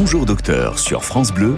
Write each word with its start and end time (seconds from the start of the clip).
Bonjour 0.00 0.26
docteur 0.26 0.78
sur 0.78 1.04
France 1.04 1.32
Bleu, 1.32 1.56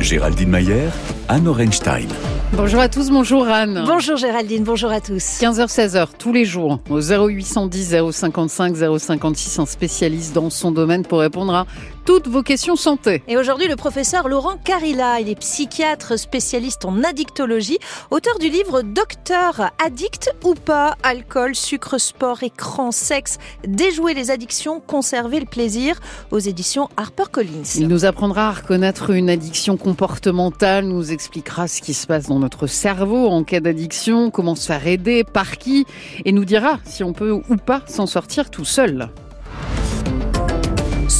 Géraldine 0.00 0.48
Mayer, 0.48 0.88
Anne 1.28 1.46
Orenstein. 1.46 2.08
Bonjour 2.54 2.80
à 2.80 2.88
tous, 2.88 3.10
bonjour 3.10 3.46
Anne. 3.46 3.84
Bonjour 3.86 4.16
Géraldine, 4.16 4.64
bonjour 4.64 4.90
à 4.90 5.02
tous. 5.02 5.18
15h, 5.18 5.66
16h, 5.66 6.06
tous 6.18 6.32
les 6.32 6.46
jours, 6.46 6.80
au 6.88 7.02
0810 7.02 8.10
055 8.10 8.98
056, 8.98 9.58
un 9.58 9.66
spécialiste 9.66 10.34
dans 10.34 10.48
son 10.48 10.72
domaine 10.72 11.04
pour 11.04 11.18
répondre 11.18 11.54
à 11.54 11.66
toutes 12.04 12.28
vos 12.28 12.42
questions 12.42 12.76
santé. 12.76 13.22
Et 13.28 13.36
aujourd'hui, 13.36 13.68
le 13.68 13.76
professeur 13.76 14.28
Laurent 14.28 14.56
Carilla, 14.56 15.20
il 15.20 15.28
est 15.28 15.38
psychiatre 15.38 16.18
spécialiste 16.18 16.84
en 16.84 17.02
addictologie, 17.02 17.78
auteur 18.10 18.38
du 18.38 18.48
livre 18.48 18.82
Docteur 18.82 19.70
addict 19.84 20.34
ou 20.44 20.54
pas, 20.54 20.96
alcool, 21.02 21.54
sucre, 21.54 21.98
sport, 21.98 22.42
écran, 22.42 22.90
sexe, 22.90 23.38
déjouer 23.66 24.14
les 24.14 24.30
addictions, 24.30 24.80
conserver 24.80 25.40
le 25.40 25.46
plaisir, 25.46 26.00
aux 26.30 26.38
éditions 26.38 26.88
HarperCollins. 26.96 27.62
Il 27.76 27.88
nous 27.88 28.04
apprendra 28.04 28.48
à 28.48 28.52
reconnaître 28.52 29.10
une 29.10 29.30
addiction 29.30 29.76
comportementale, 29.76 30.84
nous 30.84 31.12
expliquera 31.12 31.68
ce 31.68 31.80
qui 31.80 31.94
se 31.94 32.06
passe 32.06 32.26
dans 32.26 32.38
notre 32.38 32.66
cerveau 32.66 33.28
en 33.28 33.44
cas 33.44 33.60
d'addiction, 33.60 34.30
comment 34.30 34.54
se 34.54 34.66
faire 34.66 34.86
aider, 34.86 35.24
par 35.24 35.58
qui, 35.58 35.86
et 36.24 36.32
nous 36.32 36.44
dira 36.44 36.78
si 36.84 37.04
on 37.04 37.12
peut 37.12 37.30
ou 37.32 37.56
pas 37.56 37.82
s'en 37.86 38.06
sortir 38.06 38.50
tout 38.50 38.64
seul. 38.64 39.08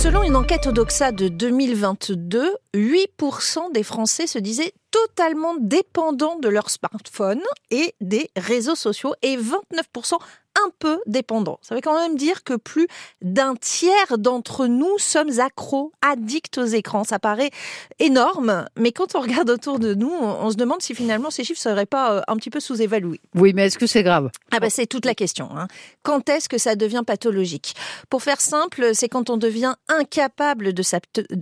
Selon 0.03 0.25
une 0.25 0.35
enquête 0.35 0.67
Odoxa 0.67 1.13
de 1.13 1.29
2022, 1.29 2.57
8% 2.75 3.73
des 3.73 3.85
Français 3.85 4.27
se 4.27 4.41
disaient 4.41 4.73
totalement 4.91 5.55
dépendants 5.61 6.41
de 6.41 6.49
leur 6.49 6.71
smartphone 6.71 7.41
et 7.71 7.95
des 8.01 8.29
réseaux 8.37 8.75
sociaux 8.75 9.15
et 9.23 9.37
29% 9.37 10.17
un 10.65 10.71
peu 10.79 11.01
dépendants. 11.07 11.59
Ça 11.63 11.75
veut 11.75 11.81
quand 11.81 11.99
même 11.99 12.17
dire 12.17 12.45
que 12.45 12.55
plus 12.55 12.89
d'un 13.21 13.55
tiers 13.55 14.19
d'entre 14.19 14.67
nous 14.67 14.99
sommes 14.99 15.41
accros, 15.41 15.93
addicts 16.03 16.59
aux 16.59 16.65
écrans. 16.65 17.05
Ça 17.05 17.19
paraît 17.19 17.51
énorme, 17.99 18.67
mais 18.77 18.93
quand 18.93 19.15
on 19.15 19.21
regarde 19.21 19.51
autour 19.51 19.79
de 19.79 19.95
nous, 19.95 20.13
on, 20.13 20.51
se 20.51 20.57
demande 20.57 20.83
si 20.83 20.95
finalement 20.95 21.31
ces 21.31 21.45
chiffres 21.45 21.61
ne 21.61 21.73
seraient 21.73 21.87
pas 21.87 22.13
euh, 22.13 22.21
un 22.29 22.37
petit 22.37 22.51
peu 22.51 22.61
sous-évalués. 22.61 23.21
Oui, 23.35 23.53
mais 23.55 23.67
est-ce 23.67 23.79
que 23.79 23.87
c'est 23.87 24.03
grave? 24.03 24.31
Ah 24.51 24.61
bah 24.61 24.71
c'est 24.71 24.87
toute 24.87 25.07
la 25.07 25.15
question. 25.15 25.49
Hein. 25.57 25.69
Quand 26.03 26.29
est-ce 26.29 26.49
que 26.49 26.59
ça 26.59 26.77
devient 26.77 27.03
pathologique? 27.07 27.75
Pour 28.11 28.23
faire 28.23 28.41
simple, 28.41 28.91
c'est 28.95 29.09
quand 29.09 29.31
on 29.31 29.37
devient 29.37 29.75
incapable 29.89 30.73
de 30.73 30.83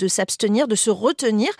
s'abstenir, 0.08 0.68
de 0.68 0.74
se 0.74 0.90
retenir. 0.90 1.50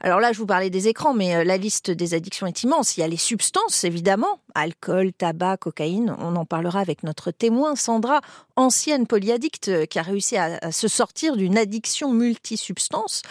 Alors 0.00 0.20
là, 0.20 0.32
je 0.32 0.38
vous 0.38 0.46
parlais 0.46 0.70
des 0.70 0.88
écrans, 0.88 1.14
mais 1.14 1.36
euh, 1.36 1.44
la 1.44 1.56
liste 1.56 1.90
des 1.90 2.14
addictions 2.14 2.46
est 2.46 2.62
immense. 2.62 2.96
Il 2.96 3.00
y 3.00 3.02
a 3.02 3.08
les 3.08 3.16
substances, 3.16 3.84
évidemment, 3.84 4.40
alcool, 4.54 5.12
tabac, 5.12 5.58
cocaïne. 5.58 6.14
On 6.18 6.36
en 6.36 6.44
parlera 6.44 6.80
avec 6.80 6.99
notre 7.02 7.30
témoin, 7.30 7.76
Sandra, 7.76 8.20
ancienne 8.56 9.06
polyaddicte, 9.06 9.68
euh, 9.68 9.86
qui 9.86 9.98
a 9.98 10.02
réussi 10.02 10.36
à, 10.36 10.72
se 10.72 10.88
sortir 10.88 11.36
d'une 11.36 11.58
addiction 11.58 12.12
multisubstance. 12.12 13.22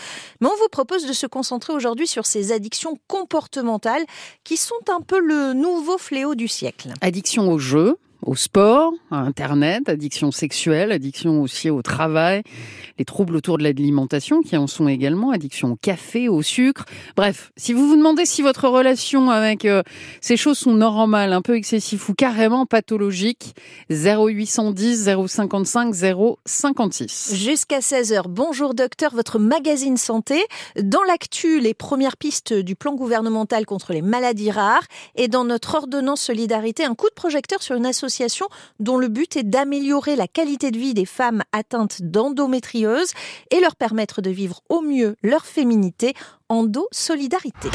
Mais 0.41 0.47
on 0.47 0.55
vous 0.55 0.69
propose 0.71 1.05
de 1.05 1.13
se 1.13 1.27
concentrer 1.27 1.73
aujourd'hui 1.73 2.07
sur 2.07 2.25
ces 2.25 2.51
addictions 2.51 2.97
comportementales 3.07 4.05
qui 4.43 4.57
sont 4.57 4.75
un 4.89 5.01
peu 5.01 5.19
le 5.19 5.53
nouveau 5.53 5.97
fléau 5.97 6.35
du 6.35 6.47
siècle. 6.47 6.93
Addiction 7.01 7.51
au 7.51 7.59
jeu, 7.59 7.97
au 8.21 8.35
sport, 8.35 8.93
à 9.11 9.19
Internet, 9.19 9.87
addiction 9.87 10.31
sexuelle, 10.31 10.91
addiction 10.91 11.41
aussi 11.41 11.69
au 11.69 11.81
travail, 11.81 12.43
les 12.97 13.05
troubles 13.05 13.35
autour 13.35 13.57
de 13.57 13.63
l'alimentation 13.63 14.41
qui 14.41 14.57
en 14.57 14.67
sont 14.67 14.87
également, 14.87 15.31
addiction 15.31 15.71
au 15.71 15.75
café, 15.75 16.27
au 16.27 16.41
sucre. 16.41 16.85
Bref, 17.15 17.51
si 17.55 17.71
vous 17.73 17.87
vous 17.87 17.95
demandez 17.95 18.25
si 18.25 18.41
votre 18.41 18.67
relation 18.67 19.29
avec 19.29 19.63
euh, 19.63 19.83
ces 20.19 20.35
choses 20.35 20.57
sont 20.57 20.73
normales, 20.73 21.31
un 21.31 21.41
peu 21.41 21.55
excessives 21.55 22.03
ou 22.09 22.13
carrément 22.13 22.65
pathologiques, 22.65 23.55
0810 23.89 25.09
055 25.27 25.95
056. 26.45 27.35
Jusqu'à 27.35 27.79
16h, 27.79 28.23
bonjour 28.27 28.73
docteur, 28.73 29.15
votre 29.15 29.39
magazine 29.39 29.97
santé. 29.97 30.43
Dans 30.81 31.03
l'actu, 31.03 31.61
les 31.61 31.73
premières 31.73 32.17
pistes 32.17 32.53
du 32.53 32.75
plan 32.75 32.95
gouvernemental 32.95 33.65
contre 33.65 33.93
les 33.93 34.01
maladies 34.01 34.51
rares 34.51 34.85
et 35.15 35.29
dans 35.29 35.45
notre 35.45 35.75
ordonnance 35.75 36.21
solidarité, 36.21 36.83
un 36.83 36.95
coup 36.95 37.07
de 37.07 37.13
projecteur 37.13 37.61
sur 37.61 37.75
une 37.75 37.85
association 37.85 38.08
dont 38.79 38.97
le 38.97 39.07
but 39.07 39.37
est 39.37 39.43
d'améliorer 39.43 40.15
la 40.15 40.27
qualité 40.27 40.71
de 40.71 40.77
vie 40.77 40.93
des 40.93 41.05
femmes 41.05 41.43
atteintes 41.51 42.01
d'endométriose 42.01 43.11
et 43.51 43.59
leur 43.59 43.75
permettre 43.75 44.21
de 44.21 44.29
vivre 44.29 44.61
au 44.69 44.81
mieux 44.81 45.15
leur 45.23 45.45
féminité. 45.45 46.13
Endo 46.49 46.87
Solidarité. 46.91 47.69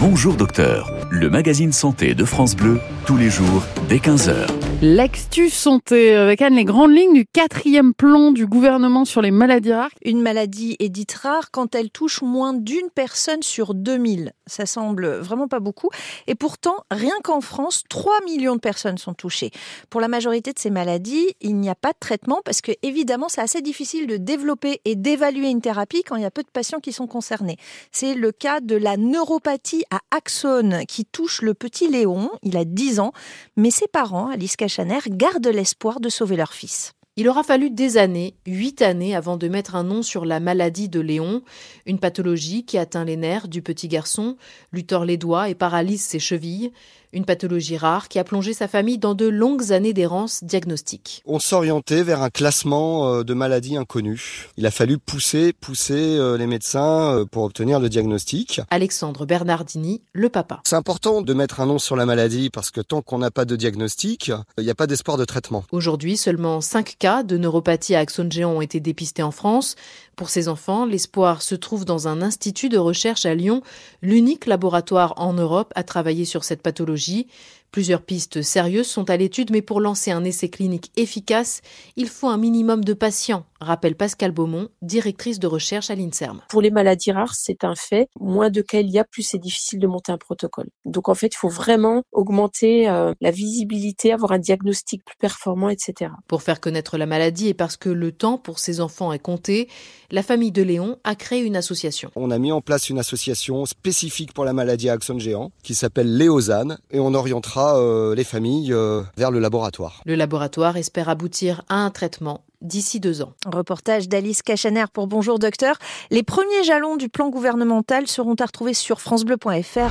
Bonjour 0.00 0.34
docteur, 0.34 0.90
le 1.10 1.30
magazine 1.30 1.72
santé 1.72 2.14
de 2.14 2.24
France 2.24 2.56
Bleu, 2.56 2.80
tous 3.06 3.16
les 3.16 3.30
jours 3.30 3.62
dès 3.88 3.98
15h. 3.98 4.61
L'actu 4.84 5.48
santé 5.48 6.12
avec 6.16 6.42
Anne, 6.42 6.56
les 6.56 6.64
grandes 6.64 6.90
lignes 6.90 7.14
du 7.14 7.24
quatrième 7.24 7.94
plan 7.94 8.32
du 8.32 8.48
gouvernement 8.48 9.04
sur 9.04 9.22
les 9.22 9.30
maladies 9.30 9.72
rares. 9.72 9.92
Une 10.04 10.20
maladie 10.20 10.74
est 10.80 10.88
dite 10.88 11.12
rare 11.12 11.52
quand 11.52 11.76
elle 11.76 11.88
touche 11.88 12.20
moins 12.20 12.52
d'une 12.52 12.90
personne 12.92 13.44
sur 13.44 13.74
2000. 13.74 14.32
Ça 14.48 14.66
semble 14.66 15.06
vraiment 15.18 15.46
pas 15.46 15.60
beaucoup. 15.60 15.88
Et 16.26 16.34
pourtant, 16.34 16.74
rien 16.90 17.14
qu'en 17.22 17.40
France, 17.40 17.84
3 17.88 18.24
millions 18.24 18.56
de 18.56 18.60
personnes 18.60 18.98
sont 18.98 19.14
touchées. 19.14 19.52
Pour 19.88 20.00
la 20.00 20.08
majorité 20.08 20.52
de 20.52 20.58
ces 20.58 20.70
maladies, 20.70 21.28
il 21.40 21.58
n'y 21.58 21.70
a 21.70 21.76
pas 21.76 21.92
de 21.92 21.98
traitement 22.00 22.40
parce 22.44 22.60
que 22.60 22.72
évidemment, 22.82 23.28
c'est 23.28 23.40
assez 23.40 23.62
difficile 23.62 24.08
de 24.08 24.16
développer 24.16 24.80
et 24.84 24.96
d'évaluer 24.96 25.50
une 25.50 25.60
thérapie 25.60 26.02
quand 26.02 26.16
il 26.16 26.22
y 26.22 26.26
a 26.26 26.32
peu 26.32 26.42
de 26.42 26.50
patients 26.52 26.80
qui 26.80 26.92
sont 26.92 27.06
concernés. 27.06 27.56
C'est 27.92 28.14
le 28.14 28.32
cas 28.32 28.58
de 28.58 28.74
la 28.74 28.96
neuropathie 28.96 29.84
à 29.92 30.00
axone 30.10 30.80
qui 30.88 31.04
touche 31.04 31.40
le 31.40 31.54
petit 31.54 31.86
Léon. 31.86 32.30
Il 32.42 32.56
a 32.56 32.64
10 32.64 32.98
ans, 32.98 33.12
mais 33.56 33.70
ses 33.70 33.86
parents, 33.86 34.26
Alice 34.26 34.56
Chaner 34.72 35.00
gardent 35.06 35.48
l'espoir 35.48 36.00
de 36.00 36.08
sauver 36.08 36.34
leur 36.34 36.54
fils. 36.54 36.94
Il 37.16 37.28
aura 37.28 37.42
fallu 37.42 37.68
des 37.68 37.98
années, 37.98 38.36
huit 38.46 38.80
années, 38.80 39.14
avant 39.14 39.36
de 39.36 39.46
mettre 39.46 39.76
un 39.76 39.84
nom 39.84 40.02
sur 40.02 40.24
la 40.24 40.40
maladie 40.40 40.88
de 40.88 40.98
Léon, 40.98 41.42
une 41.84 41.98
pathologie 41.98 42.64
qui 42.64 42.78
atteint 42.78 43.04
les 43.04 43.18
nerfs 43.18 43.48
du 43.48 43.60
petit 43.60 43.86
garçon, 43.86 44.38
lui 44.72 44.86
tord 44.86 45.04
les 45.04 45.18
doigts 45.18 45.50
et 45.50 45.54
paralyse 45.54 46.00
ses 46.00 46.18
chevilles, 46.18 46.72
une 47.12 47.24
pathologie 47.24 47.76
rare 47.76 48.08
qui 48.08 48.18
a 48.18 48.24
plongé 48.24 48.54
sa 48.54 48.68
famille 48.68 48.98
dans 48.98 49.14
de 49.14 49.26
longues 49.26 49.72
années 49.72 49.92
d'errance 49.92 50.42
diagnostique. 50.44 51.22
On 51.26 51.38
s'orientait 51.38 52.02
vers 52.02 52.22
un 52.22 52.30
classement 52.30 53.08
euh, 53.08 53.22
de 53.22 53.34
maladies 53.34 53.76
inconnues. 53.76 54.48
Il 54.56 54.66
a 54.66 54.70
fallu 54.70 54.98
pousser, 54.98 55.52
pousser 55.52 55.94
euh, 55.94 56.38
les 56.38 56.46
médecins 56.46 57.18
euh, 57.18 57.24
pour 57.26 57.44
obtenir 57.44 57.80
le 57.80 57.88
diagnostic. 57.88 58.60
Alexandre 58.70 59.26
Bernardini, 59.26 60.02
le 60.12 60.28
papa. 60.28 60.60
C'est 60.64 60.76
important 60.76 61.22
de 61.22 61.34
mettre 61.34 61.60
un 61.60 61.66
nom 61.66 61.78
sur 61.78 61.96
la 61.96 62.06
maladie 62.06 62.50
parce 62.50 62.70
que 62.70 62.80
tant 62.80 63.02
qu'on 63.02 63.18
n'a 63.18 63.30
pas 63.30 63.44
de 63.44 63.56
diagnostic, 63.56 64.32
il 64.58 64.64
n'y 64.64 64.70
a 64.70 64.74
pas 64.74 64.86
d'espoir 64.86 65.18
de 65.18 65.24
traitement. 65.24 65.64
Aujourd'hui, 65.70 66.16
seulement 66.16 66.60
5 66.60 66.96
cas 66.98 67.22
de 67.22 67.36
neuropathie 67.36 67.94
à 67.94 67.98
axone 67.98 68.32
géant 68.32 68.52
ont 68.52 68.60
été 68.62 68.80
dépistés 68.80 69.22
en 69.22 69.30
France. 69.30 69.76
Pour 70.16 70.28
ces 70.28 70.48
enfants, 70.48 70.84
l'espoir 70.84 71.42
se 71.42 71.54
trouve 71.54 71.84
dans 71.84 72.06
un 72.06 72.22
institut 72.22 72.68
de 72.68 72.78
recherche 72.78 73.26
à 73.26 73.34
Lyon, 73.34 73.62
l'unique 74.02 74.46
laboratoire 74.46 75.14
en 75.16 75.32
Europe 75.32 75.72
à 75.74 75.82
travailler 75.82 76.24
sur 76.24 76.44
cette 76.44 76.62
pathologie 76.62 77.01
technologie 77.02 77.26
Plusieurs 77.72 78.02
pistes 78.02 78.42
sérieuses 78.42 78.86
sont 78.86 79.08
à 79.08 79.16
l'étude, 79.16 79.50
mais 79.50 79.62
pour 79.62 79.80
lancer 79.80 80.10
un 80.10 80.24
essai 80.24 80.50
clinique 80.50 80.92
efficace, 80.96 81.62
il 81.96 82.10
faut 82.10 82.28
un 82.28 82.36
minimum 82.36 82.84
de 82.84 82.92
patients, 82.92 83.46
rappelle 83.60 83.96
Pascal 83.96 84.30
Beaumont, 84.30 84.68
directrice 84.82 85.38
de 85.38 85.46
recherche 85.46 85.88
à 85.88 85.94
l'INSERM. 85.94 86.42
Pour 86.50 86.60
les 86.60 86.70
maladies 86.70 87.12
rares, 87.12 87.34
c'est 87.34 87.64
un 87.64 87.74
fait. 87.74 88.08
Moins 88.20 88.50
de 88.50 88.60
cas 88.60 88.80
il 88.80 88.90
y 88.90 88.98
a, 88.98 89.04
plus 89.04 89.22
c'est 89.22 89.38
difficile 89.38 89.78
de 89.78 89.86
monter 89.86 90.12
un 90.12 90.18
protocole. 90.18 90.68
Donc 90.84 91.08
en 91.08 91.14
fait, 91.14 91.28
il 91.28 91.38
faut 91.38 91.48
vraiment 91.48 92.02
augmenter 92.12 92.90
euh, 92.90 93.14
la 93.22 93.30
visibilité, 93.30 94.12
avoir 94.12 94.32
un 94.32 94.38
diagnostic 94.38 95.02
plus 95.02 95.16
performant, 95.16 95.70
etc. 95.70 96.10
Pour 96.28 96.42
faire 96.42 96.60
connaître 96.60 96.98
la 96.98 97.06
maladie 97.06 97.48
et 97.48 97.54
parce 97.54 97.78
que 97.78 97.88
le 97.88 98.12
temps 98.12 98.36
pour 98.36 98.58
ces 98.58 98.82
enfants 98.82 99.14
est 99.14 99.18
compté, 99.18 99.70
la 100.10 100.22
famille 100.22 100.52
de 100.52 100.62
Léon 100.62 100.98
a 101.04 101.14
créé 101.14 101.40
une 101.40 101.56
association. 101.56 102.10
On 102.16 102.30
a 102.30 102.38
mis 102.38 102.52
en 102.52 102.60
place 102.60 102.90
une 102.90 102.98
association 102.98 103.64
spécifique 103.64 104.34
pour 104.34 104.44
la 104.44 104.52
maladie 104.52 104.90
à 104.90 104.92
axone 104.92 105.20
géant 105.20 105.52
qui 105.62 105.74
s'appelle 105.74 106.18
Léozane 106.18 106.78
et 106.90 107.00
on 107.00 107.14
orientera 107.14 107.61
euh, 107.70 108.14
les 108.14 108.24
familles 108.24 108.72
euh, 108.72 109.02
vers 109.16 109.30
le 109.30 109.38
laboratoire. 109.38 110.02
Le 110.04 110.14
laboratoire 110.14 110.76
espère 110.76 111.08
aboutir 111.08 111.62
à 111.68 111.76
un 111.76 111.90
traitement 111.90 112.44
d'ici 112.60 113.00
deux 113.00 113.22
ans. 113.22 113.32
Reportage 113.46 114.08
d'Alice 114.08 114.42
Cachaner 114.42 114.84
pour 114.92 115.06
Bonjour 115.06 115.38
Docteur. 115.38 115.76
Les 116.10 116.22
premiers 116.22 116.64
jalons 116.64 116.96
du 116.96 117.08
plan 117.08 117.28
gouvernemental 117.28 118.06
seront 118.06 118.34
à 118.34 118.46
retrouver 118.46 118.74
sur 118.74 119.00
francebleu.fr. 119.00 119.90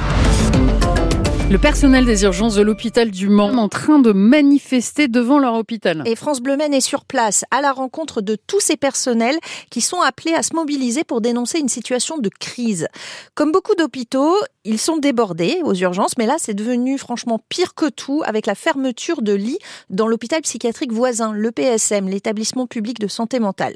Le 1.52 1.58
personnel 1.58 2.06
des 2.06 2.24
urgences 2.24 2.56
de 2.56 2.62
l'hôpital 2.62 3.12
du 3.12 3.28
Mans 3.28 3.52
en 3.58 3.68
train 3.68 4.00
de 4.00 4.14
manifester 4.14 5.10
devant 5.10 5.38
leur 5.38 5.56
hôpital. 5.56 6.02
Et 6.06 6.16
France 6.16 6.40
Bleu 6.40 6.56
est 6.58 6.80
sur 6.80 7.04
place 7.04 7.44
à 7.52 7.60
la 7.60 7.74
rencontre 7.74 8.22
de 8.22 8.38
tous 8.38 8.62
ces 8.62 8.78
personnels 8.78 9.38
qui 9.70 9.82
sont 9.82 10.00
appelés 10.00 10.34
à 10.34 10.44
se 10.44 10.56
mobiliser 10.56 11.04
pour 11.04 11.20
dénoncer 11.20 11.60
une 11.60 11.68
situation 11.68 12.20
de 12.20 12.30
crise. 12.30 12.88
Comme 13.36 13.52
beaucoup 13.52 13.76
d'hôpitaux, 13.76 14.34
ils 14.64 14.80
sont 14.80 14.98
débordés 14.98 15.62
aux 15.64 15.74
urgences, 15.74 16.18
mais 16.18 16.26
là 16.26 16.36
c'est 16.38 16.54
devenu 16.54 16.98
franchement 16.98 17.40
pire 17.50 17.74
que 17.74 17.90
tout 17.90 18.22
avec 18.26 18.46
la 18.46 18.56
fermeture 18.56 19.22
de 19.22 19.34
lits 19.34 19.60
dans 19.90 20.08
l'hôpital 20.08 20.42
psychiatrique 20.42 20.92
voisin, 20.92 21.32
le 21.34 21.52
PSM, 21.52 22.08
l'établissement 22.08 22.68
public 22.68 23.00
de 23.00 23.08
santé 23.08 23.40
mentale. 23.40 23.76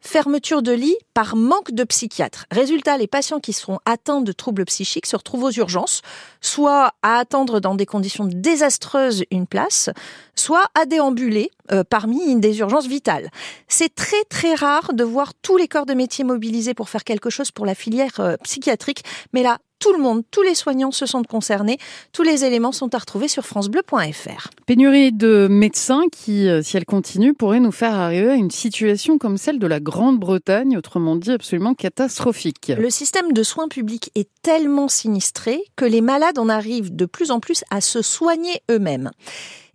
Fermeture 0.00 0.62
de 0.62 0.72
lits 0.72 0.96
par 1.14 1.36
manque 1.36 1.72
de 1.72 1.84
psychiatres. 1.84 2.46
Résultat, 2.50 2.98
les 2.98 3.06
patients 3.06 3.40
qui 3.40 3.52
seront 3.52 3.78
atteints 3.84 4.20
de 4.20 4.32
troubles 4.32 4.64
psychiques 4.66 5.06
se 5.06 5.16
retrouvent 5.16 5.44
aux 5.44 5.52
urgences, 5.52 6.02
soit 6.40 6.92
à 7.02 7.18
attendre 7.18 7.60
dans 7.60 7.74
des 7.74 7.86
conditions 7.86 8.24
désastreuses 8.26 9.24
une 9.30 9.46
place, 9.46 9.90
soit 10.34 10.66
à 10.74 10.84
déambuler 10.86 11.50
euh, 11.72 11.82
parmi 11.82 12.36
des 12.36 12.58
urgences 12.58 12.86
vitales. 12.86 13.30
C'est 13.68 13.94
très 13.94 14.22
très 14.28 14.54
rare 14.54 14.92
de 14.92 15.02
voir 15.02 15.32
tous 15.34 15.56
les 15.56 15.68
corps 15.68 15.86
de 15.86 15.94
métier 15.94 16.24
mobilisés 16.24 16.74
pour 16.74 16.88
faire 16.88 17.04
quelque 17.04 17.30
chose 17.30 17.50
pour 17.50 17.66
la 17.66 17.74
filière 17.74 18.20
euh, 18.20 18.36
psychiatrique, 18.42 19.02
mais 19.32 19.42
là, 19.42 19.58
tout 19.78 19.92
le 19.92 19.98
monde, 19.98 20.22
tous 20.30 20.42
les 20.42 20.54
soignants 20.54 20.90
se 20.90 21.06
sentent 21.06 21.26
concernés. 21.26 21.78
Tous 22.12 22.22
les 22.22 22.44
éléments 22.44 22.72
sont 22.72 22.94
à 22.94 22.98
retrouver 22.98 23.28
sur 23.28 23.44
francebleu.fr. 23.44 24.50
Pénurie 24.66 25.12
de 25.12 25.48
médecins 25.50 26.04
qui, 26.10 26.48
euh, 26.48 26.62
si 26.62 26.76
elle 26.76 26.84
continue, 26.84 27.34
pourrait 27.34 27.60
nous 27.60 27.72
faire 27.72 27.94
arriver 27.94 28.30
à 28.30 28.34
une 28.34 28.50
situation 28.50 29.18
comme 29.18 29.36
celle 29.36 29.58
de 29.58 29.66
la 29.66 29.80
Grande-Bretagne, 29.80 30.76
autrement 30.76 31.16
dit 31.16 31.30
absolument 31.30 31.74
catastrophique. 31.74 32.72
Le 32.76 32.90
système 32.90 33.32
de 33.32 33.42
soins 33.42 33.68
publics 33.68 34.10
est 34.14 34.28
tellement 34.42 34.88
sinistré 34.88 35.62
que 35.76 35.84
les 35.84 36.00
malades 36.00 36.38
en 36.38 36.48
arrivent 36.48 36.94
de 36.94 37.06
plus 37.06 37.30
en 37.30 37.40
plus 37.40 37.64
à 37.70 37.80
se 37.80 38.02
soigner 38.02 38.62
eux-mêmes. 38.70 39.10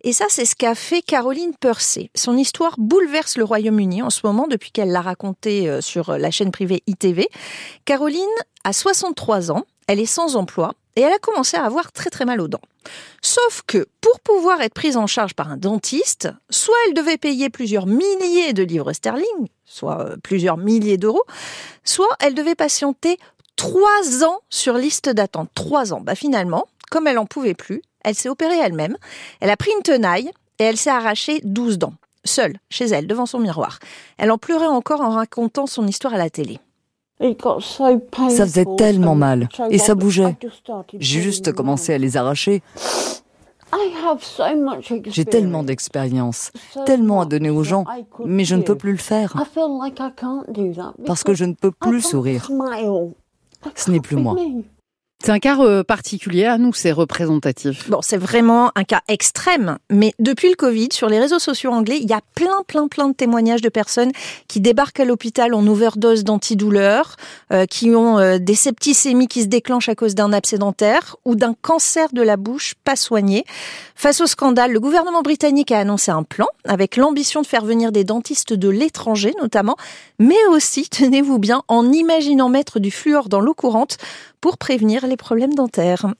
Et 0.04 0.12
ça, 0.12 0.24
c'est 0.28 0.44
ce 0.44 0.56
qu'a 0.56 0.74
fait 0.74 1.00
Caroline 1.00 1.52
Percé. 1.60 2.10
Son 2.16 2.36
histoire 2.36 2.74
bouleverse 2.76 3.36
le 3.36 3.44
Royaume-Uni 3.44 4.02
en 4.02 4.10
ce 4.10 4.20
moment 4.24 4.48
depuis 4.48 4.72
qu'elle 4.72 4.90
l'a 4.90 5.00
raconté 5.00 5.68
euh, 5.68 5.80
sur 5.80 6.18
la 6.18 6.30
chaîne 6.32 6.50
privée 6.50 6.82
ITV. 6.88 7.28
Caroline 7.84 8.24
a 8.64 8.72
63 8.72 9.52
ans 9.52 9.64
elle 9.88 10.00
est 10.00 10.06
sans 10.06 10.36
emploi 10.36 10.74
et 10.96 11.00
elle 11.00 11.12
a 11.12 11.18
commencé 11.18 11.56
à 11.56 11.64
avoir 11.64 11.92
très 11.92 12.10
très 12.10 12.24
mal 12.24 12.40
aux 12.40 12.48
dents. 12.48 12.60
Sauf 13.22 13.62
que 13.66 13.86
pour 14.00 14.20
pouvoir 14.20 14.60
être 14.60 14.74
prise 14.74 14.96
en 14.96 15.06
charge 15.06 15.34
par 15.34 15.50
un 15.50 15.56
dentiste, 15.56 16.28
soit 16.50 16.74
elle 16.86 16.94
devait 16.94 17.18
payer 17.18 17.50
plusieurs 17.50 17.86
milliers 17.86 18.52
de 18.52 18.62
livres 18.62 18.92
sterling, 18.92 19.48
soit 19.64 20.00
euh, 20.00 20.16
plusieurs 20.22 20.56
milliers 20.56 20.98
d'euros, 20.98 21.24
soit 21.84 22.14
elle 22.20 22.34
devait 22.34 22.54
patienter 22.54 23.18
trois 23.56 24.24
ans 24.24 24.40
sur 24.50 24.74
liste 24.74 25.08
d'attente. 25.08 25.50
Trois 25.54 25.92
ans. 25.92 26.00
Bah 26.00 26.14
finalement, 26.14 26.66
comme 26.90 27.06
elle 27.06 27.18
en 27.18 27.26
pouvait 27.26 27.54
plus, 27.54 27.82
elle 28.04 28.14
s'est 28.14 28.28
opérée 28.28 28.58
elle-même. 28.58 28.96
Elle 29.40 29.50
a 29.50 29.56
pris 29.56 29.70
une 29.76 29.82
tenaille 29.82 30.30
et 30.58 30.64
elle 30.64 30.76
s'est 30.76 30.90
arraché 30.90 31.40
12 31.44 31.78
dents, 31.78 31.94
seule, 32.24 32.56
chez 32.70 32.86
elle, 32.86 33.06
devant 33.06 33.26
son 33.26 33.38
miroir. 33.38 33.78
Elle 34.18 34.30
en 34.30 34.38
pleurait 34.38 34.66
encore 34.66 35.00
en 35.00 35.10
racontant 35.10 35.66
son 35.66 35.86
histoire 35.86 36.14
à 36.14 36.18
la 36.18 36.30
télé. 36.30 36.58
Ça 38.28 38.44
faisait 38.44 38.66
tellement 38.76 39.14
mal 39.14 39.48
et 39.70 39.78
ça 39.78 39.94
bougeait. 39.94 40.36
J'ai 40.98 41.20
juste 41.20 41.52
commencé 41.52 41.94
à 41.94 41.98
les 41.98 42.16
arracher. 42.16 42.62
J'ai 45.06 45.24
tellement 45.24 45.62
d'expérience, 45.62 46.52
tellement 46.84 47.22
à 47.22 47.24
donner 47.24 47.50
aux 47.50 47.64
gens, 47.64 47.84
mais 48.24 48.44
je 48.44 48.54
ne 48.54 48.62
peux 48.62 48.76
plus 48.76 48.92
le 48.92 48.98
faire. 48.98 49.34
Parce 51.06 51.24
que 51.24 51.34
je 51.34 51.44
ne 51.44 51.54
peux 51.54 51.70
plus 51.70 52.02
sourire. 52.02 52.50
Ce 53.74 53.90
n'est 53.90 54.00
plus 54.00 54.16
moi. 54.16 54.36
C'est 55.24 55.30
un 55.30 55.38
cas 55.38 55.56
euh, 55.60 55.84
particulier 55.84 56.46
à 56.46 56.58
nous, 56.58 56.72
c'est 56.72 56.90
représentatif. 56.90 57.88
Bon, 57.88 58.00
c'est 58.02 58.16
vraiment 58.16 58.72
un 58.74 58.82
cas 58.82 59.02
extrême, 59.06 59.78
mais 59.88 60.14
depuis 60.18 60.48
le 60.48 60.56
Covid, 60.56 60.88
sur 60.90 61.08
les 61.08 61.20
réseaux 61.20 61.38
sociaux 61.38 61.70
anglais, 61.70 61.98
il 62.02 62.10
y 62.10 62.12
a 62.12 62.20
plein, 62.34 62.64
plein, 62.66 62.88
plein 62.88 63.06
de 63.06 63.14
témoignages 63.14 63.60
de 63.60 63.68
personnes 63.68 64.10
qui 64.48 64.58
débarquent 64.58 64.98
à 64.98 65.04
l'hôpital 65.04 65.54
en 65.54 65.64
overdose 65.68 66.24
d'antidouleurs, 66.24 67.14
euh, 67.52 67.66
qui 67.66 67.90
ont 67.90 68.18
euh, 68.18 68.38
des 68.38 68.56
septicémies 68.56 69.28
qui 69.28 69.42
se 69.42 69.46
déclenchent 69.46 69.88
à 69.88 69.94
cause 69.94 70.16
d'un 70.16 70.32
abcès 70.32 70.58
dentaire 70.58 71.14
ou 71.24 71.36
d'un 71.36 71.54
cancer 71.54 72.08
de 72.12 72.22
la 72.22 72.36
bouche 72.36 72.74
pas 72.82 72.96
soigné. 72.96 73.44
Face 73.94 74.20
au 74.20 74.26
scandale, 74.26 74.72
le 74.72 74.80
gouvernement 74.80 75.22
britannique 75.22 75.70
a 75.70 75.78
annoncé 75.78 76.10
un 76.10 76.24
plan 76.24 76.48
avec 76.66 76.96
l'ambition 76.96 77.42
de 77.42 77.46
faire 77.46 77.64
venir 77.64 77.92
des 77.92 78.02
dentistes 78.02 78.54
de 78.54 78.68
l'étranger 78.68 79.32
notamment, 79.40 79.76
mais 80.18 80.44
aussi, 80.50 80.88
tenez-vous 80.90 81.38
bien, 81.38 81.62
en 81.68 81.92
imaginant 81.92 82.48
mettre 82.48 82.80
du 82.80 82.90
fluor 82.90 83.28
dans 83.28 83.40
l'eau 83.40 83.54
courante 83.54 83.98
pour 84.42 84.58
prévenir 84.58 85.06
les 85.06 85.16
problèmes 85.16 85.54
dentaires. 85.54 86.12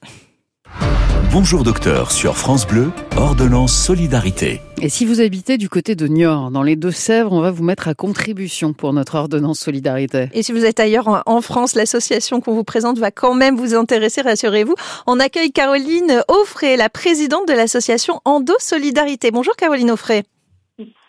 Bonjour 1.32 1.64
docteur 1.64 2.12
sur 2.12 2.36
France 2.36 2.66
Bleu, 2.66 2.92
ordonnance 3.16 3.74
solidarité. 3.74 4.60
Et 4.80 4.88
si 4.88 5.04
vous 5.04 5.20
habitez 5.20 5.58
du 5.58 5.68
côté 5.68 5.94
de 5.94 6.06
Niort, 6.06 6.50
dans 6.50 6.62
les 6.62 6.76
Deux-Sèvres, 6.76 7.32
on 7.32 7.40
va 7.40 7.50
vous 7.50 7.64
mettre 7.64 7.88
à 7.88 7.94
contribution 7.94 8.74
pour 8.74 8.92
notre 8.92 9.16
ordonnance 9.16 9.58
solidarité. 9.58 10.28
Et 10.34 10.42
si 10.42 10.52
vous 10.52 10.64
êtes 10.64 10.78
ailleurs 10.78 11.22
en 11.26 11.40
France, 11.40 11.74
l'association 11.74 12.40
qu'on 12.40 12.54
vous 12.54 12.64
présente 12.64 12.98
va 12.98 13.10
quand 13.10 13.34
même 13.34 13.56
vous 13.56 13.74
intéresser, 13.74 14.20
rassurez-vous. 14.20 14.74
On 15.06 15.18
accueille 15.18 15.50
Caroline 15.50 16.22
Offray, 16.28 16.76
la 16.76 16.90
présidente 16.90 17.48
de 17.48 17.54
l'association 17.54 18.20
Endo 18.24 18.54
Solidarité. 18.58 19.30
Bonjour 19.30 19.56
Caroline 19.56 19.90
Offray. 19.90 20.22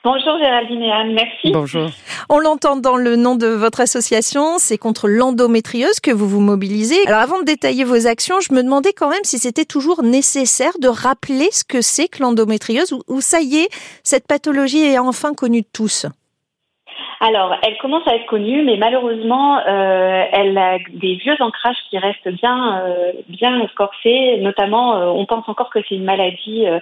Bonjour 0.03 0.37
Géraldine 0.37 0.83
et 0.83 0.91
Anne, 0.91 1.13
merci. 1.13 1.53
Bonjour. 1.53 1.87
On 2.29 2.39
l'entend 2.39 2.75
dans 2.75 2.97
le 2.97 3.15
nom 3.15 3.35
de 3.35 3.47
votre 3.47 3.79
association, 3.79 4.57
c'est 4.57 4.77
contre 4.77 5.07
l'endométriose 5.07 6.01
que 6.01 6.11
vous 6.11 6.27
vous 6.27 6.41
mobilisez. 6.41 7.07
Alors 7.07 7.21
avant 7.21 7.39
de 7.39 7.45
détailler 7.45 7.85
vos 7.85 8.05
actions, 8.05 8.41
je 8.41 8.53
me 8.53 8.63
demandais 8.63 8.91
quand 8.91 9.09
même 9.09 9.23
si 9.23 9.37
c'était 9.39 9.63
toujours 9.63 10.03
nécessaire 10.03 10.73
de 10.81 10.89
rappeler 10.89 11.47
ce 11.51 11.63
que 11.63 11.81
c'est 11.81 12.09
que 12.09 12.21
l'endométriose 12.21 12.91
ou, 13.07 13.21
ça 13.21 13.39
y 13.39 13.59
est, 13.59 13.69
cette 14.03 14.27
pathologie 14.27 14.83
est 14.83 14.99
enfin 14.99 15.33
connue 15.33 15.61
de 15.61 15.67
tous. 15.73 16.05
Alors, 17.21 17.55
elle 17.65 17.77
commence 17.77 18.05
à 18.05 18.15
être 18.15 18.25
connue, 18.25 18.65
mais 18.65 18.75
malheureusement, 18.75 19.59
euh, 19.59 20.23
elle 20.33 20.57
a 20.57 20.79
des 20.89 21.15
vieux 21.15 21.37
ancrages 21.39 21.77
qui 21.89 21.97
restent 21.97 22.27
bien, 22.27 22.81
euh, 22.81 23.13
bien 23.29 23.65
corsés. 23.77 24.39
Notamment, 24.41 24.97
euh, 24.97 25.05
on 25.05 25.25
pense 25.25 25.47
encore 25.47 25.69
que 25.69 25.79
c'est 25.87 25.95
une 25.95 26.03
maladie 26.03 26.67
euh, 26.67 26.81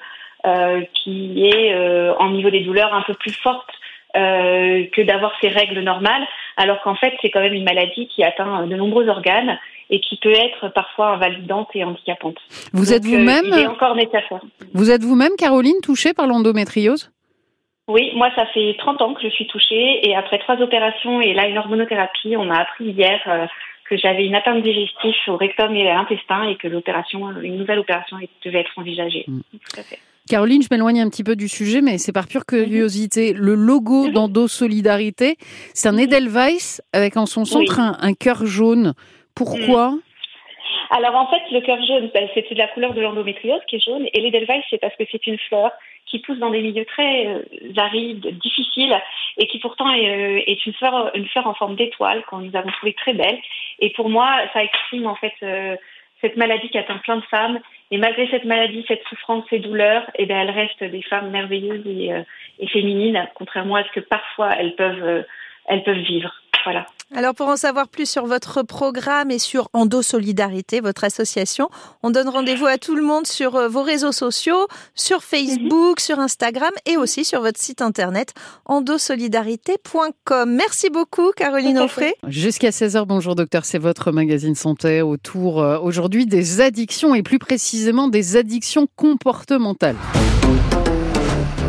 qui 0.94 1.48
est 1.48 1.74
euh, 1.74 2.14
en 2.18 2.32
niveau 2.32 2.50
des 2.50 2.62
douleurs 2.62 2.94
un 2.94 3.02
peu 3.02 3.14
plus 3.14 3.34
forte 3.34 3.70
euh, 4.16 4.86
que 4.92 5.02
d'avoir 5.02 5.32
ses 5.40 5.48
règles 5.48 5.80
normales, 5.82 6.28
alors 6.58 6.82
qu'en 6.82 6.96
fait 6.96 7.14
c'est 7.22 7.30
quand 7.30 7.40
même 7.40 7.54
une 7.54 7.64
maladie 7.64 8.08
qui 8.08 8.24
atteint 8.24 8.66
de 8.66 8.76
nombreux 8.76 9.08
organes 9.08 9.58
et 9.90 10.00
qui 10.00 10.18
peut 10.18 10.34
être 10.34 10.70
parfois 10.74 11.14
invalidante 11.14 11.70
et 11.76 11.84
handicapante. 11.84 12.38
Vous 12.74 12.94
êtes 12.94 13.06
vous-même 13.06 13.54
encore 13.70 13.96
nécessaire. 13.96 14.42
Vous 14.74 14.90
êtes 14.90 15.04
vous-même, 15.04 15.34
Caroline, 15.38 15.80
touchée 15.84 16.14
par 16.14 16.28
l'endométriose? 16.28 17.12
Oui, 17.88 18.12
moi 18.16 18.30
ça 18.36 18.46
fait 18.48 18.76
30 18.78 19.02
ans 19.02 19.14
que 19.14 19.22
je 19.22 19.30
suis 19.30 19.48
touchée 19.48 20.08
et 20.08 20.16
après 20.16 20.40
trois 20.40 20.62
opérations 20.62 21.22
et 21.22 21.34
là 21.34 21.48
une 21.48 21.58
hormonothérapie, 21.58 22.36
on 22.38 22.46
m'a 22.46 22.60
appris 22.60 22.86
hier 22.86 23.20
que 23.92 23.98
j'avais 23.98 24.26
une 24.26 24.36
atteinte 24.36 24.64
digestive 24.64 25.14
au 25.28 25.36
rectum 25.36 25.76
et 25.76 25.90
à 25.90 25.96
l'intestin 25.96 26.44
et 26.44 26.56
que 26.56 26.70
l'opération, 26.70 27.30
une 27.42 27.58
nouvelle 27.58 27.80
opération 27.80 28.18
devait 28.46 28.62
être 28.62 28.72
envisagée. 28.78 29.26
Mm. 29.28 29.42
Tout 29.52 29.80
à 29.80 29.84
fait. 29.84 30.00
Caroline, 30.32 30.62
je 30.62 30.70
m'éloigne 30.72 31.02
un 31.02 31.10
petit 31.10 31.26
peu 31.26 31.36
du 31.36 31.50
sujet, 31.50 31.82
mais 31.82 31.98
c'est 31.98 32.14
par 32.14 32.26
pure 32.26 32.46
curiosité. 32.46 33.34
Le 33.34 33.54
logo 33.54 34.08
mhm. 34.08 34.14
d'Endo 34.14 34.48
Solidarité, 34.48 35.36
c'est 35.74 35.90
un 35.90 35.92
mhm. 35.92 36.08
Edelweiss 36.08 36.82
avec 36.94 37.18
en 37.18 37.26
son 37.26 37.44
centre 37.44 37.82
un, 37.82 38.14
cœur 38.14 38.46
jaune. 38.46 38.94
Pourquoi 39.36 39.92
mhm. 39.92 40.02
alors 40.92 41.16
en 41.16 41.28
fait, 41.28 41.42
le 41.52 41.60
cœur 41.60 41.84
jaune, 41.86 42.10
ben, 42.14 42.30
c'est 42.34 42.50
de 42.50 42.58
la 42.58 42.70
couleur 42.70 42.94
de 42.94 43.02
l'endométriose 43.02 43.60
qui 43.68 43.76
est 43.76 43.84
jaune, 43.84 44.08
et 44.14 44.22
l'Edelweiss, 44.22 44.64
c'est 44.70 44.80
parce 44.80 44.96
que 44.96 45.04
c'est 45.12 45.28
une 45.28 45.38
fleur 45.50 45.72
qui 46.06 46.20
pousse 46.20 46.40
dans 46.40 46.50
des 46.50 46.62
milieux 46.62 46.86
très 46.86 47.28
euh, 47.28 47.42
arides, 47.76 48.40
difficiles, 48.40 48.96
et 49.38 49.48
qui 49.48 49.60
pourtant 49.60 49.92
est, 49.92 50.10
euh, 50.10 50.44
est 50.48 50.66
une, 50.66 50.74
fleur, 50.74 51.12
une 51.14 51.28
fleur 51.28 51.46
en 51.46 51.56
forme 51.56 51.76
d'étoile 51.76 52.24
qu'on 52.30 52.38
nous 52.38 52.56
avons 52.56 52.72
trouvé 52.72 52.94
très 52.94 53.14
belle. 53.14 53.40
Et 53.80 53.90
pour 53.92 54.10
moi, 54.10 54.30
ça 54.54 54.64
exprime 54.64 55.08
en 55.08 55.16
fait 55.16 55.34
euh, 55.44 55.76
cette 56.22 56.38
maladie 56.38 56.70
qui 56.70 56.78
atteint 56.78 56.98
plein 57.00 57.18
de 57.18 57.26
femmes. 57.26 57.60
Et 57.90 57.98
malgré 57.98 58.28
cette 58.30 58.46
maladie, 58.46 58.86
cette 58.88 59.04
souffrance, 59.04 59.44
ces 59.50 59.60
douleurs, 59.60 60.10
eh 60.16 60.26
bien, 60.26 60.42
elles 60.42 60.52
restent 60.52 60.84
des 60.84 61.02
femmes 61.02 61.30
merveilleuses 61.32 61.86
et, 61.86 62.14
euh, 62.14 62.22
et 62.60 62.68
féminines, 62.68 63.28
contrairement 63.36 63.76
à 63.76 63.84
ce 63.84 63.92
que 63.92 64.00
parfois 64.00 64.50
elles 64.58 64.76
peuvent, 64.76 65.04
euh, 65.04 65.24
elles 65.68 65.84
peuvent 65.84 65.98
vivre. 65.98 66.34
Voilà. 66.64 66.86
Alors 67.14 67.36
pour 67.36 67.48
en 67.50 67.58
savoir 67.58 67.90
plus 67.90 68.10
sur 68.10 68.26
votre 68.26 68.64
programme 68.64 69.32
et 69.32 69.40
sur 69.40 69.70
Endo 69.74 70.02
Solidarité, 70.02 70.80
votre 70.80 71.04
association, 71.04 71.70
on 72.04 72.10
donne 72.10 72.30
rendez-vous 72.30 72.68
à 72.68 72.78
tout 72.78 72.96
le 72.96 73.02
monde 73.02 73.28
sur 73.28 73.58
euh, 73.58 73.68
vos 73.68 73.84
réseaux 73.84 74.14
sociaux, 74.14 74.68
sur 74.96 75.22
Facebook, 75.22 76.00
sur 76.00 76.20
Instagram 76.20 76.72
et 76.86 76.96
aussi 76.96 77.26
sur 77.26 77.42
votre 77.42 77.60
site 77.60 77.82
internet 77.82 78.34
endosolidarité.com. 78.66 80.56
Merci 80.56 80.90
beaucoup 80.90 81.32
Caroline 81.36 81.80
Offray. 81.80 82.14
Jusqu'à 82.28 82.70
16h, 82.70 83.06
bonjour 83.06 83.36
docteur, 83.36 83.66
c'est 83.66 83.80
votre 83.80 84.14
magazine 84.14 84.56
santé 84.56 85.02
autour 85.02 85.62
euh, 85.62 85.80
aujourd'hui 85.80 86.26
des 86.26 86.62
addictions 86.62 87.14
et 87.14 87.24
plus 87.24 87.40
précisément 87.40 88.08
des 88.08 88.38
addictions 88.38 88.88
comportementales. 88.96 89.98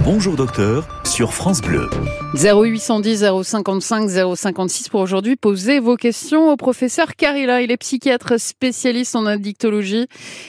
Bonjour 0.04 0.36
docteur 0.36 1.01
sur 1.12 1.34
France 1.34 1.60
Bleu. 1.60 1.90
0810 2.34 3.26
055 3.42 4.08
056 4.34 4.88
pour 4.88 5.02
aujourd'hui. 5.02 5.36
Posez 5.36 5.78
vos 5.78 5.96
questions 5.96 6.50
au 6.50 6.56
professeur 6.56 7.16
Carilla. 7.16 7.60
Il 7.60 7.70
est 7.70 7.76
psychiatre 7.76 8.40
spécialiste 8.40 9.14
en 9.14 9.26
addictologie 9.26 10.06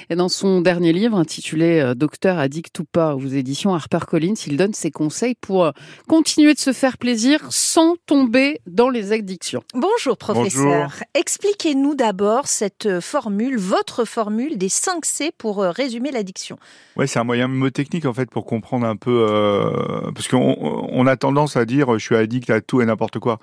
et 0.09 0.15
dans 0.15 0.29
son 0.29 0.61
dernier 0.61 0.93
livre 0.93 1.17
intitulé 1.17 1.81
euh, 1.81 1.95
Docteur 1.95 2.39
addict 2.39 2.79
ou 2.79 2.85
pas 2.85 3.13
aux 3.13 3.27
éditions 3.27 3.75
HarperCollins, 3.75 4.35
il 4.47 4.55
donne 4.55 4.73
ses 4.73 4.89
conseils 4.89 5.35
pour 5.35 5.65
euh, 5.65 5.71
continuer 6.07 6.53
de 6.53 6.59
se 6.59 6.71
faire 6.71 6.97
plaisir 6.97 7.41
sans 7.49 7.95
tomber 8.05 8.61
dans 8.65 8.89
les 8.89 9.11
addictions. 9.11 9.63
Bonjour 9.73 10.15
professeur. 10.15 10.93
Expliquez-nous 11.13 11.95
d'abord 11.95 12.47
cette 12.47 12.85
euh, 12.85 13.01
formule, 13.01 13.57
votre 13.57 14.05
formule 14.05 14.57
des 14.57 14.69
5 14.69 15.03
C 15.03 15.31
pour 15.37 15.61
résumer 15.61 16.11
l'addiction. 16.11 16.57
Ouais, 16.95 17.07
c'est 17.07 17.19
un 17.19 17.25
moyen 17.25 17.49
mnémotechnique 17.49 18.05
en 18.05 18.13
fait 18.13 18.29
pour 18.29 18.45
comprendre 18.45 18.85
un 18.85 18.95
peu 18.95 19.27
euh, 19.29 20.11
parce 20.13 20.27
qu'on 20.27 20.52
on 20.59 21.07
a 21.07 21.15
tendance 21.15 21.57
à 21.57 21.65
dire 21.65 21.97
je 21.97 22.03
suis 22.03 22.15
addict 22.15 22.49
à 22.49 22.61
tout 22.61 22.81
et 22.81 22.85
n'importe 22.85 23.19
quoi. 23.19 23.39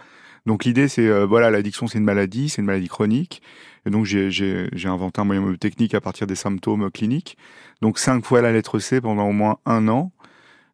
Donc 0.46 0.64
l'idée, 0.64 0.88
c'est 0.88 1.06
euh, 1.06 1.26
voilà, 1.26 1.50
l'addiction, 1.50 1.86
c'est 1.86 1.98
une 1.98 2.04
maladie, 2.04 2.48
c'est 2.48 2.62
une 2.62 2.66
maladie 2.66 2.88
chronique. 2.88 3.42
Et 3.86 3.90
donc 3.90 4.04
j'ai 4.04 4.68
inventé 4.84 5.20
un 5.20 5.24
moyen 5.24 5.54
technique 5.54 5.94
à 5.94 6.00
partir 6.00 6.26
des 6.26 6.34
symptômes 6.34 6.90
cliniques. 6.90 7.36
Donc 7.82 7.98
cinq 7.98 8.24
fois 8.24 8.42
la 8.42 8.52
lettre 8.52 8.78
C 8.78 9.00
pendant 9.00 9.28
au 9.28 9.32
moins 9.32 9.58
un 9.66 9.88
an. 9.88 10.12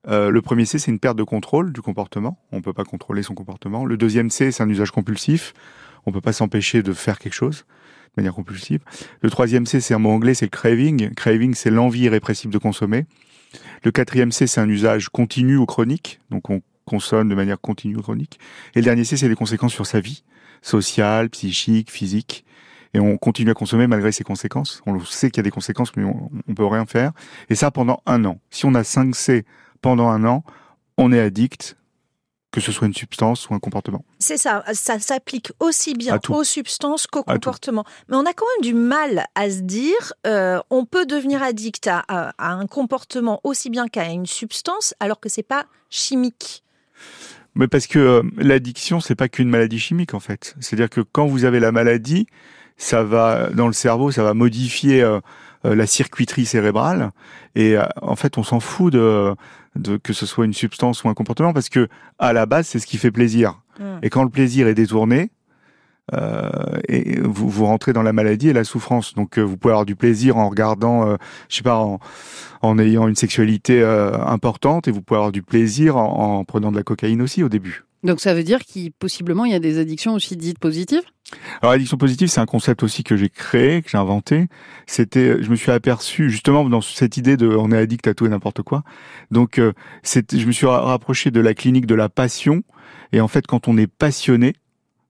Euh, 0.09 0.31
le 0.31 0.41
premier 0.41 0.65
C, 0.65 0.79
c'est 0.79 0.91
une 0.91 1.01
perte 1.01 1.17
de 1.17 1.25
contrôle 1.25 1.73
du 1.73 1.83
comportement. 1.83 2.39
On 2.53 2.63
peut 2.63 2.73
pas 2.73 2.85
contrôler 2.85 3.23
son 3.23 3.35
comportement. 3.35 3.85
Le 3.85 3.97
deuxième 3.97 4.31
C, 4.31 4.53
c'est 4.53 4.63
un 4.63 4.69
usage 4.69 4.93
compulsif. 4.93 5.53
On 6.05 6.13
peut 6.13 6.21
pas 6.21 6.33
s'empêcher 6.33 6.83
de 6.83 6.93
faire 6.93 7.19
quelque 7.19 7.35
chose 7.35 7.65
de 8.17 8.23
manière 8.23 8.35
compulsive. 8.35 8.81
Le 9.21 9.31
troisième 9.31 9.67
C, 9.67 9.81
c'est 9.81 9.95
un 9.95 9.99
mot 9.99 10.11
anglais, 10.11 10.35
c'est 10.35 10.49
craving. 10.49 11.13
Craving, 11.15 11.55
c'est 11.55 11.71
l'envie 11.71 12.03
irrépressible 12.03 12.53
de 12.53 12.59
consommer. 12.59 13.07
Le 13.83 13.91
quatrième 13.91 14.33
C, 14.33 14.47
c'est 14.47 14.61
un 14.61 14.69
usage 14.69 15.09
continu 15.09 15.57
ou 15.57 15.67
chronique. 15.67 16.21
Donc 16.31 16.51
on 16.51 16.63
consomme 16.85 17.29
de 17.29 17.35
manière 17.35 17.61
continue 17.61 17.97
ou 17.97 18.03
chronique. 18.03 18.39
Et 18.75 18.81
le 18.81 18.85
dernier 18.85 19.05
C, 19.05 19.17
c'est 19.17 19.29
les 19.29 19.35
conséquences 19.35 19.73
sur 19.73 19.87
sa 19.87 20.01
vie, 20.01 20.25
sociale, 20.63 21.31
psychique, 21.31 21.91
physique. 21.91 22.45
Et 22.95 23.01
on 23.01 23.19
continue 23.19 23.51
à 23.51 23.55
consommer 23.55 23.87
malgré 23.87 24.13
ces 24.13 24.25
conséquences. 24.25 24.83
On 24.87 24.99
sait 25.01 25.31
qu'il 25.31 25.39
y 25.39 25.41
a 25.41 25.43
des 25.45 25.51
conséquences, 25.51 25.95
mais 25.97 26.05
on, 26.05 26.31
on 26.49 26.55
peut 26.55 26.65
rien 26.65 26.87
faire. 26.87 27.13
Et 27.51 27.55
ça 27.55 27.71
pendant 27.71 28.03
un 28.07 28.25
an. 28.25 28.39
Si 28.51 28.65
on 28.65 28.75
a 28.75 28.85
5 28.85 29.15
C 29.15 29.45
pendant 29.83 30.09
un 30.09 30.25
an, 30.25 30.45
on 30.97 31.13
est 31.13 31.21
addict, 31.21 31.77
que 32.57 32.63
ce 32.63 32.73
soit 32.73 32.87
une 32.87 32.95
substance 32.95 33.51
ou 33.51 33.55
un 33.55 33.59
comportement. 33.59 34.03
C'est 34.19 34.39
ça, 34.39 34.65
ça 34.73 34.99
s'applique 34.99 35.53
aussi 35.61 35.93
bien 35.93 36.19
aux 36.31 36.43
substances 36.43 37.07
qu'aux 37.07 37.23
comportements. 37.23 37.85
Mais 38.09 38.17
on 38.17 38.25
a 38.25 38.33
quand 38.33 38.47
même 38.47 38.63
du 38.63 38.73
mal 38.73 39.27
à 39.35 39.51
se 39.51 39.61
dire, 39.61 40.15
euh, 40.27 40.59
on 40.71 40.87
peut 40.87 41.05
devenir 41.05 41.43
addict 41.43 41.87
à, 41.87 42.33
un 42.39 42.67
comportement 42.67 43.43
aussi 43.45 43.69
bien 43.69 43.89
qu'à 43.89 44.07
une 44.09 44.25
substance, 44.25 44.95
alors 45.01 45.21
que 45.21 45.29
c'est 45.29 45.43
pas 45.43 45.67
chimique. 45.91 46.65
Mais 47.55 47.69
parce 47.69 47.87
que 47.87 47.99
euh, 47.99 48.23
l'addiction, 48.39 49.01
c'est 49.01 49.17
pas 49.17 49.29
qu'une 49.29 49.51
maladie 49.51 49.79
chimique 49.79 50.15
en 50.15 50.21
fait. 50.21 50.55
C'est-à-dire 50.61 50.89
que 50.89 51.03
quand 51.03 51.27
vous 51.27 51.45
avez 51.45 51.61
la 51.61 51.73
maladie, 51.73 52.27
ça 52.79 53.03
va 53.03 53.51
dans 53.51 53.67
le 53.67 53.75
cerveau, 53.75 54.11
ça 54.11 54.23
va 54.23 54.33
modifier 54.33 55.03
euh, 55.03 55.21
la 55.63 55.87
circuiterie 55.87 56.47
cérébrale, 56.47 57.11
et 57.55 57.77
en 58.01 58.17
fait, 58.17 58.39
on 58.39 58.43
s'en 58.45 58.61
fout 58.61 58.93
de 58.93 59.35
de 59.77 59.97
que 59.97 60.13
ce 60.13 60.27
soit 60.27 60.45
une 60.45 60.55
substance 60.55 61.05
ou 61.05 61.09
un 61.09 61.15
comportement, 61.15 61.53
parce 61.53 61.69
que 61.69 61.89
à 62.19 62.33
la 62.33 62.47
base, 62.47 62.67
c'est 62.67 62.79
ce 62.79 62.87
qui 62.87 62.99
fait 62.99 63.11
plaisir. 63.11 63.61
Hmm. 63.79 63.99
Et 64.03 64.11
quand 64.11 64.25
le 64.25 64.31
plaisir 64.31 64.69
est 64.69 64.75
détourné, 64.75 65.31
euh, 66.15 66.51
et 66.89 67.21
vous, 67.21 67.49
vous 67.49 67.67
rentrez 67.67 67.93
dans 67.93 68.03
la 68.03 68.13
maladie 68.13 68.49
et 68.49 68.53
la 68.53 68.65
souffrance. 68.65 69.15
Donc, 69.15 69.39
euh, 69.39 69.43
vous 69.43 69.57
pouvez 69.57 69.73
avoir 69.73 69.87
du 69.87 69.97
plaisir 69.97 70.37
en 70.37 70.49
regardant, 70.49 71.09
euh, 71.09 71.17
je 71.49 71.57
sais 71.57 71.63
pas, 71.63 71.79
en, 71.79 71.99
en, 72.63 72.79
ayant 72.79 73.09
une 73.09 73.17
sexualité 73.17 73.81
euh, 73.83 74.17
importante, 74.25 74.89
et 74.89 74.93
vous 74.93 75.03
pouvez 75.03 75.19
avoir 75.19 75.33
du 75.33 75.43
plaisir 75.43 75.97
en, 75.97 76.39
en 76.39 76.45
prenant 76.45 76.71
de 76.71 76.77
la 76.77 76.85
cocaïne 76.85 77.23
aussi 77.23 77.43
au 77.43 77.49
début. 77.49 77.86
Donc, 78.07 78.21
ça 78.21 78.35
veut 78.35 78.45
dire 78.45 78.61
qu'il 78.61 78.93
possiblement 78.93 79.45
il 79.45 79.53
y 79.53 79.55
a 79.55 79.59
des 79.59 79.79
addictions 79.79 80.15
aussi 80.15 80.37
dites 80.37 80.59
positives? 80.59 81.03
Alors 81.61 81.73
addiction 81.73 81.97
positive, 81.97 82.29
c'est 82.29 82.41
un 82.41 82.47
concept 82.47 82.85
aussi 82.85 83.03
que 83.03 83.17
j'ai 83.17 83.29
créé, 83.29 83.83
que 83.83 83.91
j'ai 83.91 83.99
inventé. 83.99 84.47
C'était, 84.87 85.43
je 85.43 85.51
me 85.51 85.57
suis 85.57 85.73
aperçu 85.73 86.31
justement 86.31 86.69
dans 86.69 86.81
cette 86.81 87.17
idée 87.17 87.37
de, 87.37 87.49
on 87.49 87.73
est 87.73 87.79
addict 87.79 88.07
à 88.07 88.15
tout 88.15 88.27
et 88.27 88.29
n'importe 88.29 88.63
quoi. 88.63 88.85
Donc, 89.33 89.59
euh, 89.59 89.73
je 90.05 90.47
me 90.47 90.53
suis 90.53 90.67
rapproché 90.67 91.33
de 91.33 91.41
la 91.41 91.55
clinique 91.55 91.87
de 91.87 91.97
la 91.97 92.09
passion. 92.09 92.63
Et 93.13 93.21
en 93.21 93.29
fait, 93.29 93.47
quand 93.47 93.67
on 93.67 93.77
est 93.77 93.89
passionné, 93.89 94.55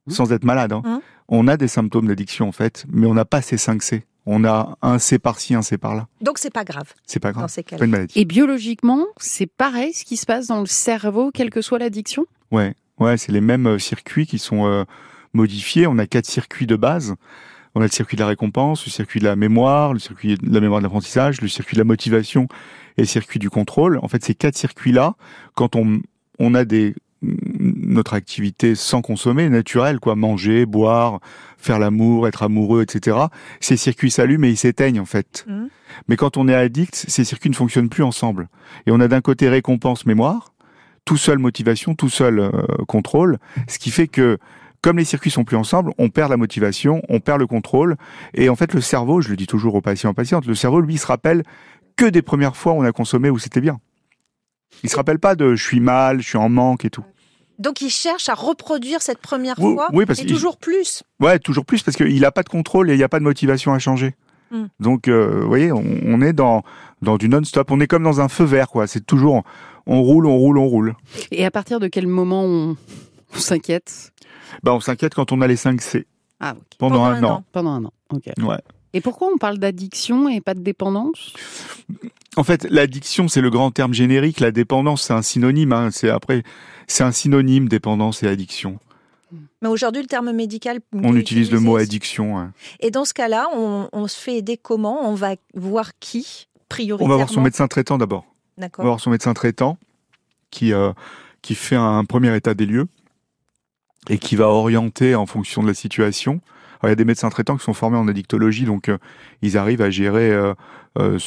mmh. 0.07 0.11
sans 0.13 0.33
être 0.33 0.45
malade, 0.45 0.73
hein, 0.73 0.83
mmh. 0.85 0.99
on 1.29 1.49
a 1.49 1.57
des 1.57 1.69
symptômes 1.69 2.07
d'addiction 2.07 2.49
en 2.49 2.53
fait, 2.53 2.87
mais 2.89 3.07
on 3.07 3.15
n'a 3.15 3.27
pas 3.27 3.43
ces 3.43 3.59
5 3.59 3.83
C. 3.83 4.07
On 4.29 4.45
a 4.45 4.77
un 4.83 4.99
C 4.99 5.19
par-ci, 5.19 5.55
un 5.55 5.63
C 5.63 5.79
par-là. 5.79 6.09
Donc 6.21 6.39
c'est 6.39 6.51
pas 6.51 6.65
grave. 6.65 6.95
C'est 7.07 7.21
pas 7.21 7.33
grave. 7.33 7.53
Pas 7.79 7.85
une 7.85 7.91
maladie. 7.91 8.19
Et 8.19 8.25
biologiquement, 8.25 9.07
c'est 9.19 9.47
pareil 9.47 9.93
ce 9.93 10.05
qui 10.05 10.17
se 10.17 10.27
passe 10.27 10.49
dans 10.49 10.61
le 10.61 10.67
cerveau, 10.67 11.31
quelle 11.33 11.51
que 11.51 11.61
soit 11.61 11.79
l'addiction? 11.79 12.25
Ouais, 12.51 12.75
ouais, 12.99 13.17
c'est 13.17 13.33
les 13.33 13.41
mêmes 13.41 13.67
euh, 13.67 13.79
circuits 13.79 14.27
qui 14.27 14.39
sont 14.39 14.67
euh, 14.67 14.85
modifié. 15.33 15.87
On 15.87 15.99
a 15.99 16.07
quatre 16.07 16.27
circuits 16.27 16.67
de 16.67 16.77
base. 16.77 17.15
On 17.75 17.81
a 17.81 17.85
le 17.85 17.91
circuit 17.91 18.17
de 18.17 18.23
la 18.23 18.29
récompense, 18.29 18.87
le 18.87 18.91
circuit 18.91 19.21
de 19.21 19.27
la 19.27 19.37
mémoire, 19.37 19.93
le 19.93 19.99
circuit 19.99 20.37
de 20.37 20.55
la 20.55 20.61
mémoire 20.61 20.81
de 20.81 20.85
l'apprentissage, 20.85 21.43
le 21.43 21.49
circuit 21.49 21.75
de 21.75 21.81
la 21.81 21.85
motivation 21.85 22.49
et 22.97 23.03
le 23.03 23.07
circuit 23.07 23.39
du 23.39 23.51
contrôle. 23.51 23.99
En 24.03 24.09
fait, 24.09 24.25
ces 24.25 24.35
quatre 24.35 24.57
circuits-là, 24.57 25.15
quand 25.55 25.77
on, 25.77 26.01
on 26.39 26.55
a 26.55 26.65
des 26.65 26.95
notre 27.23 28.15
activité 28.15 28.75
sans 28.75 29.03
consommer, 29.03 29.49
naturelle, 29.49 30.01
quoi, 30.01 30.17
manger, 30.17 30.67
boire, 30.67 31.21
faire 31.59 31.79
l'amour, 31.79 32.29
être 32.29 32.43
amoureux, 32.43 32.83
etc. 32.83 33.17
Ces 33.61 33.77
circuits 33.77 34.11
s'allument 34.11 34.45
et 34.45 34.51
ils 34.51 34.57
s'éteignent 34.57 35.01
en 35.01 35.07
fait. 35.07 35.45
Mmh. 35.49 35.67
Mais 36.09 36.17
quand 36.17 36.37
on 36.37 36.49
est 36.49 36.55
addict, 36.55 36.95
ces 36.95 37.25
circuits 37.25 37.51
ne 37.51 37.55
fonctionnent 37.55 37.89
plus 37.89 38.03
ensemble. 38.03 38.49
Et 38.87 38.91
on 38.91 39.01
a 39.01 39.09
d'un 39.09 39.21
côté 39.21 39.49
récompense, 39.49 40.07
mémoire, 40.07 40.53
tout 41.07 41.17
seul 41.17 41.39
motivation, 41.39 41.95
tout 41.95 42.11
seul 42.11 42.39
euh, 42.39 42.51
contrôle, 42.87 43.39
ce 43.69 43.79
qui 43.79 43.91
fait 43.91 44.09
que 44.09 44.37
comme 44.83 44.99
les 44.99 45.05
circuits 45.05 45.31
sont 45.31 45.45
plus 45.45 45.57
ensemble, 45.57 45.93
on 45.97 46.11
perd 46.11 46.31
la 46.31 46.37
motivation, 46.37 47.01
on 47.09 47.21
perd 47.21 47.41
le 47.41 47.47
contrôle. 47.47 47.97
Et 48.35 48.49
en 48.49 48.57
fait, 48.57 48.75
le 48.75 48.81
cerveau, 48.81 49.21
je 49.21 49.31
le 49.31 49.37
dis 49.37 49.47
toujours 49.47 49.75
aux 49.75 49.81
patients 49.81 50.11
et 50.11 50.15
patientes, 50.15 50.47
le 50.47 50.55
cerveau, 50.55 50.81
lui, 50.81 50.99
se 50.99 51.07
rappelle 51.07 51.43
que 51.97 52.05
des 52.05 52.23
premières 52.23 52.57
fois 52.57 52.73
où 52.73 52.77
on 52.77 52.85
a 52.85 52.93
consommé 52.93 53.31
où 53.31 53.39
c'était 53.39 53.63
bien. 53.63 53.81
Il 54.83 54.91
se 54.91 54.97
rappelle 54.97 55.19
pas 55.19 55.35
de 55.35 55.55
je 55.55 55.65
suis 55.65 55.81
mal, 55.81 56.21
je 56.21 56.29
suis 56.29 56.39
en 56.39 56.49
manque 56.49 56.85
et 56.85 56.91
tout. 56.91 57.05
Donc 57.59 57.81
il 57.81 57.89
cherche 57.89 58.29
à 58.29 58.35
reproduire 58.35 59.01
cette 59.01 59.19
première 59.19 59.57
fois 59.57 59.89
oui, 59.93 60.05
parce 60.05 60.21
et 60.21 60.27
toujours 60.27 60.59
plus. 60.59 61.03
Ouais, 61.21 61.39
toujours 61.39 61.65
plus 61.65 61.83
parce 61.83 61.97
qu'il 61.97 62.21
n'a 62.21 62.31
pas 62.31 62.43
de 62.43 62.49
contrôle 62.51 62.91
et 62.91 62.95
il 62.95 62.99
n'y 62.99 63.03
a 63.03 63.09
pas 63.09 63.19
de 63.19 63.25
motivation 63.25 63.73
à 63.73 63.79
changer. 63.79 64.15
Hmm. 64.51 64.67
Donc, 64.81 65.09
euh, 65.09 65.41
vous 65.41 65.49
voyez, 65.49 65.73
on, 65.73 66.21
est 66.21 66.33
dans, 66.33 66.63
dans 67.03 67.17
du 67.17 67.29
non-stop. 67.29 67.71
On 67.71 67.81
est 67.81 67.87
comme 67.87 68.05
dans 68.05 68.21
un 68.21 68.29
feu 68.29 68.45
vert, 68.45 68.69
quoi. 68.69 68.87
C'est 68.87 69.05
toujours, 69.05 69.43
on 69.87 70.03
roule, 70.03 70.27
on 70.27 70.37
roule, 70.37 70.59
on 70.59 70.67
roule. 70.67 70.95
Et 71.31 71.45
à 71.45 71.51
partir 71.51 71.81
de 71.81 71.89
quel 71.89 72.07
moment 72.07 72.45
on 72.45 72.77
s'inquiète? 73.33 74.13
Bah, 74.63 74.75
on 74.75 74.81
s'inquiète 74.81 75.15
quand 75.15 75.33
on 75.33 75.41
a 75.41 75.47
les 75.47 75.57
5 75.57 75.81
C. 75.81 76.07
Ah, 76.41 76.55
Pendant, 76.79 77.05
un, 77.05 77.23
an. 77.25 77.45
Pendant 77.53 77.71
un 77.71 77.85
an, 77.87 77.93
ok. 78.13 78.31
Ouais. 78.43 78.59
Et 78.93 79.01
pourquoi 79.01 79.29
on 79.33 79.39
parle 79.39 79.59
d'addiction 79.59 80.29
et 80.29 80.41
pas 80.41 80.55
de 80.55 80.61
dépendance? 80.61 81.35
En 82.37 82.45
fait, 82.45 82.67
l'addiction, 82.71 83.29
c'est 83.29 83.41
le 83.41 83.51
grand 83.51 83.71
terme 83.71 83.95
générique. 83.95 84.41
La 84.41 84.51
dépendance, 84.51 85.03
c'est 85.03 85.13
un 85.13 85.23
synonyme. 85.23 85.73
Hein. 85.73 85.91
C'est 85.91 86.11
après, 86.11 86.43
c'est 86.87 87.05
un 87.05 87.13
synonyme 87.13 87.69
dépendance 87.69 88.23
et 88.23 88.29
addiction. 88.29 88.79
Mais 89.63 89.69
aujourd'hui, 89.69 90.03
le 90.03 90.09
terme 90.09 90.33
médical. 90.33 90.81
On 90.93 91.17
utilise 91.17 91.51
le 91.51 91.61
mot 91.61 91.77
addiction. 91.77 92.53
Et 92.81 92.91
dans 92.91 93.05
ce 93.05 93.15
cas-là, 93.15 93.49
on, 93.55 94.09
se 94.09 94.17
fait 94.19 94.37
aider 94.37 94.57
comment? 94.57 95.09
On 95.09 95.15
va 95.15 95.37
voir 95.55 95.99
qui 95.99 96.49
prioritairement 96.69 97.15
On 97.15 97.17
va 97.17 97.25
voir 97.25 97.31
son 97.31 97.41
médecin 97.41 97.69
traitant 97.69 97.99
d'abord. 97.99 98.27
D'accord. 98.59 98.83
On 98.83 98.87
va 98.87 98.91
voir 98.91 99.01
son 99.01 99.11
médecin 99.11 99.35
traitant 99.35 99.79
qui, 100.51 100.73
euh, 100.73 100.93
qui 101.43 101.55
fait 101.55 101.77
un 101.77 102.05
premier 102.05 102.35
état 102.37 102.55
des 102.55 102.67
lieux 102.67 102.87
et 104.09 104.19
qui 104.19 104.37
va 104.37 104.49
orienter 104.49 105.15
en 105.15 105.27
fonction 105.27 105.63
de 105.63 105.69
la 105.69 105.75
situation. 105.75 106.41
Il 106.83 106.89
y 106.89 106.93
a 106.93 106.95
des 106.95 107.05
médecins 107.05 107.31
traitants 107.31 107.57
qui 107.57 107.65
sont 107.65 107.75
formés 107.75 107.99
en 107.99 108.09
addictologie, 108.09 108.65
donc 108.65 108.89
euh, 108.89 108.99
ils 109.43 109.57
arrivent 109.57 109.83
à 109.83 109.91
gérer 109.91 110.31
euh, 110.31 110.55
euh, 110.99 111.19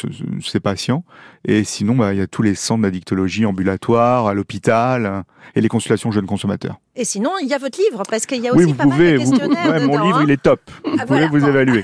ces 0.42 0.60
patients. 0.60 1.04
Et 1.46 1.64
sinon, 1.64 1.96
bah, 1.96 2.14
il 2.14 2.20
y 2.20 2.22
a 2.22 2.28
tous 2.28 2.42
les 2.42 2.56
centres 2.56 2.82
d'addictologie 2.84 3.46
ambulatoires, 3.46 4.28
à 4.28 4.34
l'hôpital, 4.34 5.24
et 5.56 5.62
les 5.62 5.68
consultations 5.68 6.12
jeunes 6.12 6.26
consommateurs. 6.26 6.80
Et 6.96 7.06
sinon, 7.06 7.32
il 7.42 7.48
y 7.48 7.54
a 7.54 7.58
votre 7.58 7.80
livre, 7.80 8.04
parce 8.10 8.26
qu'il 8.26 8.42
y 8.42 8.48
a 8.48 8.54
aussi 8.54 8.74
pas 8.74 8.86
mal 8.86 9.00
de 9.00 9.18
questionnaires. 9.18 9.72
ouais, 9.72 9.86
mon 9.86 10.04
livre, 10.04 10.22
il 10.24 10.32
est 10.32 10.42
top. 10.42 10.60
Vous 10.84 10.98
ah, 11.00 11.06
pouvez 11.06 11.28
vous 11.28 11.46
évaluer. 11.46 11.84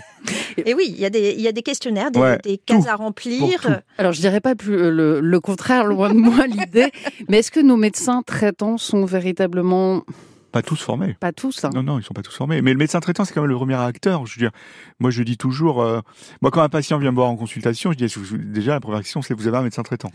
Et 0.57 0.73
oui, 0.73 0.85
il 0.89 0.99
y 0.99 1.05
a 1.05 1.09
des, 1.09 1.35
il 1.37 1.41
y 1.41 1.47
a 1.47 1.51
des 1.51 1.61
questionnaires, 1.61 2.11
des, 2.11 2.37
des 2.43 2.57
cases 2.57 2.87
à 2.87 2.95
remplir. 2.95 3.81
Alors, 3.97 4.11
je 4.11 4.19
dirais 4.19 4.41
pas 4.41 4.55
plus 4.55 4.75
le, 4.75 5.19
le 5.21 5.39
contraire, 5.39 5.85
loin 5.85 6.13
de 6.13 6.19
moi 6.19 6.47
l'idée. 6.47 6.91
Mais 7.29 7.39
est-ce 7.39 7.51
que 7.51 7.59
nos 7.59 7.77
médecins 7.77 8.23
traitants 8.23 8.77
sont 8.77 9.05
véritablement 9.05 10.03
pas 10.55 10.61
tous 10.61 10.81
formés. 10.81 11.17
Pas 11.19 11.33
tous. 11.33 11.65
Hein. 11.65 11.71
Non, 11.73 11.83
non, 11.83 11.99
ils 11.99 12.03
sont 12.03 12.13
pas 12.13 12.21
tous 12.21 12.33
formés. 12.33 12.61
Mais 12.61 12.71
le 12.71 12.77
médecin 12.77 13.01
traitant, 13.01 13.25
c'est 13.25 13.33
quand 13.33 13.41
même 13.41 13.49
le 13.49 13.57
premier 13.57 13.75
acteur. 13.75 14.25
Je 14.25 14.35
veux 14.35 14.39
dire, 14.39 14.51
moi, 14.99 15.11
je 15.11 15.21
dis 15.21 15.35
toujours, 15.35 15.81
euh, 15.81 15.99
moi, 16.41 16.49
quand 16.49 16.61
un 16.61 16.69
patient 16.69 16.97
vient 16.97 17.11
me 17.11 17.17
voir 17.17 17.27
en 17.27 17.35
consultation, 17.35 17.91
je 17.91 17.97
dis 17.97 18.37
déjà 18.37 18.71
la 18.71 18.79
première 18.79 19.01
question, 19.01 19.21
c'est 19.21 19.33
vous 19.33 19.49
avez 19.49 19.57
un 19.57 19.63
médecin 19.63 19.83
traitant? 19.83 20.13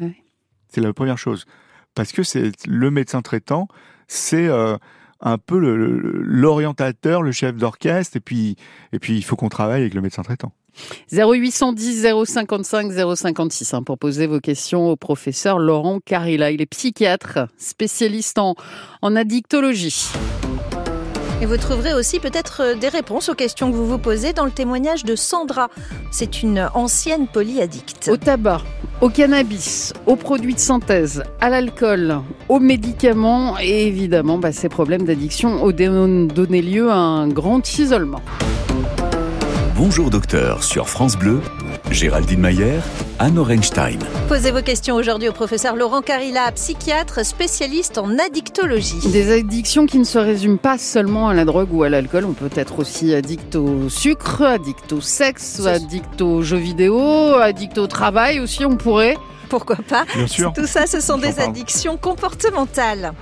C'est 0.70 0.80
la 0.80 0.94
première 0.94 1.18
chose, 1.18 1.44
parce 1.94 2.12
que 2.12 2.22
c'est 2.22 2.52
le 2.66 2.90
médecin 2.90 3.20
traitant, 3.20 3.68
c'est 4.08 4.48
euh, 4.48 4.78
un 5.20 5.38
peu 5.38 5.58
l'orientateur, 5.58 7.22
le, 7.22 7.32
chef 7.32 7.56
d'orchestre, 7.56 8.16
et 8.16 8.20
puis, 8.20 8.56
et 8.92 8.98
puis 8.98 9.16
il 9.16 9.22
faut 9.22 9.36
qu'on 9.36 9.48
travaille 9.48 9.82
avec 9.82 9.94
le 9.94 10.00
médecin 10.00 10.22
traitant. 10.22 10.52
0810 11.12 12.06
055 12.24 12.92
056 13.16 13.74
pour 13.84 13.98
poser 13.98 14.26
vos 14.26 14.40
questions 14.40 14.88
au 14.88 14.96
professeur 14.96 15.58
Laurent 15.58 16.00
Carilla. 16.04 16.50
Il 16.50 16.62
est 16.62 16.66
psychiatre, 16.66 17.48
spécialiste 17.58 18.38
en, 18.38 18.54
en 19.02 19.16
addictologie. 19.16 20.10
Et 21.42 21.46
vous 21.46 21.56
trouverez 21.56 21.94
aussi 21.94 22.20
peut-être 22.20 22.60
euh, 22.60 22.74
des 22.74 22.90
réponses 22.90 23.30
aux 23.30 23.34
questions 23.34 23.70
que 23.70 23.76
vous 23.76 23.86
vous 23.86 23.96
posez 23.96 24.34
dans 24.34 24.44
le 24.44 24.50
témoignage 24.50 25.06
de 25.06 25.16
Sandra. 25.16 25.70
C'est 26.10 26.42
une 26.42 26.68
ancienne 26.74 27.26
polyaddicte. 27.28 28.10
Au 28.12 28.18
tabac, 28.18 28.60
au 29.00 29.08
cannabis, 29.08 29.94
aux 30.04 30.16
produits 30.16 30.52
de 30.52 30.58
synthèse, 30.58 31.22
à 31.40 31.48
l'alcool, 31.48 32.20
aux 32.50 32.60
médicaments 32.60 33.58
et 33.58 33.86
évidemment 33.86 34.36
bah, 34.36 34.52
ces 34.52 34.68
problèmes 34.68 35.04
d'addiction 35.04 35.64
ont 35.64 35.70
donné 35.70 36.60
lieu 36.60 36.90
à 36.90 36.96
un 36.96 37.28
grand 37.28 37.78
isolement. 37.78 38.20
Bonjour 39.76 40.10
docteur 40.10 40.62
sur 40.62 40.90
France 40.90 41.16
Bleu, 41.16 41.40
Géraldine 41.90 42.40
Mayer, 42.40 42.80
Anne 43.18 43.38
Orenstein. 43.38 43.98
Posez 44.28 44.50
vos 44.50 44.62
questions 44.62 44.94
aujourd'hui 44.94 45.28
au 45.28 45.32
professeur 45.32 45.76
Laurent 45.76 46.02
Carilla, 46.02 46.50
psychiatre 46.52 47.24
spécialiste 47.24 47.98
en 47.98 48.18
addictologie. 48.18 49.00
Des 49.12 49.32
addictions 49.32 49.86
qui 49.86 49.98
ne 49.98 50.04
se 50.04 50.18
résument 50.18 50.58
pas 50.58 50.78
seulement 50.78 51.28
à 51.28 51.34
la 51.34 51.44
drogue 51.44 51.72
ou 51.72 51.82
à 51.82 51.88
l'alcool. 51.88 52.24
On 52.24 52.32
peut 52.32 52.50
être 52.54 52.78
aussi 52.78 53.14
addict 53.14 53.56
au 53.56 53.88
sucre, 53.88 54.42
addict 54.42 54.92
au 54.92 55.00
sexe, 55.00 55.66
addict 55.66 56.20
aux 56.22 56.42
jeux 56.42 56.56
vidéo, 56.58 57.34
addict 57.34 57.78
au 57.78 57.86
travail 57.86 58.40
aussi, 58.40 58.64
on 58.64 58.76
pourrait. 58.76 59.16
Pourquoi 59.48 59.76
pas? 59.76 60.04
Bien 60.14 60.28
sûr. 60.28 60.52
Tout 60.52 60.66
ça, 60.66 60.86
ce 60.86 61.00
sont 61.00 61.18
des 61.18 61.40
addictions 61.40 61.96
comportementales. 61.96 63.12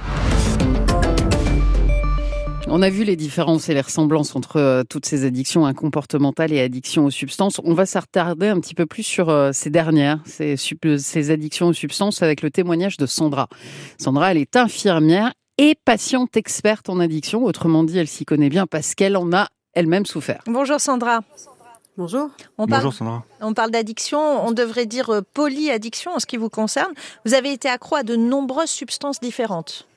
On 2.70 2.82
a 2.82 2.90
vu 2.90 3.04
les 3.04 3.16
différences 3.16 3.68
et 3.70 3.74
les 3.74 3.80
ressemblances 3.80 4.36
entre 4.36 4.56
euh, 4.58 4.82
toutes 4.84 5.06
ces 5.06 5.24
addictions 5.24 5.64
hein, 5.64 5.72
comportementales 5.72 6.52
et 6.52 6.60
addictions 6.60 7.06
aux 7.06 7.10
substances. 7.10 7.60
On 7.64 7.72
va 7.72 7.86
s'attarder 7.86 8.48
un 8.48 8.60
petit 8.60 8.74
peu 8.74 8.84
plus 8.84 9.02
sur 9.02 9.30
euh, 9.30 9.50
ces 9.52 9.70
dernières, 9.70 10.20
ces, 10.26 10.56
sup- 10.56 10.98
ces 10.98 11.30
addictions 11.30 11.68
aux 11.68 11.72
substances, 11.72 12.22
avec 12.22 12.42
le 12.42 12.50
témoignage 12.50 12.98
de 12.98 13.06
Sandra. 13.06 13.48
Sandra, 13.98 14.32
elle 14.32 14.36
est 14.36 14.54
infirmière 14.56 15.32
et 15.56 15.76
patiente 15.84 16.36
experte 16.36 16.90
en 16.90 17.00
addiction. 17.00 17.44
Autrement 17.44 17.84
dit, 17.84 17.98
elle 17.98 18.06
s'y 18.06 18.26
connaît 18.26 18.50
bien 18.50 18.66
parce 18.66 18.94
qu'elle 18.94 19.16
en 19.16 19.32
a 19.32 19.48
elle-même 19.72 20.04
souffert. 20.04 20.42
Bonjour 20.46 20.78
Sandra. 20.80 21.20
Bonjour. 21.96 22.28
On 22.58 22.66
parle, 22.66 22.82
Bonjour 22.82 22.94
Sandra. 22.94 23.24
on 23.40 23.54
parle 23.54 23.70
d'addiction, 23.70 24.20
on 24.46 24.52
devrait 24.52 24.86
dire 24.86 25.10
euh, 25.10 25.20
polyaddiction 25.34 26.12
en 26.14 26.18
ce 26.20 26.26
qui 26.26 26.36
vous 26.36 26.50
concerne. 26.50 26.92
Vous 27.24 27.34
avez 27.34 27.50
été 27.52 27.68
accro 27.68 27.96
à 27.96 28.02
de 28.02 28.14
nombreuses 28.14 28.70
substances 28.70 29.20
différentes. 29.20 29.88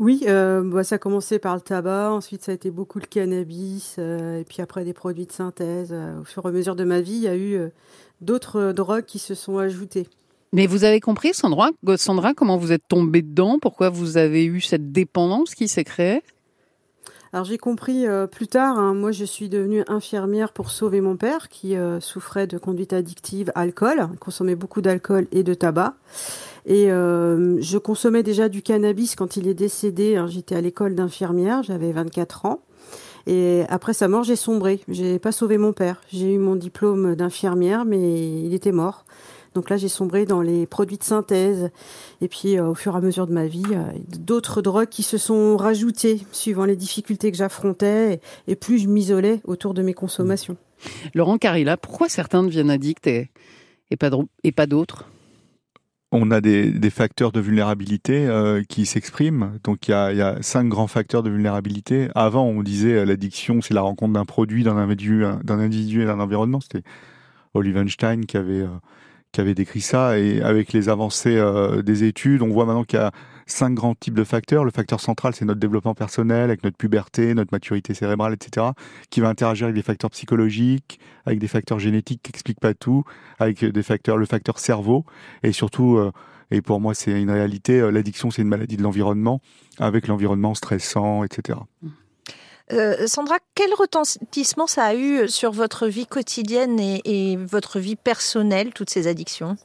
Oui, 0.00 0.24
euh, 0.26 0.62
bah, 0.64 0.82
ça 0.82 0.96
a 0.96 0.98
commencé 0.98 1.38
par 1.38 1.54
le 1.54 1.60
tabac, 1.60 2.10
ensuite 2.10 2.42
ça 2.42 2.52
a 2.52 2.54
été 2.54 2.70
beaucoup 2.70 2.98
le 2.98 3.06
cannabis, 3.06 3.96
euh, 3.98 4.40
et 4.40 4.44
puis 4.44 4.60
après 4.60 4.84
des 4.84 4.92
produits 4.92 5.26
de 5.26 5.32
synthèse. 5.32 5.90
Euh, 5.92 6.20
au 6.20 6.24
fur 6.24 6.44
et 6.44 6.48
à 6.48 6.50
mesure 6.50 6.74
de 6.74 6.84
ma 6.84 7.00
vie, 7.00 7.14
il 7.14 7.22
y 7.22 7.28
a 7.28 7.36
eu 7.36 7.70
d'autres 8.20 8.72
drogues 8.72 9.04
qui 9.04 9.18
se 9.18 9.34
sont 9.34 9.58
ajoutées. 9.58 10.08
Mais 10.52 10.66
vous 10.66 10.84
avez 10.84 11.00
compris, 11.00 11.34
Sandra, 11.34 11.70
Sandra, 11.96 12.34
comment 12.34 12.56
vous 12.56 12.72
êtes 12.72 12.86
tombée 12.88 13.22
dedans? 13.22 13.58
Pourquoi 13.60 13.88
vous 13.88 14.16
avez 14.16 14.44
eu 14.44 14.60
cette 14.60 14.92
dépendance 14.92 15.54
qui 15.54 15.68
s'est 15.68 15.84
créée? 15.84 16.22
Alors 17.32 17.44
j'ai 17.44 17.58
compris 17.58 18.04
plus 18.30 18.46
tard, 18.46 18.78
hein, 18.78 18.94
moi 18.94 19.10
je 19.10 19.24
suis 19.24 19.48
devenue 19.48 19.82
infirmière 19.88 20.52
pour 20.52 20.70
sauver 20.70 21.00
mon 21.00 21.16
père 21.16 21.48
qui 21.48 21.74
souffrait 21.98 22.46
de 22.46 22.58
conduite 22.58 22.92
addictive, 22.92 23.50
alcool, 23.56 24.08
consommait 24.20 24.54
beaucoup 24.54 24.80
d'alcool 24.80 25.26
et 25.32 25.42
de 25.42 25.54
tabac. 25.54 25.96
Et 26.66 26.90
euh, 26.90 27.60
je 27.60 27.78
consommais 27.78 28.22
déjà 28.22 28.48
du 28.48 28.62
cannabis 28.62 29.16
quand 29.16 29.36
il 29.36 29.48
est 29.48 29.54
décédé. 29.54 30.16
hein, 30.16 30.26
J'étais 30.26 30.54
à 30.54 30.60
l'école 30.60 30.94
d'infirmière, 30.94 31.62
j'avais 31.62 31.92
24 31.92 32.46
ans. 32.46 32.60
Et 33.26 33.62
après 33.68 33.94
sa 33.94 34.08
mort, 34.08 34.22
j'ai 34.24 34.36
sombré. 34.36 34.80
J'ai 34.88 35.18
pas 35.18 35.32
sauvé 35.32 35.58
mon 35.58 35.72
père. 35.72 36.02
J'ai 36.12 36.34
eu 36.34 36.38
mon 36.38 36.56
diplôme 36.56 37.14
d'infirmière, 37.14 37.84
mais 37.84 38.40
il 38.40 38.52
était 38.54 38.72
mort. 38.72 39.04
Donc 39.54 39.70
là, 39.70 39.76
j'ai 39.76 39.88
sombré 39.88 40.26
dans 40.26 40.42
les 40.42 40.66
produits 40.66 40.98
de 40.98 41.04
synthèse. 41.04 41.70
Et 42.20 42.28
puis, 42.28 42.58
euh, 42.58 42.70
au 42.70 42.74
fur 42.74 42.94
et 42.94 42.98
à 42.98 43.00
mesure 43.00 43.26
de 43.26 43.32
ma 43.32 43.46
vie, 43.46 43.62
euh, 43.70 43.84
d'autres 44.18 44.62
drogues 44.62 44.88
qui 44.88 45.02
se 45.02 45.16
sont 45.16 45.56
rajoutées 45.56 46.20
suivant 46.32 46.64
les 46.64 46.76
difficultés 46.76 47.30
que 47.30 47.36
j'affrontais. 47.36 48.20
Et, 48.48 48.56
plus 48.56 48.78
je 48.78 48.88
m'isolais 48.88 49.40
autour 49.44 49.72
de 49.72 49.82
mes 49.82 49.94
consommations. 49.94 50.56
Laurent 51.14 51.38
Carilla, 51.38 51.76
pourquoi 51.76 52.08
certains 52.08 52.42
deviennent 52.42 52.70
addicts 52.70 53.06
et 53.06 53.30
pas 53.96 54.66
d'autres? 54.66 55.04
On 56.16 56.30
a 56.30 56.40
des, 56.40 56.90
facteurs 56.90 57.32
de 57.32 57.40
vulnérabilité 57.40 58.24
euh, 58.24 58.62
qui 58.68 58.86
s'expriment. 58.86 59.58
Donc 59.64 59.88
il 59.88 59.90
y 59.90 59.94
a, 59.94 60.36
cinq 60.42 60.68
grands 60.68 60.86
facteurs 60.86 61.24
de 61.24 61.30
vulnérabilité. 61.30 62.08
Avant, 62.14 62.44
on 62.44 62.62
disait 62.62 62.98
euh, 62.98 63.04
l'addiction, 63.04 63.60
c'est 63.60 63.74
la 63.74 63.80
rencontre 63.80 64.12
d'un 64.12 64.24
produit, 64.24 64.62
d'un 64.62 64.76
individu, 64.76 65.24
d'un 65.42 65.58
individu 65.58 66.02
et 66.02 66.04
d'un 66.04 66.20
environnement. 66.20 66.60
C'était 66.60 66.84
Olivenstein 67.52 68.26
qui 68.26 68.36
euh, 68.36 68.68
qui 69.32 69.40
avait 69.40 69.56
décrit 69.56 69.80
ça. 69.80 70.16
Et 70.16 70.40
avec 70.40 70.72
les 70.72 70.88
avancées 70.88 71.42
des 71.82 72.04
études, 72.04 72.42
on 72.42 72.48
voit 72.50 72.64
maintenant 72.64 72.84
qu'il 72.84 73.00
y 73.00 73.02
a 73.02 73.10
cinq 73.46 73.74
grands 73.74 73.94
types 73.94 74.14
de 74.14 74.24
facteurs. 74.24 74.64
Le 74.64 74.70
facteur 74.70 75.00
central, 75.00 75.34
c'est 75.34 75.44
notre 75.44 75.60
développement 75.60 75.94
personnel, 75.94 76.44
avec 76.44 76.64
notre 76.64 76.76
puberté, 76.76 77.34
notre 77.34 77.52
maturité 77.52 77.94
cérébrale, 77.94 78.34
etc., 78.34 78.68
qui 79.10 79.20
va 79.20 79.28
interagir 79.28 79.66
avec 79.66 79.74
des 79.74 79.82
facteurs 79.82 80.10
psychologiques, 80.10 80.98
avec 81.26 81.38
des 81.38 81.48
facteurs 81.48 81.78
génétiques 81.78 82.22
qui 82.22 82.30
expliquent 82.30 82.60
pas 82.60 82.74
tout, 82.74 83.04
avec 83.38 83.64
des 83.64 83.82
facteurs, 83.82 84.16
le 84.16 84.26
facteur 84.26 84.58
cerveau, 84.58 85.04
et 85.42 85.52
surtout, 85.52 85.96
euh, 85.96 86.12
et 86.50 86.62
pour 86.62 86.80
moi 86.80 86.94
c'est 86.94 87.20
une 87.20 87.30
réalité, 87.30 87.80
euh, 87.80 87.90
l'addiction 87.90 88.30
c'est 88.30 88.42
une 88.42 88.48
maladie 88.48 88.76
de 88.76 88.82
l'environnement, 88.82 89.40
avec 89.78 90.06
l'environnement 90.08 90.54
stressant, 90.54 91.24
etc. 91.24 91.58
Euh, 92.72 93.06
Sandra, 93.06 93.36
quel 93.54 93.74
retentissement 93.74 94.66
ça 94.66 94.84
a 94.84 94.94
eu 94.94 95.28
sur 95.28 95.52
votre 95.52 95.86
vie 95.86 96.06
quotidienne 96.06 96.80
et 96.80 97.36
votre 97.36 97.78
vie 97.78 97.96
personnelle, 97.96 98.72
toutes 98.72 98.88
ces 98.88 99.06
addictions? 99.06 99.56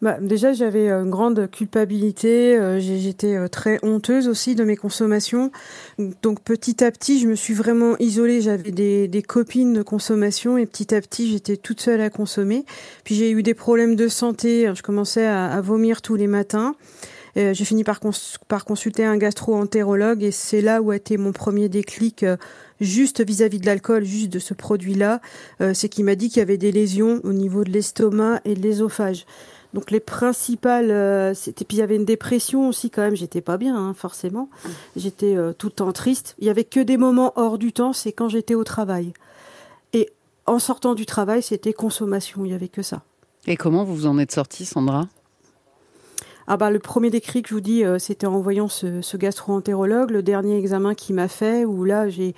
Bah, 0.00 0.18
déjà, 0.20 0.52
j'avais 0.52 0.88
euh, 0.90 1.02
une 1.02 1.10
grande 1.10 1.50
culpabilité. 1.50 2.56
euh, 2.56 2.78
J'étais 2.78 3.34
euh, 3.34 3.48
très 3.48 3.80
honteuse 3.82 4.28
aussi 4.28 4.54
de 4.54 4.62
mes 4.62 4.76
consommations. 4.76 5.50
Donc, 6.22 6.40
petit 6.40 6.84
à 6.84 6.92
petit, 6.92 7.18
je 7.18 7.26
me 7.26 7.34
suis 7.34 7.54
vraiment 7.54 7.96
isolée. 7.98 8.40
J'avais 8.40 8.70
des, 8.70 9.08
des 9.08 9.22
copines 9.22 9.72
de 9.72 9.82
consommation 9.82 10.56
et 10.56 10.66
petit 10.66 10.94
à 10.94 11.00
petit, 11.00 11.28
j'étais 11.28 11.56
toute 11.56 11.80
seule 11.80 12.00
à 12.00 12.10
consommer. 12.10 12.64
Puis, 13.02 13.16
j'ai 13.16 13.32
eu 13.32 13.42
des 13.42 13.54
problèmes 13.54 13.96
de 13.96 14.06
santé. 14.06 14.70
Je 14.72 14.82
commençais 14.82 15.26
à, 15.26 15.60
vomir 15.60 16.00
tous 16.00 16.14
les 16.14 16.28
matins. 16.28 16.76
J'ai 17.36 17.64
fini 17.64 17.84
par, 17.84 18.00
cons- 18.00 18.10
par 18.48 18.64
consulter 18.64 19.04
un 19.04 19.16
gastro-entérologue 19.16 20.24
et 20.24 20.32
c'est 20.32 20.60
là 20.60 20.82
où 20.82 20.90
a 20.90 20.96
été 20.96 21.16
mon 21.16 21.30
premier 21.30 21.68
déclic. 21.68 22.24
Juste 22.80 23.24
vis-à-vis 23.24 23.60
de 23.60 23.66
l'alcool, 23.66 24.04
juste 24.04 24.32
de 24.32 24.40
ce 24.40 24.54
produit-là, 24.54 25.20
c'est 25.72 25.88
qu'il 25.88 26.04
m'a 26.04 26.16
dit 26.16 26.30
qu'il 26.30 26.38
y 26.38 26.42
avait 26.42 26.56
des 26.56 26.72
lésions 26.72 27.20
au 27.22 27.32
niveau 27.32 27.62
de 27.62 27.70
l'estomac 27.70 28.40
et 28.44 28.54
de 28.54 28.60
l'ésophage. 28.60 29.24
Donc 29.74 29.90
les 29.90 30.00
principales, 30.00 30.90
euh, 30.90 31.34
c'était 31.34 31.64
puis 31.64 31.76
il 31.76 31.80
y 31.80 31.82
avait 31.82 31.96
une 31.96 32.04
dépression 32.04 32.68
aussi 32.68 32.90
quand 32.90 33.02
même. 33.02 33.16
J'étais 33.16 33.40
pas 33.40 33.58
bien, 33.58 33.76
hein, 33.76 33.94
forcément. 33.94 34.48
J'étais 34.96 35.36
euh, 35.36 35.52
tout 35.52 35.66
le 35.66 35.72
temps 35.72 35.92
triste. 35.92 36.34
Il 36.38 36.46
y 36.46 36.50
avait 36.50 36.64
que 36.64 36.80
des 36.80 36.96
moments 36.96 37.32
hors 37.36 37.58
du 37.58 37.72
temps, 37.72 37.92
c'est 37.92 38.12
quand 38.12 38.28
j'étais 38.28 38.54
au 38.54 38.64
travail. 38.64 39.12
Et 39.92 40.10
en 40.46 40.58
sortant 40.58 40.94
du 40.94 41.04
travail, 41.04 41.42
c'était 41.42 41.74
consommation. 41.74 42.44
Il 42.44 42.50
y 42.50 42.54
avait 42.54 42.68
que 42.68 42.82
ça. 42.82 43.02
Et 43.46 43.56
comment 43.56 43.84
vous 43.84 43.94
vous 43.94 44.06
en 44.06 44.18
êtes 44.18 44.32
sortie, 44.32 44.64
Sandra? 44.64 45.06
Ah 46.50 46.56
bah 46.56 46.70
le 46.70 46.78
premier 46.78 47.10
déclic, 47.10 47.46
je 47.46 47.54
vous 47.54 47.60
dis, 47.60 47.84
euh, 47.84 47.98
c'était 47.98 48.26
en 48.26 48.40
voyant 48.40 48.68
ce, 48.68 49.02
ce 49.02 49.18
gastro-entérologue, 49.18 50.10
le 50.10 50.22
dernier 50.22 50.56
examen 50.56 50.94
qu'il 50.94 51.14
m'a 51.14 51.28
fait, 51.28 51.66
où 51.66 51.84
là 51.84 52.08
j'ai 52.08 52.34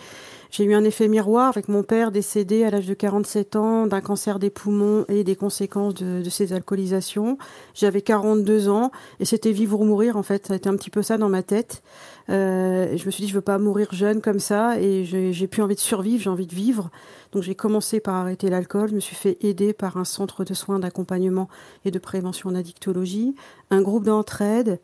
j'ai 0.50 0.64
eu 0.64 0.74
un 0.74 0.84
effet 0.84 1.08
miroir 1.08 1.48
avec 1.48 1.68
mon 1.68 1.82
père 1.82 2.10
décédé 2.10 2.64
à 2.64 2.70
l'âge 2.70 2.86
de 2.86 2.94
47 2.94 3.56
ans 3.56 3.86
d'un 3.86 4.00
cancer 4.00 4.38
des 4.38 4.50
poumons 4.50 5.04
et 5.08 5.22
des 5.22 5.36
conséquences 5.36 5.94
de, 5.94 6.22
de 6.22 6.30
ses 6.30 6.52
alcoolisations. 6.52 7.38
J'avais 7.74 8.02
42 8.02 8.68
ans 8.68 8.90
et 9.20 9.24
c'était 9.24 9.52
vivre 9.52 9.80
ou 9.80 9.84
mourir 9.84 10.16
en 10.16 10.22
fait. 10.22 10.48
Ça 10.48 10.54
a 10.54 10.56
été 10.56 10.68
un 10.68 10.76
petit 10.76 10.90
peu 10.90 11.02
ça 11.02 11.18
dans 11.18 11.28
ma 11.28 11.42
tête. 11.42 11.82
Euh, 12.30 12.96
je 12.96 13.06
me 13.06 13.10
suis 13.10 13.22
dit 13.22 13.28
je 13.28 13.34
veux 13.34 13.40
pas 13.40 13.58
mourir 13.58 13.88
jeune 13.92 14.20
comme 14.20 14.40
ça 14.40 14.80
et 14.80 15.04
j'ai 15.04 15.46
plus 15.46 15.62
envie 15.62 15.74
de 15.74 15.80
survivre, 15.80 16.22
j'ai 16.22 16.30
envie 16.30 16.46
de 16.46 16.54
vivre. 16.54 16.90
Donc 17.32 17.42
j'ai 17.42 17.54
commencé 17.54 18.00
par 18.00 18.14
arrêter 18.16 18.50
l'alcool. 18.50 18.88
Je 18.88 18.94
me 18.94 19.00
suis 19.00 19.16
fait 19.16 19.36
aider 19.42 19.72
par 19.72 19.96
un 19.96 20.04
centre 20.04 20.44
de 20.44 20.54
soins 20.54 20.78
d'accompagnement 20.78 21.48
et 21.84 21.90
de 21.90 21.98
prévention 21.98 22.50
en 22.50 22.54
addictologie, 22.54 23.34
un 23.70 23.82
groupe 23.82 24.04
d'entraide. 24.04 24.80